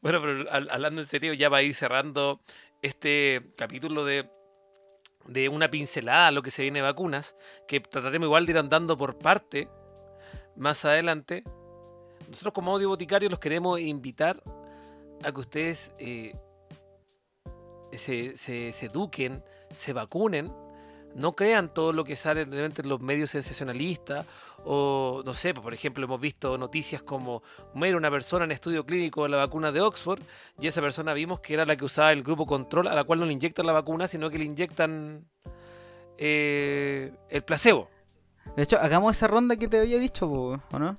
Bueno, 0.00 0.20
pero 0.22 0.50
hablando 0.50 1.00
en 1.00 1.06
serio, 1.06 1.34
ya 1.34 1.48
va 1.48 1.58
a 1.58 1.62
ir 1.62 1.74
cerrando 1.74 2.40
este 2.82 3.42
capítulo 3.56 4.04
de, 4.04 4.30
de 5.26 5.48
una 5.48 5.70
pincelada 5.70 6.28
a 6.28 6.30
lo 6.30 6.42
que 6.42 6.50
se 6.50 6.62
viene 6.62 6.78
de 6.78 6.84
vacunas, 6.84 7.36
que 7.68 7.80
trataremos 7.80 8.26
igual 8.26 8.46
de 8.46 8.52
ir 8.52 8.58
andando 8.58 8.96
por 8.96 9.18
parte 9.18 9.68
más 10.60 10.84
adelante. 10.84 11.42
Nosotros 12.28 12.52
como 12.52 12.72
audio 12.72 12.90
boticario 12.90 13.28
los 13.28 13.40
queremos 13.40 13.80
invitar 13.80 14.42
a 15.24 15.32
que 15.32 15.40
ustedes 15.40 15.92
eh, 15.98 16.34
se, 17.92 18.36
se, 18.36 18.86
eduquen, 18.86 19.42
se 19.70 19.92
vacunen, 19.92 20.52
no 21.14 21.32
crean 21.32 21.72
todo 21.72 21.92
lo 21.92 22.04
que 22.04 22.14
sale 22.14 22.42
en 22.42 22.72
los 22.84 23.00
medios 23.00 23.30
sensacionalistas 23.30 24.26
o 24.64 25.22
no 25.24 25.34
sé, 25.34 25.54
por 25.54 25.74
ejemplo 25.74 26.04
hemos 26.04 26.20
visto 26.20 26.56
noticias 26.56 27.02
como 27.02 27.42
muere 27.74 27.96
una 27.96 28.10
persona 28.10 28.44
en 28.44 28.52
estudio 28.52 28.84
clínico 28.84 29.24
de 29.24 29.30
la 29.30 29.38
vacuna 29.38 29.72
de 29.72 29.80
Oxford 29.80 30.20
y 30.60 30.68
esa 30.68 30.82
persona 30.82 31.14
vimos 31.14 31.40
que 31.40 31.54
era 31.54 31.64
la 31.64 31.74
que 31.74 31.86
usaba 31.86 32.12
el 32.12 32.22
grupo 32.22 32.46
control 32.46 32.86
a 32.86 32.94
la 32.94 33.04
cual 33.04 33.18
no 33.18 33.26
le 33.26 33.32
inyectan 33.32 33.66
la 33.66 33.72
vacuna 33.72 34.06
sino 34.06 34.30
que 34.30 34.38
le 34.38 34.44
inyectan 34.44 35.26
eh, 36.18 37.12
el 37.30 37.42
placebo. 37.42 37.88
De 38.56 38.62
hecho, 38.62 38.78
hagamos 38.80 39.16
esa 39.16 39.26
ronda 39.28 39.56
que 39.56 39.68
te 39.68 39.78
había 39.80 39.98
dicho, 39.98 40.26
¿o 40.30 40.78
no? 40.78 40.96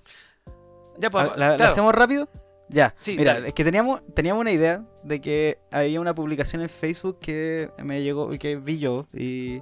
Ya, 0.98 1.10
pues, 1.10 1.28
¿La, 1.30 1.34
claro. 1.36 1.58
¿la 1.58 1.68
hacemos 1.70 1.94
rápido? 1.94 2.30
Ya, 2.70 2.96
Sí, 3.00 3.16
mira, 3.18 3.34
dale. 3.34 3.50
es 3.50 3.54
que 3.54 3.64
teníamos, 3.66 4.02
teníamos 4.14 4.42
una 4.42 4.52
idea 4.52 4.86
de 5.04 5.20
que 5.20 5.60
había 5.72 6.00
una 6.00 6.16
publicación 6.16 6.62
en 6.62 6.70
Facebook 6.70 7.20
que 7.20 7.70
me 7.84 8.02
llegó, 8.02 8.30
que 8.30 8.56
vi 8.56 8.80
yo, 8.80 9.08
y 9.14 9.62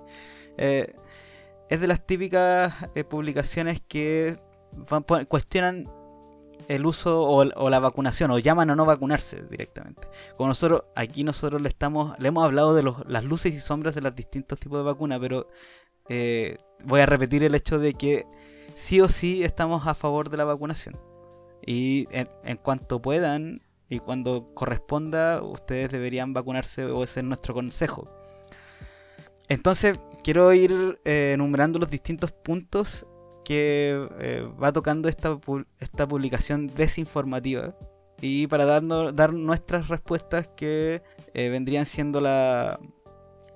eh, 0.58 0.94
es 1.70 1.82
de 1.82 1.88
las 1.88 2.06
típicas 2.06 2.72
eh, 2.94 3.04
publicaciones 3.04 3.82
que 3.88 4.38
van- 4.72 5.26
cuestionan 5.26 5.90
el 6.68 6.86
uso 6.86 7.24
o, 7.24 7.38
o 7.56 7.70
la 7.72 7.80
vacunación, 7.80 8.30
o 8.30 8.38
llaman 8.38 8.70
a 8.70 8.76
no 8.76 8.86
vacunarse 8.86 9.42
directamente. 9.50 10.08
Como 10.38 10.50
nosotros, 10.50 10.84
aquí 10.96 11.24
nosotros 11.24 11.62
le 11.64 11.70
estamos, 11.70 12.18
le 12.20 12.28
hemos 12.28 12.44
hablado 12.44 12.76
de 12.76 12.84
los- 12.84 13.04
las 13.08 13.24
luces 13.24 13.56
y 13.56 13.60
sombras 13.60 13.96
de 13.96 14.02
los 14.02 14.14
distintos 14.16 14.60
tipos 14.60 14.78
de 14.80 14.84
vacunas, 14.84 15.18
pero 15.20 15.48
eh, 16.10 16.58
voy 16.86 17.02
a 17.02 17.06
repetir 17.06 17.44
el 17.44 17.56
hecho 17.56 17.80
de 17.80 17.94
que 17.94 18.26
sí 18.74 19.02
o 19.02 19.08
sí 19.08 19.44
estamos 19.44 19.88
a 19.88 19.94
favor 19.94 20.30
de 20.30 20.38
la 20.38 20.46
vacunación. 20.46 21.00
Y 21.66 22.08
en, 22.12 22.58
cuanto 22.58 23.02
puedan 23.02 23.62
y 23.90 24.00
cuando 24.00 24.54
corresponda, 24.54 25.42
ustedes 25.42 25.92
deberían 25.92 26.34
vacunarse 26.34 26.86
o 26.86 27.04
ese 27.04 27.20
es 27.20 27.26
nuestro 27.26 27.54
consejo. 27.54 28.08
Entonces, 29.48 30.00
quiero 30.24 30.54
ir 30.54 31.00
eh, 31.06 31.32
enumerando 31.34 31.80
los 31.80 31.90
distintos 31.90 32.32
puntos 32.32 33.06
que 33.44 34.08
eh, 34.20 34.48
va 34.62 34.72
tocando 34.72 35.10
esta, 35.10 35.40
esta 35.80 36.08
publicación 36.08 36.68
desinformativa. 36.68 37.76
Y 38.22 38.48
para 38.48 38.66
darnos, 38.66 39.16
dar 39.16 39.34
nuestras 39.34 39.88
respuestas 39.88 40.50
que 40.50 41.02
vendrían 41.34 41.86
siendo 41.86 42.20
la- 42.20 42.80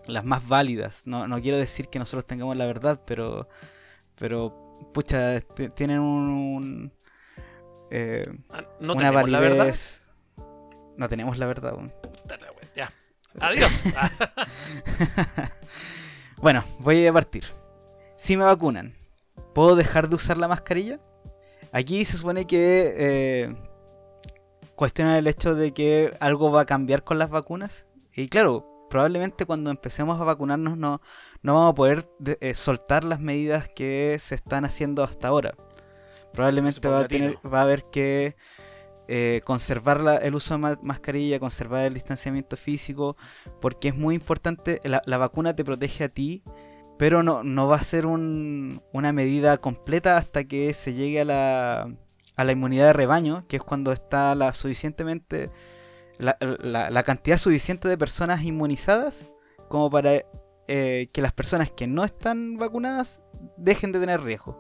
las 0.08 0.26
más 0.26 0.48
válidas. 0.48 1.04
No, 1.06 1.28
no 1.28 1.42
quiero 1.42 1.58
decir 1.58 1.88
que 1.90 2.00
nosotros 2.00 2.26
tengamos 2.26 2.58
la 2.58 2.66
verdad, 2.66 3.02
pero, 3.06 3.48
pero 4.16 4.54
pucha, 4.94 5.40
tienen 5.76 6.00
un, 6.00 6.30
un, 6.30 6.94
eh, 7.92 8.26
Ah, 8.50 8.64
No 8.80 8.94
una 8.94 9.10
tenemos 9.12 9.30
la 9.30 9.40
verdad. 9.40 9.58
validez. 9.58 10.04
No 10.98 11.10
tenemos 11.10 11.38
la 11.38 11.46
verdad. 11.48 11.74
aún. 11.74 11.92
Ya. 12.76 12.92
Adiós. 13.40 13.84
Ah, 13.96 14.10
Bueno, 16.42 16.64
voy 16.80 17.08
a 17.08 17.14
partir. 17.14 17.46
Si 18.18 18.36
me 18.36 18.44
vacunan, 18.44 18.94
¿puedo 19.56 19.76
dejar 19.76 20.10
de 20.10 20.16
usar 20.16 20.38
la 20.38 20.48
mascarilla? 20.50 21.00
Aquí 21.72 22.04
se 22.06 22.18
supone 22.18 22.46
que 22.46 22.94
eh, 22.98 23.56
cuestionan 24.76 25.16
el 25.16 25.28
hecho 25.28 25.56
de 25.56 25.74
que 25.74 26.14
algo 26.20 26.52
va 26.52 26.62
a 26.62 26.66
cambiar 26.66 27.04
con 27.04 27.18
las 27.18 27.30
vacunas. 27.30 27.88
Y 28.16 28.28
claro, 28.28 28.73
probablemente 28.94 29.48
cuando 29.48 29.72
empecemos 29.72 30.22
a 30.22 30.24
vacunarnos 30.24 30.78
no, 30.78 31.02
no 31.42 31.54
vamos 31.56 31.72
a 31.72 31.74
poder 31.74 32.08
de- 32.20 32.38
eh, 32.42 32.54
soltar 32.54 33.04
las 33.04 33.20
medidas 33.20 33.68
que 33.68 34.18
se 34.20 34.36
están 34.36 34.66
haciendo 34.66 35.04
hasta 35.04 35.30
ahora. 35.30 35.56
Probablemente 36.32 36.88
va 36.88 37.00
a, 37.00 37.08
paulatino. 37.08 37.34
tener, 37.40 37.54
va 37.54 37.60
a 37.60 37.62
haber 37.64 37.86
que 37.92 38.36
eh, 39.08 39.42
conservar 39.46 40.04
la- 40.04 40.18
el 40.18 40.36
uso 40.36 40.54
de 40.54 40.58
ma- 40.60 40.80
mascarilla, 40.84 41.40
conservar 41.40 41.86
el 41.86 41.96
distanciamiento 41.96 42.56
físico, 42.56 43.18
porque 43.60 43.88
es 43.88 43.96
muy 43.96 44.14
importante, 44.14 44.80
la, 44.84 45.02
la 45.08 45.18
vacuna 45.18 45.56
te 45.56 45.66
protege 45.66 46.04
a 46.04 46.10
ti, 46.10 46.44
pero 47.00 47.24
no, 47.24 47.44
no 47.44 47.68
va 47.68 47.78
a 47.78 47.84
ser 47.84 48.06
un- 48.06 48.80
una 48.94 49.12
medida 49.12 49.58
completa 49.58 50.18
hasta 50.18 50.44
que 50.44 50.72
se 50.74 50.94
llegue 50.94 51.22
a 51.22 51.26
la, 51.26 51.92
a 52.36 52.44
la 52.44 52.52
inmunidad 52.52 52.86
de 52.86 52.94
rebaño, 52.94 53.44
que 53.48 53.56
es 53.58 53.64
cuando 53.64 53.92
está 53.92 54.36
la 54.36 54.54
suficientemente 54.54 55.50
la, 56.20 56.38
la- 56.40 56.90
la 56.90 57.04
cantidad 57.04 57.38
suficiente 57.38 57.88
de 57.88 57.98
personas 57.98 58.44
inmunizadas 58.44 59.32
como 59.70 59.90
para 59.90 60.12
eh, 60.68 61.08
que 61.12 61.22
las 61.22 61.34
personas 61.34 61.72
que 61.72 61.88
no 61.88 62.04
están 62.04 62.58
vacunadas 62.58 63.22
dejen 63.58 63.92
de 63.92 64.00
tener 64.00 64.22
riesgo. 64.22 64.60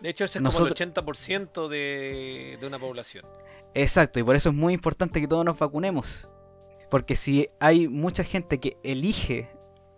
De 0.00 0.08
hecho, 0.10 0.24
ese 0.24 0.38
es 0.38 0.42
Nosotros- 0.42 0.74
como 0.78 0.84
el 0.84 0.94
80% 0.94 1.68
de, 1.68 2.56
de 2.60 2.66
una 2.66 2.78
población. 2.78 3.26
Exacto, 3.74 4.20
y 4.20 4.22
por 4.22 4.36
eso 4.36 4.50
es 4.50 4.54
muy 4.54 4.72
importante 4.74 5.20
que 5.20 5.28
todos 5.28 5.44
nos 5.44 5.58
vacunemos. 5.58 6.28
Porque 6.90 7.16
si 7.16 7.48
hay 7.60 7.88
mucha 7.88 8.24
gente 8.24 8.58
que 8.58 8.78
elige 8.82 9.50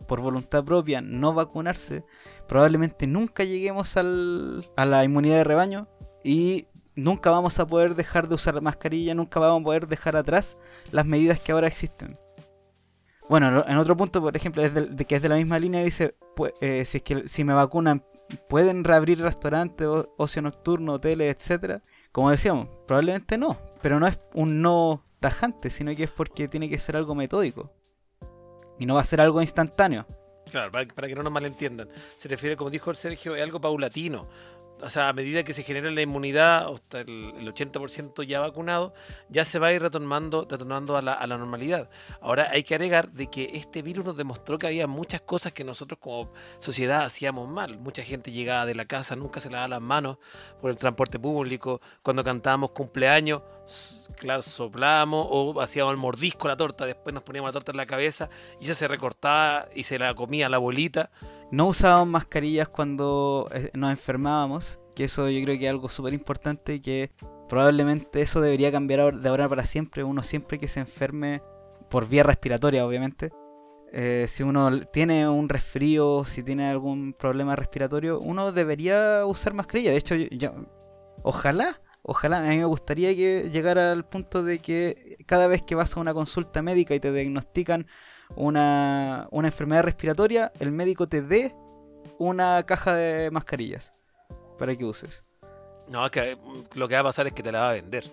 por 0.09 0.21
voluntad 0.21 0.65
propia 0.65 1.01
no 1.01 1.33
vacunarse, 1.35 2.05
probablemente 2.49 3.07
nunca 3.07 3.45
lleguemos 3.45 3.97
al- 3.97 4.69
a 4.77 4.85
la 4.87 5.05
inmunidad 5.05 5.37
de 5.37 5.45
rebaño 5.45 5.89
y 6.25 6.67
nunca 6.95 7.31
vamos 7.31 7.59
a 7.59 7.67
poder 7.67 7.95
dejar 7.95 8.29
de 8.29 8.35
usar 8.35 8.61
mascarilla, 8.61 9.15
nunca 9.15 9.41
vamos 9.41 9.63
a 9.63 9.65
poder 9.65 9.87
dejar 9.87 10.17
atrás 10.17 10.59
las 10.91 11.07
medidas 11.07 11.41
que 11.41 11.53
ahora 11.53 11.67
existen. 11.67 12.19
Bueno, 13.29 13.65
en 13.67 13.77
otro 13.77 13.97
punto, 13.97 14.21
por 14.21 14.37
ejemplo, 14.37 14.63
es 14.63 14.75
de, 14.75 15.05
que 15.05 15.17
es 15.17 15.23
de 15.23 15.29
la 15.29 15.37
misma 15.37 15.59
línea, 15.59 15.83
dice, 15.85 16.17
pu- 16.35 16.53
eh, 16.61 16.85
si 16.85 16.97
es 16.99 17.03
que 17.05 17.29
si 17.29 17.45
me 17.45 17.53
vacunan, 17.53 18.05
¿pueden 18.49 18.83
reabrir 18.83 19.21
restaurantes, 19.21 19.87
ocio 20.17 20.43
nocturno, 20.43 20.95
hoteles, 20.95 21.35
etcétera? 21.37 21.81
Como 22.11 22.31
decíamos, 22.31 22.69
probablemente 22.89 23.39
no, 23.39 23.57
pero 23.83 24.01
no 24.01 24.09
es 24.09 24.19
un 24.35 24.63
no 24.63 25.05
tajante, 25.21 25.71
sino 25.71 25.95
que 25.95 26.05
es 26.05 26.11
porque 26.11 26.49
tiene 26.49 26.69
que 26.69 26.79
ser 26.81 26.97
algo 26.97 27.15
metódico. 27.15 27.73
Y 28.81 28.87
no 28.87 28.95
va 28.95 29.03
a 29.03 29.05
ser 29.05 29.21
algo 29.21 29.41
instantáneo. 29.41 30.07
Claro, 30.51 30.73
para, 30.73 30.87
para 30.89 31.07
que 31.07 31.15
no 31.15 31.23
nos 31.23 31.33
malentiendan. 31.33 31.89
Se 32.17 32.27
refiere, 32.27 32.57
como 32.57 32.71
dijo 32.71 32.91
el 32.91 32.97
Sergio, 32.97 33.37
es 33.37 33.43
algo 33.43 33.61
paulatino. 33.61 34.27
O 34.83 34.91
sea, 34.91 35.09
a 35.09 35.13
medida 35.13 35.43
que 35.43 35.53
se 35.53 35.63
genera 35.63 35.91
la 35.91 36.03
inmunidad, 36.03 36.73
hasta 36.73 37.01
el, 37.01 37.35
el 37.39 37.53
80% 37.53 38.23
ya 38.25 38.41
vacunado, 38.41 38.95
ya 39.29 39.45
se 39.45 39.59
va 39.59 39.69
a 39.69 39.73
ir 39.73 39.83
retornando, 39.83 40.47
retornando 40.49 40.97
a, 40.97 41.03
la, 41.03 41.13
a 41.13 41.27
la 41.27 41.39
normalidad. 41.39 41.91
Ahora 42.21 42.49
hay 42.51 42.63
que 42.63 42.75
agregar 42.75 43.13
de 43.13 43.29
que 43.29 43.51
este 43.55 43.83
virus 43.83 44.05
nos 44.05 44.17
demostró 44.17 44.59
que 44.59 44.67
había 44.67 44.87
muchas 44.87 45.21
cosas 45.21 45.53
que 45.53 45.65
nosotros 45.65 45.99
como 46.01 46.33
sociedad 46.59 47.05
hacíamos 47.05 47.49
mal. 47.49 47.79
Mucha 47.79 48.03
gente 48.03 48.33
llegaba 48.33 48.67
de 48.67 48.75
la 48.75 48.85
casa, 48.85 49.17
nunca 49.17 49.41
se 49.41 49.51
lavaba 49.51 49.69
las 49.69 49.83
manos 49.83 50.19
por 50.61 50.71
el 50.71 50.77
transporte 50.77 51.19
público, 51.19 51.81
cuando 52.03 52.25
cantábamos 52.25 52.71
cumpleaños, 52.73 53.43
claro, 54.17 54.43
soplábamos 54.43 55.27
o 55.31 55.61
hacíamos 55.61 55.93
el 55.93 55.97
mordisco 55.99 56.49
la 56.49 56.57
torta, 56.57 56.85
después 56.87 57.15
nos 57.15 57.23
poníamos 57.23 57.49
la 57.49 57.53
torta 57.53 57.71
en 57.73 57.77
la 57.77 57.87
cabeza 57.87 58.29
y 58.61 58.65
esa 58.65 58.75
se 58.75 58.89
recortaba 58.89 59.69
y 59.75 59.85
se 59.85 59.99
la 59.99 60.15
comía 60.15 60.49
la 60.49 60.59
bolita. 60.59 61.11
No 61.51 61.67
usábamos 61.69 62.09
mascarillas 62.09 62.69
cuando 62.69 63.49
eh, 63.53 63.71
nos 63.75 63.91
enfermábamos, 63.91 64.79
que 64.95 65.05
eso 65.05 65.29
yo 65.29 65.43
creo 65.45 65.59
que 65.59 65.65
es 65.67 65.71
algo 65.71 65.89
súper 65.89 66.13
importante 66.13 66.75
y 66.75 66.81
que 66.81 67.11
probablemente 67.49 68.21
eso 68.21 68.41
debería 68.41 68.71
cambiar 68.71 69.15
de 69.15 69.29
ahora 69.29 69.49
para 69.49 69.65
siempre. 69.65 70.05
Uno 70.05 70.23
siempre 70.23 70.59
que 70.59 70.69
se 70.69 70.81
enferme 70.81 71.43
por 71.89 72.09
vía 72.09 72.23
respiratoria, 72.23 72.87
obviamente. 72.87 73.31
eh, 73.93 74.27
si 74.29 74.45
uno 74.45 74.83
tiene 74.93 75.29
un 75.29 75.49
resfrío, 75.49 76.25
si 76.25 76.45
tiene 76.45 76.71
algún 76.71 77.13
problema 77.13 77.57
respiratorio, 77.57 78.21
uno 78.21 78.53
debería 78.53 79.25
usar 79.27 79.53
mascarilla. 79.53 79.91
De 79.91 79.97
hecho, 79.97 80.15
yo- 80.15 80.55
ojalá, 81.25 81.81
ojalá, 82.03 82.39
a 82.39 82.49
mí 82.51 82.59
me 82.59 82.65
gustaría 82.65 83.15
que 83.15 83.51
llegara 83.51 83.93
al 83.93 84.05
punto 84.05 84.43
de 84.43 84.59
que 84.59 85.17
cada 85.27 85.47
vez 85.47 85.63
que 85.63 85.75
vas 85.75 85.97
a 85.97 86.01
una 86.01 86.15
consulta 86.15 86.63
médica 86.63 86.95
y 86.95 87.01
te 87.01 87.13
diagnostican 87.13 87.87
una, 88.37 89.27
una 89.31 89.49
enfermedad 89.49 89.83
respiratoria, 89.83 90.53
el 90.61 90.73
médico 90.73 91.09
te 91.09 91.23
dé 91.23 91.55
una 92.19 92.63
caja 92.65 92.95
de 92.95 93.31
mascarillas 93.31 93.93
para 94.59 94.75
que 94.77 94.85
uses. 94.85 95.25
No, 95.89 96.05
es 96.07 96.13
que 96.13 96.37
mm, 96.37 96.79
lo 96.79 96.89
que 96.89 96.95
va 96.95 97.01
a 97.01 97.05
pasar 97.05 97.27
es 97.27 97.33
que 97.33 97.43
te 97.43 97.51
la 97.53 97.61
va 97.61 97.71
a 97.71 97.75
vender. 97.75 98.05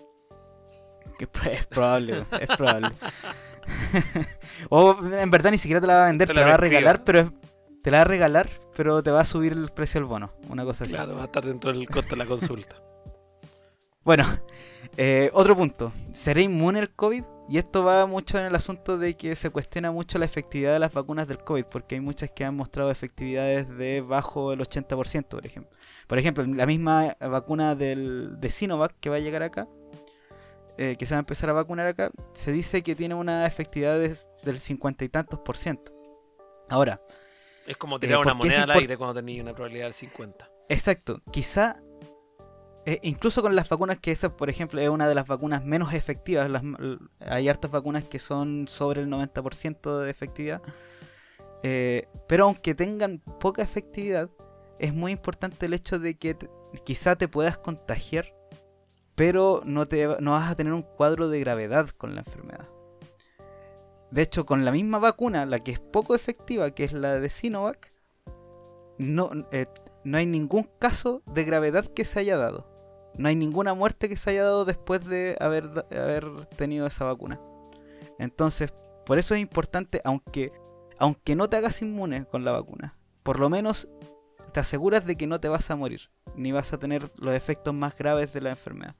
Que 1.18 1.28
es 1.52 1.66
probable, 1.66 2.24
es 2.40 2.48
probable. 2.56 2.90
o 4.70 4.96
en 5.04 5.30
verdad 5.30 5.50
ni 5.50 5.58
siquiera 5.58 5.80
te 5.80 5.86
la 5.86 5.94
va 5.94 6.04
a 6.04 6.06
vender, 6.06 6.28
Te 6.28 6.34
te, 6.34 6.40
la 6.40 6.46
va 6.46 6.54
a 6.54 6.56
regalar, 6.56 7.04
pero 7.04 7.20
es- 7.20 7.32
te 7.82 7.90
la 7.90 7.98
va 7.98 8.02
a 8.02 8.06
regalar, 8.06 8.48
pero 8.74 9.02
te 9.02 9.10
va 9.10 9.20
a 9.20 9.24
subir 9.24 9.52
el 9.52 9.68
precio 9.70 10.00
del 10.00 10.08
bono, 10.08 10.32
una 10.48 10.64
cosa 10.64 10.84
así. 10.84 10.92
Claro, 10.94 11.14
va 11.16 11.22
a 11.22 11.24
estar 11.26 11.44
dentro 11.44 11.72
del 11.72 11.88
costo 11.88 12.10
de 12.10 12.16
la 12.16 12.26
consulta. 12.26 12.76
Bueno, 14.08 14.24
eh, 14.96 15.28
otro 15.34 15.54
punto. 15.54 15.92
¿Será 16.12 16.40
inmune 16.40 16.80
el 16.80 16.88
COVID? 16.88 17.22
Y 17.50 17.58
esto 17.58 17.84
va 17.84 18.06
mucho 18.06 18.38
en 18.38 18.46
el 18.46 18.54
asunto 18.54 18.96
de 18.96 19.18
que 19.18 19.34
se 19.34 19.50
cuestiona 19.50 19.92
mucho 19.92 20.18
la 20.18 20.24
efectividad 20.24 20.72
de 20.72 20.78
las 20.78 20.94
vacunas 20.94 21.28
del 21.28 21.36
COVID, 21.44 21.66
porque 21.66 21.96
hay 21.96 22.00
muchas 22.00 22.30
que 22.30 22.42
han 22.46 22.56
mostrado 22.56 22.90
efectividades 22.90 23.68
de 23.76 24.00
bajo 24.00 24.54
el 24.54 24.60
80%, 24.60 25.26
por 25.28 25.44
ejemplo. 25.44 25.76
Por 26.06 26.18
ejemplo, 26.18 26.42
la 26.46 26.64
misma 26.64 27.14
vacuna 27.20 27.74
del, 27.74 28.40
de 28.40 28.48
Sinovac 28.50 28.94
que 28.98 29.10
va 29.10 29.16
a 29.16 29.18
llegar 29.18 29.42
acá, 29.42 29.68
eh, 30.78 30.96
que 30.98 31.04
se 31.04 31.12
va 31.12 31.18
a 31.18 31.20
empezar 31.20 31.50
a 31.50 31.52
vacunar 31.52 31.86
acá, 31.86 32.10
se 32.32 32.50
dice 32.50 32.82
que 32.82 32.94
tiene 32.96 33.14
una 33.14 33.44
efectividad 33.46 33.98
de- 33.98 34.16
del 34.44 34.58
50 34.58 35.04
y 35.04 35.10
tantos 35.10 35.40
por 35.40 35.58
ciento. 35.58 35.92
Ahora, 36.70 36.98
Es 37.66 37.76
como 37.76 38.00
tirar 38.00 38.16
Eh, 38.16 38.20
una 38.22 38.32
¿por 38.32 38.40
qué 38.40 38.48
es 38.48 38.54
moneda 38.58 38.72
al 38.72 38.78
aire 38.80 38.96
cuando 38.96 39.14
tenéis 39.16 39.42
una 39.42 39.52
probabilidad 39.52 39.84
del 39.84 39.92
50. 39.92 40.50
Exacto, 40.70 41.20
quizá 41.30 41.82
eh, 42.88 43.00
incluso 43.02 43.42
con 43.42 43.54
las 43.54 43.68
vacunas 43.68 43.98
que 43.98 44.10
esa, 44.10 44.34
por 44.34 44.48
ejemplo, 44.48 44.80
es 44.80 44.88
una 44.88 45.06
de 45.06 45.14
las 45.14 45.26
vacunas 45.26 45.62
menos 45.62 45.92
efectivas, 45.92 46.50
hay 47.20 47.46
hartas 47.46 47.70
vacunas 47.70 48.04
que 48.04 48.18
son 48.18 48.66
sobre 48.66 49.02
el 49.02 49.10
90% 49.10 49.98
de 49.98 50.10
efectividad, 50.10 50.62
eh, 51.62 52.08
pero 52.26 52.44
aunque 52.44 52.74
tengan 52.74 53.18
poca 53.40 53.60
efectividad, 53.60 54.30
es 54.78 54.94
muy 54.94 55.12
importante 55.12 55.66
el 55.66 55.74
hecho 55.74 55.98
de 55.98 56.16
que 56.16 56.34
quizá 56.84 57.14
te 57.14 57.28
puedas 57.28 57.58
contagiar, 57.58 58.34
pero 59.14 59.60
no, 59.66 59.84
te, 59.84 60.16
no 60.20 60.32
vas 60.32 60.50
a 60.50 60.54
tener 60.54 60.72
un 60.72 60.80
cuadro 60.80 61.28
de 61.28 61.40
gravedad 61.40 61.90
con 61.90 62.14
la 62.14 62.22
enfermedad. 62.22 62.70
De 64.10 64.22
hecho, 64.22 64.46
con 64.46 64.64
la 64.64 64.72
misma 64.72 64.98
vacuna, 64.98 65.44
la 65.44 65.58
que 65.58 65.72
es 65.72 65.80
poco 65.80 66.14
efectiva, 66.14 66.70
que 66.70 66.84
es 66.84 66.94
la 66.94 67.20
de 67.20 67.28
Sinovac, 67.28 67.92
no, 68.96 69.28
eh, 69.52 69.66
no 70.04 70.16
hay 70.16 70.24
ningún 70.24 70.70
caso 70.78 71.22
de 71.26 71.44
gravedad 71.44 71.84
que 71.84 72.06
se 72.06 72.20
haya 72.20 72.38
dado. 72.38 72.67
No 73.18 73.28
hay 73.28 73.36
ninguna 73.36 73.74
muerte 73.74 74.08
que 74.08 74.16
se 74.16 74.30
haya 74.30 74.44
dado 74.44 74.64
después 74.64 75.04
de 75.04 75.36
haber, 75.40 75.68
haber 75.90 76.46
tenido 76.46 76.86
esa 76.86 77.04
vacuna. 77.04 77.40
Entonces, 78.18 78.72
por 79.04 79.18
eso 79.18 79.34
es 79.34 79.40
importante, 79.40 80.00
aunque, 80.04 80.52
aunque 80.98 81.36
no 81.36 81.48
te 81.48 81.56
hagas 81.56 81.82
inmune 81.82 82.24
con 82.26 82.44
la 82.44 82.52
vacuna, 82.52 82.96
por 83.22 83.40
lo 83.40 83.48
menos 83.50 83.88
te 84.52 84.60
aseguras 84.60 85.04
de 85.04 85.16
que 85.16 85.26
no 85.26 85.40
te 85.40 85.48
vas 85.48 85.70
a 85.70 85.76
morir, 85.76 86.10
ni 86.36 86.52
vas 86.52 86.72
a 86.72 86.78
tener 86.78 87.10
los 87.16 87.34
efectos 87.34 87.74
más 87.74 87.96
graves 87.98 88.32
de 88.32 88.40
la 88.40 88.50
enfermedad. 88.50 88.94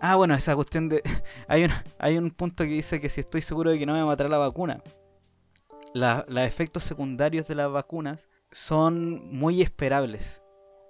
Ah, 0.00 0.16
bueno, 0.16 0.34
esa 0.34 0.56
cuestión 0.56 0.88
de... 0.88 1.02
hay, 1.48 1.64
un, 1.64 1.70
hay 1.98 2.18
un 2.18 2.30
punto 2.30 2.64
que 2.64 2.70
dice 2.70 3.00
que 3.00 3.08
si 3.08 3.20
estoy 3.20 3.40
seguro 3.42 3.70
de 3.70 3.78
que 3.78 3.86
no 3.86 3.92
me 3.92 4.04
matará 4.04 4.28
la 4.28 4.38
vacuna. 4.38 4.82
La- 5.94 6.24
los 6.26 6.42
efectos 6.44 6.82
secundarios 6.82 7.46
de 7.46 7.54
las 7.54 7.70
vacunas 7.70 8.28
son 8.50 9.28
muy 9.30 9.62
esperables. 9.62 10.42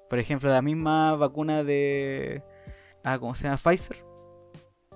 Por 0.09 0.19
ejemplo, 0.19 0.49
la 0.51 0.63
misma 0.63 1.15
vacuna 1.17 1.63
de... 1.65 2.43
Ah, 3.05 3.19
¿cómo 3.19 3.35
se 3.35 3.45
llama? 3.45 3.57
Pfizer. 3.59 4.05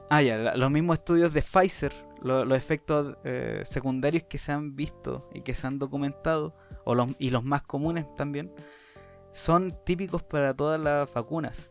Ah, 0.08 0.22
ya, 0.22 0.54
los 0.56 0.70
mismos 0.70 0.98
estudios 0.98 1.32
de 1.32 1.42
Pfizer, 1.42 1.92
lo- 2.22 2.44
los 2.44 2.56
efectos 2.56 3.16
eh, 3.24 3.62
secundarios 3.64 4.24
que 4.24 4.38
se 4.38 4.52
han 4.52 4.76
visto 4.76 5.28
y 5.34 5.40
que 5.42 5.54
se 5.54 5.66
han 5.66 5.78
documentado, 5.78 6.54
o 6.84 6.94
los, 6.94 7.08
y 7.18 7.30
los 7.30 7.42
más 7.42 7.62
comunes 7.62 8.06
también, 8.14 8.52
son 9.32 9.72
típicos 9.84 10.22
para 10.22 10.54
todas 10.54 10.80
las 10.80 11.12
vacunas. 11.12 11.70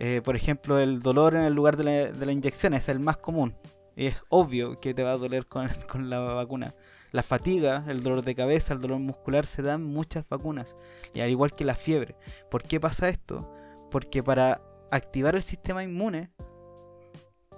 Eh, 0.00 0.20
por 0.24 0.34
ejemplo, 0.34 0.78
el 0.78 0.98
dolor 1.00 1.36
en 1.36 1.42
el 1.42 1.54
lugar 1.54 1.76
de 1.76 1.84
la, 1.84 1.90
de 2.12 2.26
la 2.26 2.32
inyección 2.32 2.74
es 2.74 2.88
el 2.88 2.98
más 2.98 3.18
común. 3.18 3.54
Y 3.94 4.06
es 4.06 4.24
obvio 4.30 4.80
que 4.80 4.94
te 4.94 5.02
va 5.04 5.12
a 5.12 5.16
doler 5.18 5.46
con, 5.46 5.68
con 5.88 6.10
la 6.10 6.18
vacuna. 6.18 6.74
La 7.12 7.22
fatiga, 7.22 7.84
el 7.88 8.02
dolor 8.02 8.22
de 8.22 8.34
cabeza, 8.34 8.72
el 8.74 8.80
dolor 8.80 8.98
muscular 8.98 9.46
se 9.46 9.62
dan 9.62 9.84
muchas 9.84 10.28
vacunas. 10.28 10.76
Y 11.14 11.20
al 11.20 11.30
igual 11.30 11.52
que 11.52 11.64
la 11.64 11.76
fiebre. 11.76 12.16
¿Por 12.50 12.64
qué 12.64 12.80
pasa 12.80 13.08
esto? 13.08 13.48
Porque 13.90 14.22
para 14.22 14.60
activar 14.92 15.34
el 15.34 15.42
sistema 15.42 15.82
inmune 15.82 16.30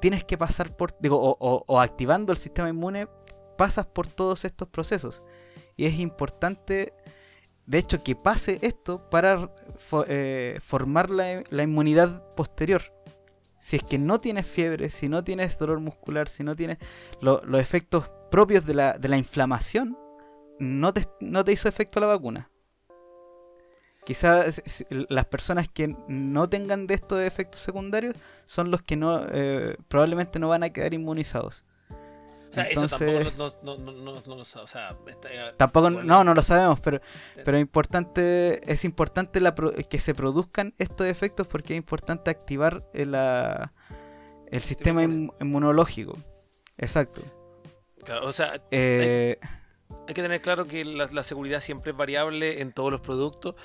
tienes 0.01 0.25
que 0.25 0.37
pasar 0.39 0.77
por, 0.77 0.95
digo, 1.01 1.19
o, 1.41 1.81
activando 1.81 2.33
el 2.33 2.39
sistema 2.39 2.69
inmune, 2.69 3.09
pasas 3.57 3.87
por 3.87 4.07
todos 4.07 4.45
estos 4.45 4.69
procesos. 4.69 5.23
Y 5.77 5.87
es 5.87 5.99
importante, 5.99 6.93
de 7.67 7.79
hecho, 7.79 8.03
que 8.03 8.15
pase 8.15 8.59
esto 8.63 9.09
para 9.09 9.51
eh, 10.09 10.59
formar 10.63 11.09
la, 11.09 11.43
inmunidad 11.63 12.35
posterior. 12.35 12.83
Si 13.59 13.77
es 13.77 13.83
que 13.83 13.99
no 13.99 14.21
tienes 14.21 14.47
fiebre, 14.47 14.91
si 14.91 15.09
no 15.09 15.25
tienes 15.25 15.59
dolor 15.59 15.81
muscular, 15.81 16.29
si 16.29 16.45
no 16.45 16.55
tienes 16.55 16.77
lo- 17.23 17.41
los 17.45 17.61
efectos 17.61 18.13
propios 18.31 18.67
de 18.67 18.75
la, 18.75 18.99
de 18.99 19.09
la 19.09 19.17
inflamación, 19.17 19.97
no 20.61 20.93
te, 20.93 21.07
no 21.21 21.43
te 21.45 21.53
hizo 21.53 21.67
efecto 21.67 21.99
la 21.99 22.09
vacuna. 22.09 22.51
Quizás 24.05 24.61
las 25.09 25.25
personas 25.27 25.69
que 25.69 25.97
no 26.09 26.49
tengan 26.49 26.87
de 26.87 26.95
estos 26.95 27.21
efectos 27.21 27.61
secundarios 27.61 28.15
son 28.47 28.71
los 28.71 28.83
que 28.83 28.97
no 28.97 29.25
eh, 29.31 29.77
probablemente 29.89 30.39
no 30.39 30.49
van 30.49 30.63
a 30.63 30.71
quedar 30.71 30.93
inmunizados. 30.93 31.65
O 32.51 32.55
sea, 32.55 32.69
Entonces- 32.69 33.01
eso 33.01 33.31
tampoco 33.31 33.61
no, 33.65 33.77
no, 33.79 33.93
no, 33.93 34.23
no, 34.27 34.35
O 34.37 34.45
sea, 34.45 34.63
está- 35.09 35.57
Tampoco, 35.57 35.91
bueno, 35.91 36.03
no, 36.05 36.23
no 36.23 36.35
lo 36.35 36.43
sabemos, 36.43 36.79
pero, 36.81 37.01
pero 37.45 37.59
importante, 37.59 38.61
es 38.71 38.85
importante 38.85 39.41
la 39.41 39.55
que 39.89 39.99
se 39.99 40.15
produzcan 40.15 40.73
estos 40.79 41.07
efectos 41.09 41.47
porque 41.49 41.73
es 41.75 41.79
importante 41.79 42.31
activar 42.31 42.85
el, 42.93 43.13
la- 43.13 43.73
el 44.51 44.61
sistema 44.61 45.03
inmunológico. 45.03 46.17
Exacto. 46.77 47.23
claro, 48.05 48.27
o 48.29 48.33
sea, 48.33 48.61
Eh, 48.71 49.39
Hay 49.43 49.49
que 50.13 50.23
tener 50.23 50.41
claro 50.43 50.67
que 50.67 50.85
la, 50.85 51.23
seguridad 51.23 51.61
siempre 51.61 51.93
es 51.93 51.97
variable 51.97 52.61
en 52.61 52.73
todos 52.73 52.93
los 52.93 53.01
productos. 53.01 53.57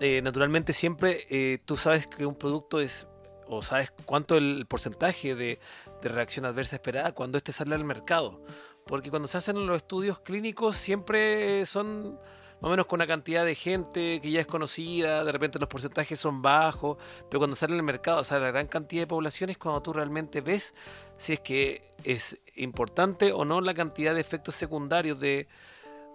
Eh, 0.00 0.20
naturalmente 0.22 0.72
siempre 0.72 1.26
eh, 1.30 1.58
tú 1.64 1.76
sabes 1.76 2.06
que 2.06 2.26
un 2.26 2.34
producto 2.34 2.80
es, 2.80 3.06
o 3.46 3.62
sabes 3.62 3.92
cuánto 4.04 4.36
el 4.36 4.66
porcentaje 4.68 5.34
de, 5.34 5.58
reacción 6.02 6.44
adversa 6.44 6.76
esperada 6.76 7.12
cuando 7.12 7.38
este 7.38 7.52
sale 7.52 7.74
al 7.74 7.84
mercado. 7.84 8.42
Porque 8.86 9.10
cuando 9.10 9.28
se 9.28 9.38
hacen 9.38 9.66
los 9.66 9.76
estudios 9.76 10.18
clínicos 10.20 10.76
siempre 10.76 11.64
son 11.66 12.18
más 12.60 12.68
o 12.68 12.70
menos 12.70 12.86
con 12.86 12.98
una 12.98 13.06
cantidad 13.06 13.44
de 13.44 13.54
gente 13.54 14.20
que 14.20 14.30
ya 14.30 14.40
es 14.40 14.46
conocida, 14.46 15.24
de 15.24 15.30
repente 15.30 15.58
los 15.60 15.68
porcentajes 15.68 16.18
son 16.18 16.42
bajos, 16.42 16.98
pero 17.30 17.38
cuando 17.38 17.54
sale 17.54 17.74
al 17.74 17.82
mercado, 17.84 18.24
sale 18.24 18.46
la 18.46 18.50
gran 18.50 18.66
cantidad 18.66 19.02
de 19.02 19.06
población 19.06 19.50
es 19.50 19.58
cuando 19.58 19.80
tú 19.80 19.92
realmente 19.92 20.40
ves 20.40 20.74
si 21.18 21.34
es 21.34 21.40
que 21.40 21.92
es 22.02 22.38
importante 22.56 23.32
o 23.32 23.44
no 23.44 23.60
la 23.60 23.74
cantidad 23.74 24.12
de 24.12 24.20
efectos 24.20 24.56
secundarios 24.56 25.20
de, 25.20 25.46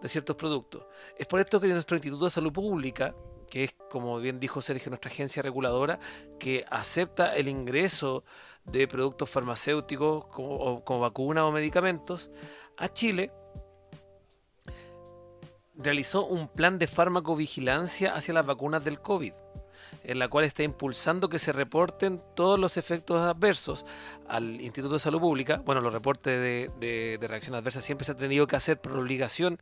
de 0.03 0.09
ciertos 0.09 0.35
productos. 0.35 0.85
Es 1.17 1.25
por 1.25 1.39
esto 1.39 1.59
que 1.59 1.67
nuestro 1.69 1.95
Instituto 1.97 2.25
de 2.25 2.31
Salud 2.31 2.53
Pública, 2.53 3.15
que 3.49 3.63
es, 3.63 3.75
como 3.89 4.19
bien 4.19 4.39
dijo 4.39 4.61
Sergio, 4.61 4.89
nuestra 4.89 5.09
agencia 5.09 5.41
reguladora, 5.41 5.99
que 6.39 6.65
acepta 6.69 7.35
el 7.35 7.47
ingreso 7.47 8.23
de 8.65 8.87
productos 8.87 9.29
farmacéuticos 9.29 10.25
como, 10.25 10.83
como 10.83 10.99
vacunas 10.99 11.45
o 11.45 11.51
medicamentos 11.51 12.29
a 12.77 12.89
Chile, 12.89 13.31
realizó 15.75 16.25
un 16.25 16.47
plan 16.49 16.77
de 16.77 16.87
farmacovigilancia 16.87 18.13
hacia 18.13 18.33
las 18.33 18.45
vacunas 18.45 18.83
del 18.83 18.99
COVID. 18.99 19.33
en 20.03 20.19
la 20.19 20.27
cual 20.27 20.45
está 20.45 20.63
impulsando 20.63 21.29
que 21.29 21.39
se 21.39 21.53
reporten 21.53 22.21
todos 22.35 22.59
los 22.59 22.77
efectos 22.77 23.21
adversos 23.21 23.85
al 24.27 24.59
Instituto 24.61 24.95
de 24.95 24.99
Salud 24.99 25.19
Pública. 25.19 25.61
Bueno, 25.65 25.81
los 25.81 25.93
reportes 25.93 26.39
de, 26.39 26.71
de, 26.79 27.17
de 27.19 27.27
reacción 27.27 27.55
adversa 27.55 27.81
siempre 27.81 28.05
se 28.05 28.13
ha 28.13 28.15
tenido 28.15 28.47
que 28.47 28.55
hacer 28.55 28.79
por 28.79 28.93
obligación. 28.97 29.59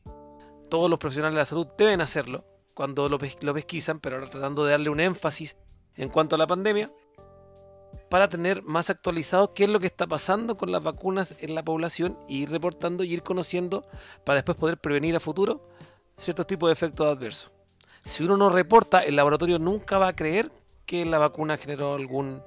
Todos 0.72 0.90
los 0.90 1.00
profesionales 1.00 1.36
de 1.36 1.42
la 1.42 1.46
salud 1.46 1.68
deben 1.78 2.00
hacerlo 2.00 2.46
cuando 2.74 3.10
lo, 3.10 3.20
pesquisan, 3.20 4.00
pero 4.00 4.16
ahora 4.16 4.30
tratando 4.30 4.64
de 4.64 4.72
darle 4.72 4.90
un 4.90 5.02
énfasis 5.02 5.58
en 5.98 6.08
cuanto 6.08 6.36
a 6.36 6.40
la 6.40 6.48
pandemia 6.48 6.90
para 8.10 8.30
tener 8.30 8.64
más 8.64 8.90
actualizado 8.90 9.54
qué 9.54 9.66
es 9.66 9.70
lo 9.70 9.82
que 9.82 9.88
está 9.88 10.08
pasando 10.08 10.56
con 10.56 10.72
las 10.72 10.82
vacunas 10.82 11.36
en 11.42 11.56
la 11.56 11.64
población 11.64 12.18
y 12.30 12.44
ir 12.44 12.52
reportando 12.52 13.04
y 13.04 13.12
ir 13.12 13.22
conociendo 13.22 13.86
para 14.24 14.36
después 14.36 14.58
poder 14.58 14.78
prevenir 14.78 15.14
a 15.14 15.20
futuro 15.20 15.68
ciertos 16.18 16.48
tipos 16.48 16.70
de 16.70 16.74
efectos 16.74 17.06
adversos. 17.06 17.52
Si 18.06 18.24
uno 18.24 18.38
no 18.38 18.50
reporta, 18.50 19.00
el 19.00 19.18
laboratorio 19.18 19.60
nunca 19.60 19.98
va 19.98 20.08
a 20.08 20.16
creer 20.16 20.54
que 20.86 21.04
la 21.04 21.18
vacuna 21.18 21.58
generó 21.58 21.96
algún, 21.96 22.42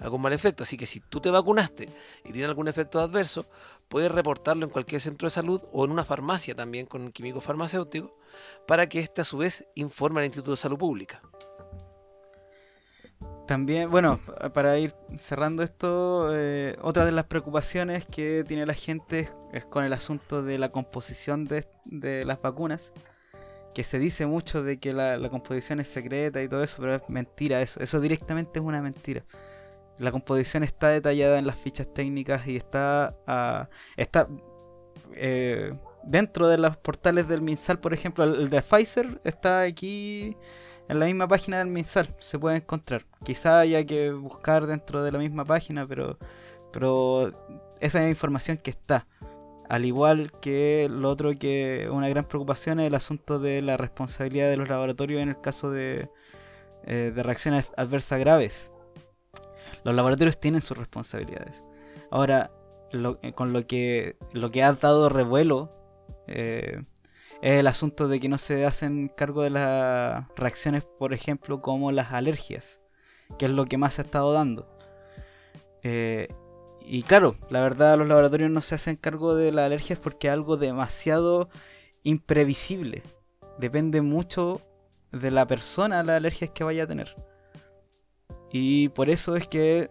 algún 0.00 0.20
mal 0.20 0.32
efecto. 0.32 0.64
Así 0.64 0.76
que 0.76 0.86
si 0.86 0.98
tú 0.98 1.20
te 1.20 1.30
vacunaste 1.30 1.88
y 2.24 2.32
tiene 2.32 2.48
algún 2.48 2.66
efecto 2.66 2.98
adverso, 2.98 3.46
puedes 3.88 4.10
reportarlo 4.10 4.64
en 4.64 4.70
cualquier 4.70 5.00
centro 5.00 5.26
de 5.26 5.30
salud 5.30 5.62
o 5.72 5.84
en 5.84 5.90
una 5.90 6.04
farmacia 6.04 6.54
también 6.54 6.86
con 6.86 7.02
un 7.02 7.12
químico 7.12 7.40
farmacéutico 7.40 8.16
para 8.66 8.88
que 8.88 9.00
éste 9.00 9.22
a 9.22 9.24
su 9.24 9.38
vez 9.38 9.66
informe 9.74 10.20
al 10.20 10.26
Instituto 10.26 10.52
de 10.52 10.56
Salud 10.56 10.78
Pública. 10.78 11.22
También, 13.46 13.90
bueno, 13.90 14.20
para 14.52 14.78
ir 14.78 14.94
cerrando 15.16 15.62
esto, 15.62 16.30
eh, 16.34 16.76
otra 16.82 17.06
de 17.06 17.12
las 17.12 17.24
preocupaciones 17.24 18.04
que 18.04 18.44
tiene 18.46 18.66
la 18.66 18.74
gente 18.74 19.30
es 19.52 19.64
con 19.64 19.84
el 19.84 19.94
asunto 19.94 20.42
de 20.42 20.58
la 20.58 20.68
composición 20.68 21.46
de, 21.46 21.66
de 21.86 22.26
las 22.26 22.42
vacunas 22.42 22.92
que 23.78 23.84
se 23.84 24.00
dice 24.00 24.26
mucho 24.26 24.64
de 24.64 24.78
que 24.78 24.92
la, 24.92 25.16
composición 25.30 25.78
es 25.78 25.86
secreta 25.86 26.42
y 26.42 26.48
todo 26.48 26.64
eso, 26.64 26.78
pero 26.80 26.96
es 26.96 27.08
mentira 27.08 27.62
eso. 27.62 27.80
Eso 27.80 28.00
directamente 28.00 28.58
es 28.58 28.64
una 28.64 28.82
mentira. 28.82 29.24
La 29.98 30.12
composición 30.12 30.62
está 30.62 30.88
detallada 30.88 31.38
en 31.38 31.46
las 31.46 31.56
fichas 31.56 31.92
técnicas 31.92 32.46
y 32.46 32.56
está, 32.56 33.16
uh, 33.26 33.72
está 33.96 34.28
eh, 35.14 35.72
dentro 36.04 36.48
de 36.48 36.58
los 36.58 36.76
portales 36.76 37.28
del 37.28 37.42
MinSal, 37.42 37.80
por 37.80 37.92
ejemplo, 37.92 38.24
el, 38.24 38.48
de 38.48 38.62
Pfizer 38.62 39.20
está 39.24 39.62
aquí 39.62 40.36
en 40.88 40.98
la 40.98 41.06
misma 41.06 41.28
página 41.28 41.58
del 41.58 41.68
MinSal, 41.68 42.14
se 42.18 42.38
puede 42.38 42.56
encontrar. 42.56 43.04
Quizá 43.24 43.60
haya 43.60 43.84
que 43.84 44.12
buscar 44.12 44.66
dentro 44.66 45.02
de 45.02 45.12
la 45.12 45.18
misma 45.18 45.44
página, 45.44 45.86
pero, 45.86 46.18
pero 46.72 47.32
esa 47.80 48.02
es 48.02 48.08
información 48.08 48.56
que 48.56 48.70
está. 48.70 49.06
Al 49.68 49.84
igual 49.84 50.32
que 50.40 50.88
lo 50.90 51.10
otro 51.10 51.38
que 51.38 51.88
una 51.92 52.08
gran 52.08 52.24
preocupación 52.24 52.80
es 52.80 52.86
el 52.86 52.94
asunto 52.94 53.38
de 53.38 53.60
la 53.60 53.76
responsabilidad 53.76 54.48
de 54.48 54.56
los 54.56 54.68
laboratorios 54.70 55.20
en 55.20 55.28
el 55.28 55.40
caso 55.40 55.70
de, 55.70 56.08
eh, 56.84 57.12
reacciones 57.14 57.70
adversas 57.76 58.18
graves. 58.18 58.72
Los 59.84 59.94
laboratorios 59.94 60.38
tienen 60.38 60.60
sus 60.60 60.76
responsabilidades. 60.76 61.64
Ahora, 62.10 62.50
eh, 63.22 63.32
con 63.32 63.52
lo 63.52 63.66
que, 63.66 64.16
lo 64.32 64.50
que 64.50 64.62
ha 64.62 64.72
dado 64.72 65.08
revuelo 65.08 65.72
eh, 66.26 66.82
es 67.42 67.60
el 67.60 67.66
asunto 67.66 68.08
de 68.08 68.20
que 68.20 68.28
no 68.28 68.38
se 68.38 68.64
hacen 68.66 69.08
cargo 69.08 69.42
de 69.42 69.50
las 69.50 70.24
reacciones, 70.36 70.84
por 70.84 71.12
ejemplo, 71.12 71.62
como 71.62 71.92
las 71.92 72.12
alergias, 72.12 72.80
que 73.38 73.46
es 73.46 73.52
lo 73.52 73.66
que 73.66 73.78
más 73.78 73.94
se 73.94 74.02
ha 74.02 74.04
estado 74.04 74.32
dando. 74.32 74.68
Y 76.90 77.02
claro, 77.02 77.34
la 77.50 77.60
verdad 77.60 77.98
los 77.98 78.08
laboratorios 78.08 78.50
no 78.50 78.62
se 78.62 78.74
hacen 78.74 78.96
cargo 78.96 79.34
de 79.34 79.52
las 79.52 79.66
alergias 79.66 79.98
porque 79.98 80.28
es 80.28 80.32
algo 80.32 80.56
demasiado 80.56 81.50
imprevisible. 82.02 83.02
Depende 83.58 84.00
mucho 84.00 84.62
de 85.12 85.30
la 85.30 85.46
persona 85.46 86.02
las 86.02 86.16
alergias 86.16 86.50
que 86.50 86.64
vaya 86.64 86.84
a 86.84 86.86
tener. 86.86 87.14
Y 88.50 88.88
por 88.90 89.10
eso 89.10 89.36
es 89.36 89.46
que, 89.48 89.90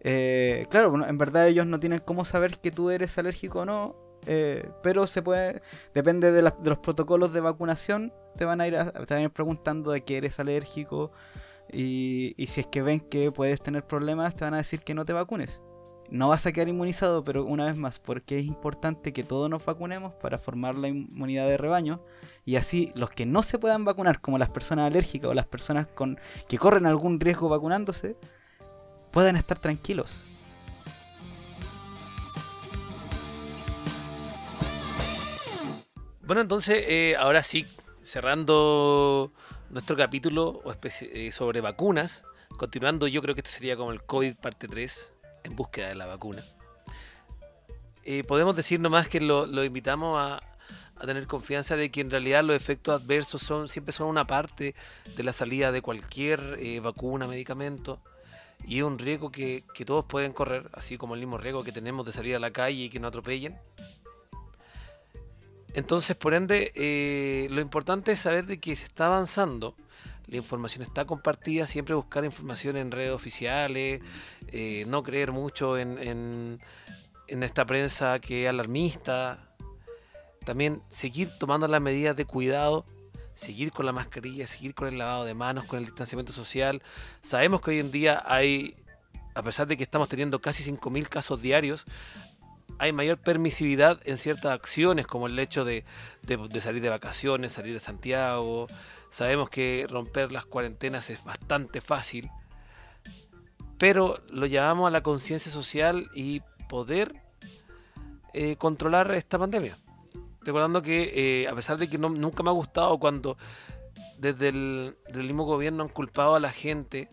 eh, 0.00 0.66
claro, 0.70 1.06
en 1.06 1.18
verdad 1.18 1.48
ellos 1.48 1.66
no 1.66 1.78
tienen 1.78 2.00
cómo 2.00 2.24
saber 2.24 2.58
que 2.58 2.70
tú 2.70 2.90
eres 2.90 3.18
alérgico 3.18 3.60
o 3.60 3.64
no, 3.64 3.96
eh, 4.26 4.68
pero 4.82 5.06
se 5.06 5.22
puede, 5.22 5.62
depende 5.94 6.32
de, 6.32 6.42
los 6.42 6.78
protocolos 6.78 7.32
de 7.32 7.40
vacunación, 7.40 8.12
te 8.36 8.44
van 8.44 8.60
a 8.60 8.66
ir, 8.66 8.74
te 8.74 9.14
van 9.14 9.20
a 9.20 9.22
ir 9.22 9.30
preguntando 9.30 9.90
de 9.90 10.02
qué 10.02 10.18
eres 10.18 10.38
alérgico 10.40 11.12
y, 11.72 12.34
y 12.36 12.46
si 12.48 12.60
es 12.60 12.66
que 12.66 12.82
ven 12.82 13.00
que 13.00 13.32
puedes 13.32 13.60
tener 13.60 13.86
problemas, 13.86 14.36
te 14.36 14.44
van 14.44 14.54
a 14.54 14.58
decir 14.58 14.80
que 14.80 14.94
no 14.94 15.04
te 15.04 15.12
vacunes 15.12 15.60
no 16.10 16.28
vas 16.28 16.46
a 16.46 16.52
quedar 16.52 16.68
inmunizado, 16.68 17.24
pero 17.24 17.44
una 17.44 17.64
vez 17.66 17.76
más, 17.76 17.98
porque 17.98 18.38
es 18.38 18.46
importante 18.46 19.12
que 19.12 19.24
todos 19.24 19.50
nos 19.50 19.64
vacunemos 19.64 20.14
para 20.14 20.38
formar 20.38 20.76
la 20.76 20.88
inmunidad 20.88 21.46
de 21.46 21.56
rebaño 21.56 22.00
y 22.44 22.56
así 22.56 22.92
los 22.94 23.10
que 23.10 23.26
no 23.26 23.42
se 23.42 23.58
puedan 23.58 23.84
vacunar, 23.84 24.20
como 24.20 24.38
las 24.38 24.50
personas 24.50 24.86
alérgicas 24.86 25.30
o 25.30 25.34
las 25.34 25.46
personas 25.46 25.86
con 25.86 26.18
que 26.48 26.58
corren 26.58 26.86
algún 26.86 27.20
riesgo 27.20 27.48
vacunándose, 27.48 28.16
puedan 29.10 29.36
estar 29.36 29.58
tranquilos. 29.58 30.20
Bueno, 36.22 36.42
entonces, 36.42 36.84
eh, 36.88 37.14
ahora 37.18 37.42
sí, 37.44 37.66
cerrando 38.02 39.32
nuestro 39.70 39.96
capítulo 39.96 40.60
eh, 40.82 41.30
sobre 41.30 41.60
vacunas, 41.60 42.24
continuando, 42.58 43.06
yo 43.06 43.22
creo 43.22 43.34
que 43.34 43.40
este 43.40 43.50
sería 43.52 43.76
como 43.76 43.92
el 43.92 44.02
COVID 44.02 44.36
parte 44.36 44.66
3 44.66 45.12
en 45.46 45.56
búsqueda 45.56 45.88
de 45.88 45.94
la 45.94 46.06
vacuna. 46.06 46.44
Eh, 48.04 48.22
podemos 48.24 48.54
decir 48.54 48.78
nomás 48.78 49.08
que 49.08 49.20
lo, 49.20 49.64
invitamos 49.64 50.18
a, 50.20 50.42
tener 51.04 51.26
confianza 51.26 51.76
de 51.76 51.90
que 51.90 52.00
en 52.00 52.10
realidad 52.10 52.42
los 52.42 52.56
efectos 52.56 53.02
adversos 53.02 53.42
son 53.42 53.68
siempre 53.68 53.92
son 53.92 54.06
una 54.06 54.26
parte 54.26 54.74
de 55.14 55.24
la 55.24 55.32
salida 55.32 55.70
de 55.70 55.82
cualquier 55.82 56.56
eh, 56.58 56.80
vacuna, 56.80 57.26
medicamento. 57.26 58.00
Y 58.64 58.78
es 58.78 58.84
un 58.84 58.98
riesgo 58.98 59.30
que, 59.30 59.64
todos 59.84 60.04
pueden 60.04 60.32
correr, 60.32 60.70
así 60.72 60.96
como 60.96 61.14
el 61.14 61.20
mismo 61.20 61.36
riesgo 61.36 61.62
que 61.62 61.72
tenemos 61.72 62.06
de 62.06 62.12
salir 62.12 62.34
a 62.34 62.38
la 62.38 62.50
calle 62.50 62.84
y 62.84 62.88
que 62.88 62.98
no 62.98 63.08
atropellen. 63.08 63.58
Entonces, 65.74 66.16
por 66.16 66.32
ende, 66.32 66.72
eh, 66.74 67.48
lo 67.50 67.60
importante 67.60 68.12
es 68.12 68.20
saber 68.20 68.46
de 68.46 68.58
que 68.58 68.74
se 68.74 68.86
está 68.86 69.06
avanzando 69.06 69.76
la 70.28 70.36
información 70.36 70.82
está 70.82 71.04
compartida, 71.04 71.66
siempre 71.66 71.94
buscar 71.94 72.24
información 72.24 72.76
en 72.76 72.90
redes 72.90 73.12
oficiales, 73.12 74.00
eh, 74.48 74.84
no 74.88 75.02
creer 75.02 75.32
mucho 75.32 75.78
en, 75.78 75.98
en, 77.28 77.42
esta 77.42 77.64
prensa 77.64 78.18
que 78.20 78.44
es 78.44 78.48
alarmista, 78.48 79.54
también 80.44 80.82
seguir 80.88 81.30
tomando 81.38 81.68
las 81.68 81.80
medidas 81.80 82.16
de 82.16 82.24
cuidado, 82.24 82.84
seguir 83.34 83.72
con 83.72 83.86
la 83.86 83.92
mascarilla, 83.92 84.46
seguir 84.46 84.74
con 84.74 84.88
el 84.88 84.98
lavado 84.98 85.24
de 85.24 85.34
manos, 85.34 85.64
con 85.64 85.78
el 85.78 85.84
distanciamiento 85.84 86.32
social. 86.32 86.82
Sabemos 87.22 87.60
que 87.60 87.72
hoy 87.72 87.78
en 87.80 87.90
día 87.90 88.22
hay, 88.26 88.76
a 89.34 89.42
pesar 89.42 89.66
de 89.66 89.76
que 89.76 89.82
estamos 89.82 90.08
teniendo 90.08 90.40
casi 90.40 90.68
5.000 90.68 91.08
casos 91.08 91.42
diarios, 91.42 91.84
hay 92.78 92.92
mayor 92.92 93.18
permisividad 93.18 94.00
en 94.04 94.18
ciertas 94.18 94.52
acciones, 94.52 95.06
como 95.06 95.26
el 95.26 95.38
hecho 95.38 95.64
de, 95.64 95.84
de, 96.22 96.60
salir 96.60 96.82
de 96.82 96.88
vacaciones, 96.88 97.52
salir 97.52 97.72
de 97.72 97.80
Santiago. 97.80 98.66
Sabemos 99.10 99.50
que 99.50 99.86
romper 99.88 100.32
las 100.32 100.44
cuarentenas 100.44 101.10
es 101.10 101.24
bastante 101.24 101.80
fácil, 101.80 102.30
pero 103.78 104.22
lo 104.28 104.46
llamamos 104.46 104.88
a 104.88 104.90
la 104.90 105.02
conciencia 105.02 105.50
social 105.50 106.10
y 106.14 106.42
poder 106.68 107.22
eh, 108.34 108.56
controlar 108.56 109.10
esta 109.12 109.38
pandemia. 109.38 109.78
Recordando 110.42 110.82
que 110.82 111.42
eh, 111.42 111.48
a 111.48 111.54
pesar 111.54 111.76
de 111.78 111.88
que 111.88 111.98
nunca 111.98 112.42
me 112.42 112.50
ha 112.50 112.52
gustado 112.52 112.98
cuando 112.98 113.36
desde 114.18 114.48
el 114.48 114.96
mismo 115.14 115.44
gobierno 115.44 115.82
han 115.82 115.88
culpado 115.88 116.34
a 116.34 116.40
la 116.40 116.52
gente 116.52 117.08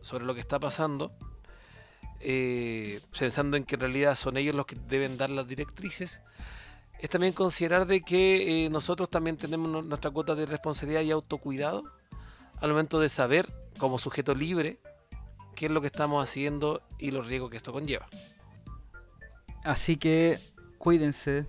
sobre 0.00 0.24
lo 0.24 0.34
que 0.34 0.40
está 0.40 0.58
pasando, 0.58 1.12
eh, 2.20 3.00
pensando 3.18 3.56
en 3.56 3.64
que 3.64 3.76
en 3.76 3.80
realidad 3.80 4.14
son 4.14 4.36
ellos 4.36 4.54
los 4.54 4.66
que 4.66 4.76
deben 4.76 5.16
dar 5.16 5.30
las 5.30 5.48
directrices, 5.48 6.20
es 7.00 7.08
también 7.08 7.32
considerar 7.32 7.86
de 7.86 8.02
que 8.02 8.66
eh, 8.66 8.70
nosotros 8.70 9.08
también 9.08 9.36
tenemos 9.36 9.84
nuestra 9.84 10.10
cuota 10.10 10.34
de 10.34 10.46
responsabilidad 10.46 11.00
y 11.00 11.10
autocuidado 11.10 11.84
al 12.60 12.70
momento 12.70 13.00
de 13.00 13.08
saber 13.08 13.50
como 13.78 13.98
sujeto 13.98 14.34
libre 14.34 14.78
qué 15.56 15.66
es 15.66 15.72
lo 15.72 15.80
que 15.80 15.86
estamos 15.86 16.22
haciendo 16.22 16.82
y 16.98 17.10
los 17.10 17.26
riesgos 17.26 17.50
que 17.50 17.56
esto 17.56 17.72
conlleva. 17.72 18.06
Así 19.64 19.96
que 19.96 20.40
cuídense, 20.78 21.46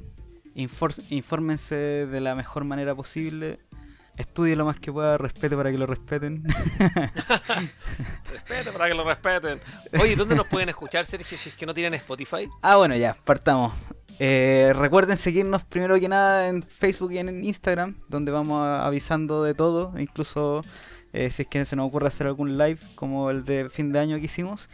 infórmense 0.56 2.08
de 2.08 2.22
la 2.22 2.36
mejor 2.36 2.64
manera 2.64 2.96
posible 2.96 3.60
Estudie 4.18 4.56
lo 4.56 4.66
más 4.66 4.80
que 4.80 4.92
pueda, 4.92 5.18
respete 5.18 5.56
para 5.56 5.72
que 5.72 5.78
lo 5.78 5.88
respeten. 5.88 6.44
respete 8.30 8.72
para 8.72 8.88
que 8.90 8.94
lo 8.94 9.04
respeten. 9.04 9.60
Oye, 10.00 10.16
¿dónde 10.16 10.36
nos 10.36 10.48
pueden 10.48 10.70
escuchar, 10.70 11.06
Sergio, 11.06 11.38
si 11.38 11.50
es 11.50 11.56
que 11.56 11.66
no 11.66 11.74
tienen 11.74 11.94
Spotify? 11.96 12.50
Ah, 12.62 12.76
bueno, 12.76 12.96
ya, 12.96 13.16
partamos. 13.24 13.74
Eh, 14.24 14.72
recuerden 14.76 15.18
seguirnos 15.18 15.64
primero 15.64 16.00
que 16.00 16.08
nada 16.08 16.48
en 16.48 16.62
Facebook 16.62 17.12
y 17.12 17.18
en 17.18 17.44
Instagram, 17.44 17.98
donde 18.08 18.32
vamos 18.32 18.64
avisando 18.64 19.42
de 19.42 19.56
todo, 19.56 19.94
incluso 19.98 20.64
eh, 21.12 21.32
si 21.32 21.42
es 21.42 21.48
que 21.48 21.66
se 21.66 21.76
nos 21.76 21.88
ocurre 21.88 22.06
hacer 22.06 22.28
algún 22.28 22.56
live 22.56 22.78
como 22.94 23.32
el 23.32 23.44
de 23.46 23.68
fin 23.68 23.92
de 23.92 23.98
año 23.98 24.18
que 24.18 24.26
hicimos. 24.26 24.70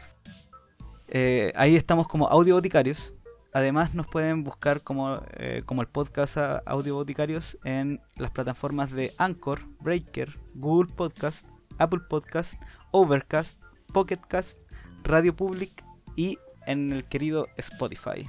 Eh, 1.08 1.54
ahí 1.56 1.78
estamos 1.78 2.10
como 2.10 2.28
audio 2.28 2.56
boticarios. 2.56 3.14
Además 3.54 3.93
nos 3.93 4.06
pueden 4.08 4.43
buscar 4.43 4.82
como, 4.82 5.22
eh, 5.38 5.64
como 5.66 5.82
el 5.82 5.88
podcast 5.88 6.36
Audio 6.66 6.95
Boticarios 6.95 7.58
en 7.64 8.02
las 8.18 8.32
plataformas 8.32 8.91
de 8.91 9.14
Anchor, 9.18 9.62
Breaker, 9.80 10.38
Google 10.56 10.93
Podcast, 10.93 11.48
Apple 11.78 12.02
Podcast, 12.10 12.62
Overcast, 12.91 13.58
Pocketcast, 13.93 14.58
Radio 15.06 15.34
Public 15.34 15.86
y 16.18 16.38
en 16.66 16.91
el 16.91 17.06
querido 17.06 17.48
Spotify. 17.56 18.28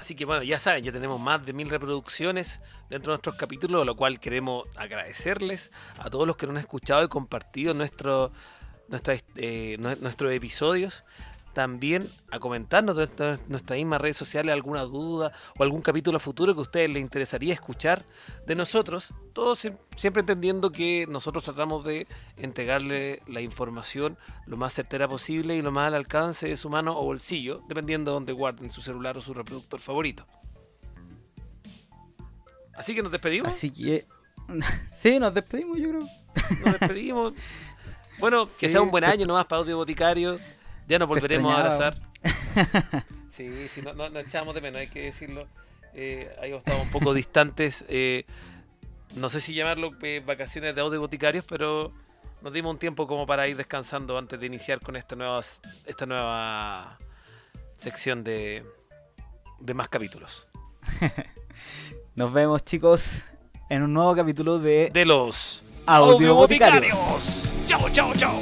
Así 0.00 0.14
que 0.14 0.24
bueno, 0.24 0.42
ya 0.42 0.58
saben, 0.58 0.84
ya 0.84 0.92
tenemos 0.92 1.20
más 1.20 1.44
de 1.44 1.52
mil 1.52 1.68
reproducciones 1.68 2.60
dentro 2.88 3.12
de 3.12 3.16
nuestros 3.16 3.36
capítulos, 3.36 3.84
lo 3.84 3.96
cual 3.96 4.20
queremos 4.20 4.66
agradecerles 4.76 5.72
a 5.98 6.08
todos 6.08 6.26
los 6.26 6.36
que 6.36 6.46
nos 6.46 6.56
han 6.56 6.60
escuchado 6.60 7.04
y 7.04 7.08
compartido 7.08 7.74
nuestro, 7.74 8.30
nuestra, 8.88 9.16
eh, 9.36 9.76
nuestros 9.78 10.32
episodios 10.32 11.04
también 11.58 12.08
a 12.30 12.38
comentarnos 12.38 12.94
de 12.94 13.36
nuestras 13.48 13.76
mismas 13.76 14.00
redes 14.00 14.16
sociales 14.16 14.52
alguna 14.52 14.82
duda 14.82 15.32
o 15.58 15.64
algún 15.64 15.82
capítulo 15.82 16.20
futuro 16.20 16.54
que 16.54 16.60
a 16.60 16.62
ustedes 16.62 16.88
les 16.88 17.02
interesaría 17.02 17.52
escuchar 17.52 18.06
de 18.46 18.54
nosotros. 18.54 19.12
Todos 19.32 19.68
siempre 19.96 20.20
entendiendo 20.20 20.70
que 20.70 21.06
nosotros 21.08 21.42
tratamos 21.42 21.84
de 21.84 22.06
entregarle 22.36 23.22
la 23.26 23.40
información 23.40 24.16
lo 24.46 24.56
más 24.56 24.72
certera 24.72 25.08
posible 25.08 25.56
y 25.56 25.62
lo 25.62 25.72
más 25.72 25.88
al 25.88 25.94
alcance 25.94 26.46
de 26.46 26.56
su 26.56 26.70
mano 26.70 26.96
o 26.96 27.02
bolsillo, 27.02 27.60
dependiendo 27.66 28.12
de 28.12 28.14
donde 28.14 28.32
guarden 28.34 28.70
su 28.70 28.80
celular 28.80 29.18
o 29.18 29.20
su 29.20 29.34
reproductor 29.34 29.80
favorito. 29.80 30.28
Así 32.76 32.94
que 32.94 33.02
nos 33.02 33.10
despedimos. 33.10 33.48
Así 33.48 33.72
que. 33.72 34.06
Sí, 34.92 35.18
nos 35.18 35.34
despedimos, 35.34 35.76
yo 35.76 35.88
creo. 35.88 36.08
Nos 36.64 36.78
despedimos. 36.78 37.32
Bueno, 38.20 38.48
que 38.58 38.68
sea 38.68 38.80
un 38.80 38.90
buen 38.90 39.04
año 39.04 39.26
nomás 39.26 39.46
para 39.46 39.60
Audio 39.60 39.76
Boticario. 39.76 40.38
Ya 40.88 40.98
nos 40.98 41.08
volveremos 41.08 41.52
a 41.52 41.58
abrazar. 41.58 41.98
sí, 43.30 43.68
sí, 43.74 43.82
no, 43.82 44.08
no, 44.08 44.18
echamos 44.20 44.54
de 44.54 44.62
menos, 44.62 44.80
hay 44.80 44.88
que 44.88 45.02
decirlo. 45.02 45.46
Eh, 45.92 46.34
ahí 46.40 46.52
estado 46.52 46.80
un 46.80 46.90
poco 46.90 47.12
distantes. 47.12 47.84
Eh, 47.88 48.24
no 49.14 49.28
sé 49.28 49.42
si 49.42 49.54
llamarlo 49.54 49.92
eh, 50.02 50.22
vacaciones 50.24 50.74
de 50.74 50.80
audio 50.80 50.98
boticarios, 51.00 51.44
pero 51.44 51.92
nos 52.40 52.52
dimos 52.54 52.72
un 52.72 52.78
tiempo 52.78 53.06
como 53.06 53.26
para 53.26 53.46
ir 53.48 53.56
descansando 53.56 54.16
antes 54.16 54.40
de 54.40 54.46
iniciar 54.46 54.80
con 54.80 54.96
esta 54.96 55.14
nueva, 55.14 55.40
esta 55.84 56.06
nueva 56.06 56.98
sección 57.76 58.24
de, 58.24 58.64
de 59.60 59.74
más 59.74 59.88
capítulos. 59.88 60.48
Nos 62.14 62.32
vemos, 62.32 62.64
chicos, 62.64 63.24
en 63.68 63.82
un 63.82 63.92
nuevo 63.92 64.16
capítulo 64.16 64.58
de, 64.58 64.90
de 64.92 65.04
los 65.04 65.62
audio 65.86 66.34
boticarios. 66.34 67.52
Chao, 67.66 67.90
chao, 67.90 68.12
chao. 68.14 68.40